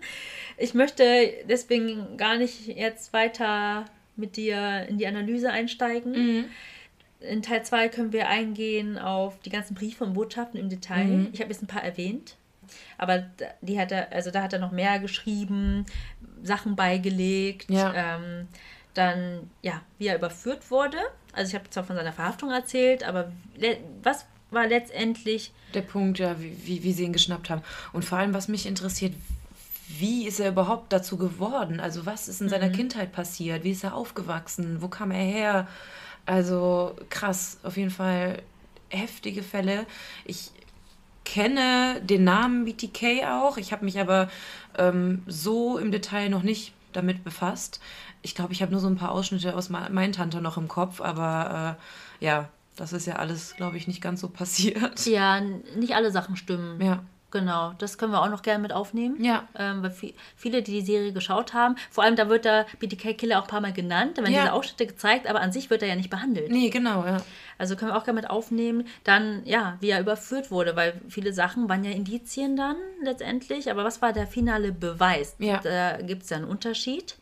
Ich 0.59 0.75
möchte 0.75 1.05
deswegen 1.49 2.17
gar 2.17 2.37
nicht 2.37 2.67
jetzt 2.67 3.13
weiter 3.13 3.85
mit 4.17 4.37
dir 4.37 4.87
in 4.89 4.99
die 4.99 5.07
Analyse 5.07 5.51
einsteigen. 5.51 6.47
In 7.21 7.43
Teil 7.43 7.65
2 7.65 7.89
können 7.89 8.13
wir 8.13 8.29
eingehen 8.29 8.99
auf 8.99 9.39
die 9.41 9.51
ganzen 9.51 9.75
Briefe 9.75 10.05
und 10.05 10.13
Botschaften 10.13 10.61
im 10.61 10.69
Detail. 10.69 11.29
Ich 11.33 11.41
habe 11.41 11.51
jetzt 11.51 11.63
ein 11.63 11.67
paar 11.67 11.83
erwähnt. 11.83 12.37
Aber 12.99 13.19
da- 13.19 13.47
die 13.63 13.79
hat 13.81 13.93
er, 13.93 14.13
also 14.13 14.31
da 14.31 14.43
hat 14.43 14.53
er 14.53 14.59
noch 14.59 14.73
mehr 14.73 14.99
geschrieben, 14.99 15.87
Sachen 16.43 16.77
beigelegt. 16.77 17.71
Ja. 17.71 18.17
Ähm, 18.17 18.49
dann, 18.95 19.51
ja, 19.63 19.83
wie 19.99 20.07
er 20.07 20.17
überführt 20.17 20.71
wurde. 20.71 20.97
Also 21.33 21.51
ich 21.51 21.55
habe 21.55 21.69
zwar 21.71 21.85
von 21.85 21.97
seiner 21.97 22.13
Verhaftung 22.13 22.51
erzählt, 22.51 23.05
aber 23.05 23.31
was 24.03 24.25
war 24.51 24.67
letztendlich 24.67 25.53
Der 25.75 25.83
Punkt, 25.83 26.19
ja, 26.19 26.41
wie, 26.41 26.57
wie, 26.65 26.83
wie 26.83 26.93
sie 26.93 27.05
ihn 27.05 27.13
geschnappt 27.13 27.51
haben. 27.51 27.63
Und 27.93 28.05
vor 28.05 28.19
allem, 28.19 28.33
was 28.33 28.49
mich 28.49 28.65
interessiert, 28.67 29.13
wie 29.89 30.27
ist 30.27 30.41
er 30.41 30.49
überhaupt 30.49 30.93
dazu 30.93 31.17
geworden? 31.19 31.79
Also, 31.79 32.07
was 32.07 32.29
ist 32.29 32.41
in 32.41 32.49
seiner 32.49 32.71
Kindheit 32.71 33.13
passiert? 33.13 33.65
Wie 33.65 33.71
ist 33.73 33.85
er 33.85 33.95
aufgewachsen? 33.95 34.81
Wo 34.83 34.89
kam 34.89 35.11
er 35.11 35.23
her? 35.25 35.69
Also, 36.27 36.95
krass, 37.09 37.59
auf 37.63 37.77
jeden 37.77 37.91
Fall 37.91 38.43
heftige 38.91 39.43
Fälle. 39.43 39.87
Ich 40.25 40.51
kenne 41.25 42.01
den 42.03 42.25
Namen 42.25 42.65
BTK 42.65 43.25
auch. 43.29 43.57
Ich 43.57 43.73
habe 43.73 43.85
mich 43.85 43.99
aber 43.99 44.29
ähm, 44.79 45.23
so 45.27 45.79
im 45.79 45.91
Detail 45.91 46.29
noch 46.29 46.43
nicht 46.43 46.73
damit 46.93 47.25
befasst. 47.25 47.81
Ich 48.23 48.35
glaube, 48.35 48.53
ich 48.53 48.63
habe 48.63 48.73
nur 48.73 48.81
so 48.81 48.87
ein 48.89 48.97
paar 48.97 49.11
Ausschnitte 49.13 49.55
aus 49.55 49.69
Ma- 49.69 49.89
Mein 49.91 50.13
Tante 50.13 50.41
noch 50.41 50.57
im 50.57 50.69
Kopf, 50.69 51.01
aber 51.01 51.77
äh, 52.21 52.25
ja, 52.25 52.49
das 52.77 52.93
ist 52.93 53.07
ja 53.07 53.17
alles, 53.17 53.55
glaube 53.57 53.77
ich, 53.77 53.87
nicht 53.87 54.01
ganz 54.01 54.21
so 54.21 54.29
passiert. 54.29 55.05
Ja, 55.07 55.41
nicht 55.41 55.95
alle 55.95 56.11
Sachen 56.11 56.37
stimmen. 56.37 56.81
Ja. 56.81 57.03
Genau, 57.41 57.73
das 57.79 57.99
können 57.99 58.13
wir 58.13 58.23
auch 58.23 58.31
noch 58.31 58.43
gerne 58.43 58.61
mit 58.63 58.73
aufnehmen. 58.73 59.23
Ja. 59.23 59.47
Ähm, 59.59 59.83
weil 59.83 59.91
vi- 59.91 60.15
viele, 60.37 60.63
die 60.63 60.73
die 60.73 60.81
Serie 60.87 61.13
geschaut 61.13 61.53
haben, 61.55 61.77
vor 61.91 62.05
allem 62.05 62.17
da 62.17 62.29
wird 62.29 62.45
der 62.45 62.67
BTK 62.79 63.15
Killer 63.15 63.39
auch 63.39 63.45
ein 63.45 63.49
paar 63.49 63.61
Mal 63.61 63.73
genannt, 63.73 64.19
da 64.19 64.23
werden 64.23 64.33
Ja. 64.35 64.43
diese 64.43 64.53
Ausschnitte 64.53 64.87
gezeigt, 64.87 65.27
aber 65.27 65.41
an 65.41 65.53
sich 65.53 65.69
wird 65.71 65.83
er 65.83 65.89
ja 65.89 65.97
nicht 65.97 66.11
behandelt. 66.11 66.51
Nee, 66.51 66.71
genau, 66.71 67.05
ja. 67.05 67.19
Also 67.59 67.77
können 67.77 67.91
wir 67.93 67.97
auch 67.97 68.05
gerne 68.05 68.21
mit 68.21 68.31
aufnehmen. 68.31 68.87
Dann, 69.05 69.43
ja, 69.45 69.77
wie 69.81 69.91
er 69.91 70.01
überführt 70.01 70.51
wurde, 70.51 70.77
weil 70.77 71.01
viele 71.09 71.33
Sachen 71.33 71.69
waren 71.69 71.85
ja 71.85 71.91
Indizien 71.91 72.57
dann 72.57 72.77
letztendlich. 73.03 73.71
Aber 73.71 73.85
was 73.85 74.01
war 74.03 74.13
der 74.13 74.27
finale 74.27 74.73
Beweis? 74.73 75.37
Ja. 75.39 75.59
Da 75.63 75.99
gibt 76.03 76.23
es 76.25 76.31
ja 76.31 76.37
einen 76.39 76.47
Unterschied. 76.47 77.17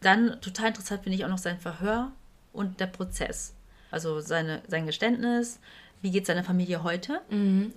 Dann, 0.00 0.40
total 0.40 0.68
interessant 0.68 1.02
finde 1.02 1.16
ich 1.16 1.24
auch 1.24 1.28
noch 1.30 1.38
sein 1.38 1.58
Verhör 1.58 2.12
und 2.52 2.80
der 2.80 2.86
Prozess. 2.86 3.54
Also 3.90 4.20
seine, 4.20 4.62
sein 4.68 4.86
Geständnis. 4.86 5.58
Wie 6.02 6.10
geht 6.10 6.26
seine 6.26 6.44
Familie 6.44 6.82
heute? 6.82 7.20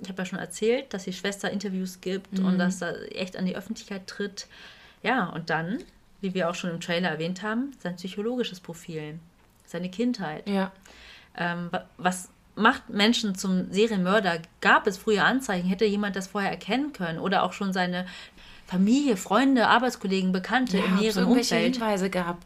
Ich 0.01 0.09
habe 0.09 0.22
ja 0.22 0.26
schon 0.26 0.39
erzählt, 0.39 0.93
dass 0.93 1.05
die 1.05 1.13
Schwester 1.13 1.49
Interviews 1.49 2.01
gibt 2.01 2.38
und 2.39 2.59
dass 2.59 2.82
er 2.82 3.15
echt 3.20 3.38
an 3.38 3.45
die 3.45 3.55
Öffentlichkeit 3.55 4.07
tritt. 4.07 4.47
Ja, 5.01 5.28
und 5.28 5.49
dann, 5.49 5.80
wie 6.22 6.34
wir 6.34 6.49
auch 6.49 6.55
schon 6.55 6.70
im 6.70 6.80
Trailer 6.82 7.09
erwähnt 7.09 7.41
haben, 7.43 7.72
sein 7.82 7.95
psychologisches 7.95 8.59
Profil, 8.59 9.17
seine 9.65 9.89
Kindheit. 9.89 10.47
Ja. 10.47 10.72
Ähm, 11.38 11.70
wa- 11.72 11.86
was 11.97 12.30
macht 12.55 12.89
Menschen 12.89 13.36
zum 13.36 13.72
Serienmörder? 13.72 14.39
Gab 14.61 14.86
es 14.86 14.97
früher 14.97 15.24
Anzeichen? 15.24 15.67
Hätte 15.67 15.86
jemand 15.86 16.15
das 16.15 16.28
vorher 16.28 16.51
erkennen 16.51 16.91
können? 16.91 17.20
Oder 17.20 17.43
auch 17.43 17.53
schon 17.53 17.72
seine 17.72 18.05
Familie, 18.67 19.15
Freunde, 19.15 19.67
Arbeitskollegen, 19.67 20.34
Bekannte 20.34 20.78
ja 20.78 20.86
im 20.86 20.97
näheren 20.97 21.20
irgendwelche 21.24 21.55
Umfeld? 21.55 21.76
Hinweise 21.78 22.09
gab. 22.09 22.38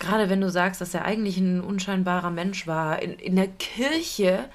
Gerade 0.00 0.28
wenn 0.28 0.40
du 0.40 0.50
sagst, 0.50 0.80
dass 0.80 0.92
er 0.94 1.04
eigentlich 1.04 1.38
ein 1.38 1.60
unscheinbarer 1.60 2.30
Mensch 2.30 2.66
war, 2.66 3.00
in, 3.00 3.14
in 3.14 3.36
der 3.36 3.48
Kirche, 3.48 4.48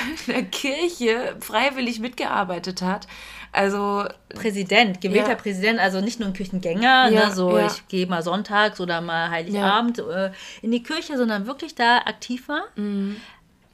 der 0.26 0.42
Kirche 0.44 1.36
freiwillig 1.40 2.00
mitgearbeitet 2.00 2.82
hat. 2.82 3.06
Also, 3.54 4.06
Präsident, 4.30 5.00
gewählter 5.02 5.30
Ja. 5.30 5.34
Präsident, 5.34 5.78
also 5.78 6.00
nicht 6.00 6.18
nur 6.18 6.28
ein 6.28 6.32
Kirchengänger, 6.32 7.10
Ja, 7.10 7.28
ne, 7.28 7.34
so 7.34 7.58
ja. 7.58 7.66
ich 7.66 7.86
gehe 7.88 8.06
mal 8.06 8.22
sonntags 8.22 8.80
oder 8.80 9.00
mal 9.02 9.28
Heiligabend 9.30 9.98
äh, 9.98 10.30
in 10.62 10.70
die 10.70 10.82
Kirche, 10.82 11.18
sondern 11.18 11.46
wirklich 11.46 11.74
da 11.74 11.98
aktiv 11.98 12.48
war. 12.48 12.64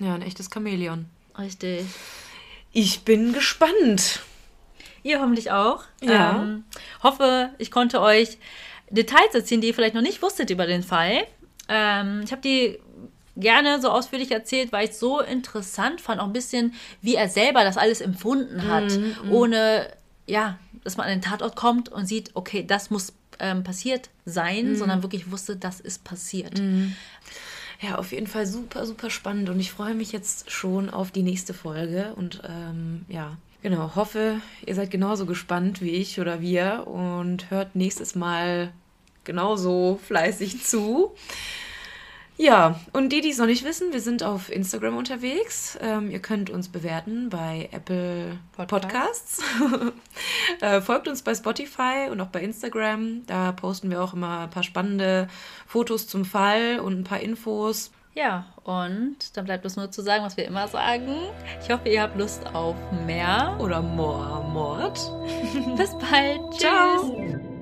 ja, 0.00 0.14
ein 0.14 0.22
echtes 0.22 0.50
Chamäleon. 0.52 1.06
Richtig. 1.38 1.84
Ich 2.72 3.02
bin 3.04 3.32
gespannt. 3.32 4.20
Ihr 5.04 5.20
hoffentlich 5.20 5.52
auch. 5.52 5.84
Ja. 6.02 6.32
Ähm, 6.42 6.64
hoffe, 7.04 7.50
ich 7.58 7.70
konnte 7.70 8.00
euch 8.00 8.36
Details 8.90 9.32
erzählen, 9.34 9.60
die 9.60 9.68
ihr 9.68 9.74
vielleicht 9.74 9.94
noch 9.94 10.02
nicht 10.02 10.20
wusstet 10.22 10.50
über 10.50 10.66
den 10.66 10.82
Fall. 10.82 11.24
Ähm, 11.68 12.22
ich 12.24 12.32
habe 12.32 12.42
die 12.42 12.78
gerne 13.38 13.80
so 13.80 13.90
ausführlich 13.90 14.30
erzählt, 14.30 14.72
weil 14.72 14.84
ich 14.84 14.90
es 14.92 15.00
so 15.00 15.20
interessant 15.20 16.00
fand, 16.00 16.20
auch 16.20 16.26
ein 16.26 16.32
bisschen, 16.32 16.74
wie 17.02 17.14
er 17.14 17.28
selber 17.28 17.64
das 17.64 17.76
alles 17.76 18.00
empfunden 18.00 18.68
hat, 18.68 18.92
Mhm, 18.98 19.30
ohne, 19.30 19.88
ja, 20.26 20.58
dass 20.84 20.96
man 20.96 21.06
an 21.06 21.12
den 21.12 21.22
Tatort 21.22 21.56
kommt 21.56 21.88
und 21.88 22.06
sieht, 22.06 22.30
okay, 22.34 22.64
das 22.66 22.90
muss 22.90 23.12
ähm, 23.40 23.62
passiert 23.62 24.10
sein, 24.24 24.70
Mhm. 24.72 24.76
sondern 24.76 25.02
wirklich 25.02 25.30
wusste, 25.30 25.56
das 25.56 25.80
ist 25.80 26.02
passiert. 26.04 26.60
Ja, 27.80 27.96
auf 27.98 28.10
jeden 28.10 28.26
Fall 28.26 28.46
super, 28.46 28.84
super 28.86 29.08
spannend 29.10 29.48
und 29.50 29.60
ich 29.60 29.70
freue 29.70 29.94
mich 29.94 30.10
jetzt 30.10 30.50
schon 30.50 30.90
auf 30.90 31.12
die 31.12 31.22
nächste 31.22 31.54
Folge 31.54 32.12
und 32.16 32.42
ähm, 32.44 33.04
ja, 33.08 33.36
genau, 33.62 33.92
hoffe, 33.94 34.40
ihr 34.66 34.74
seid 34.74 34.90
genauso 34.90 35.26
gespannt 35.26 35.80
wie 35.80 35.90
ich 35.90 36.18
oder 36.20 36.40
wir 36.40 36.88
und 36.88 37.50
hört 37.50 37.76
nächstes 37.76 38.16
Mal 38.16 38.72
genauso 39.22 40.00
fleißig 40.06 40.64
zu. 40.64 41.12
Ja, 42.40 42.78
und 42.92 43.10
die, 43.10 43.20
die 43.20 43.30
es 43.30 43.38
noch 43.38 43.46
nicht 43.46 43.64
wissen, 43.64 43.92
wir 43.92 44.00
sind 44.00 44.22
auf 44.22 44.48
Instagram 44.48 44.96
unterwegs. 44.96 45.76
Ähm, 45.82 46.08
ihr 46.08 46.20
könnt 46.20 46.50
uns 46.50 46.68
bewerten 46.68 47.30
bei 47.30 47.68
Apple 47.72 48.38
Podcasts. 48.56 49.42
äh, 50.60 50.80
folgt 50.80 51.08
uns 51.08 51.22
bei 51.22 51.34
Spotify 51.34 52.08
und 52.10 52.20
auch 52.20 52.28
bei 52.28 52.40
Instagram. 52.40 53.26
Da 53.26 53.50
posten 53.50 53.90
wir 53.90 54.00
auch 54.00 54.14
immer 54.14 54.42
ein 54.42 54.50
paar 54.50 54.62
spannende 54.62 55.26
Fotos 55.66 56.06
zum 56.06 56.24
Fall 56.24 56.78
und 56.78 57.00
ein 57.00 57.04
paar 57.04 57.20
Infos. 57.20 57.90
Ja, 58.14 58.46
und 58.62 59.36
dann 59.36 59.44
bleibt 59.44 59.64
es 59.64 59.74
nur 59.74 59.90
zu 59.90 60.02
sagen, 60.02 60.24
was 60.24 60.36
wir 60.36 60.44
immer 60.44 60.68
sagen. 60.68 61.16
Ich 61.60 61.70
hoffe, 61.70 61.88
ihr 61.88 62.02
habt 62.02 62.16
Lust 62.16 62.46
auf 62.54 62.76
mehr. 63.04 63.56
Oder 63.58 63.82
Mord. 63.82 64.94
Bis 65.76 65.90
bald. 65.98 66.40
Tschüss. 66.52 66.60
Ciao. 66.60 67.57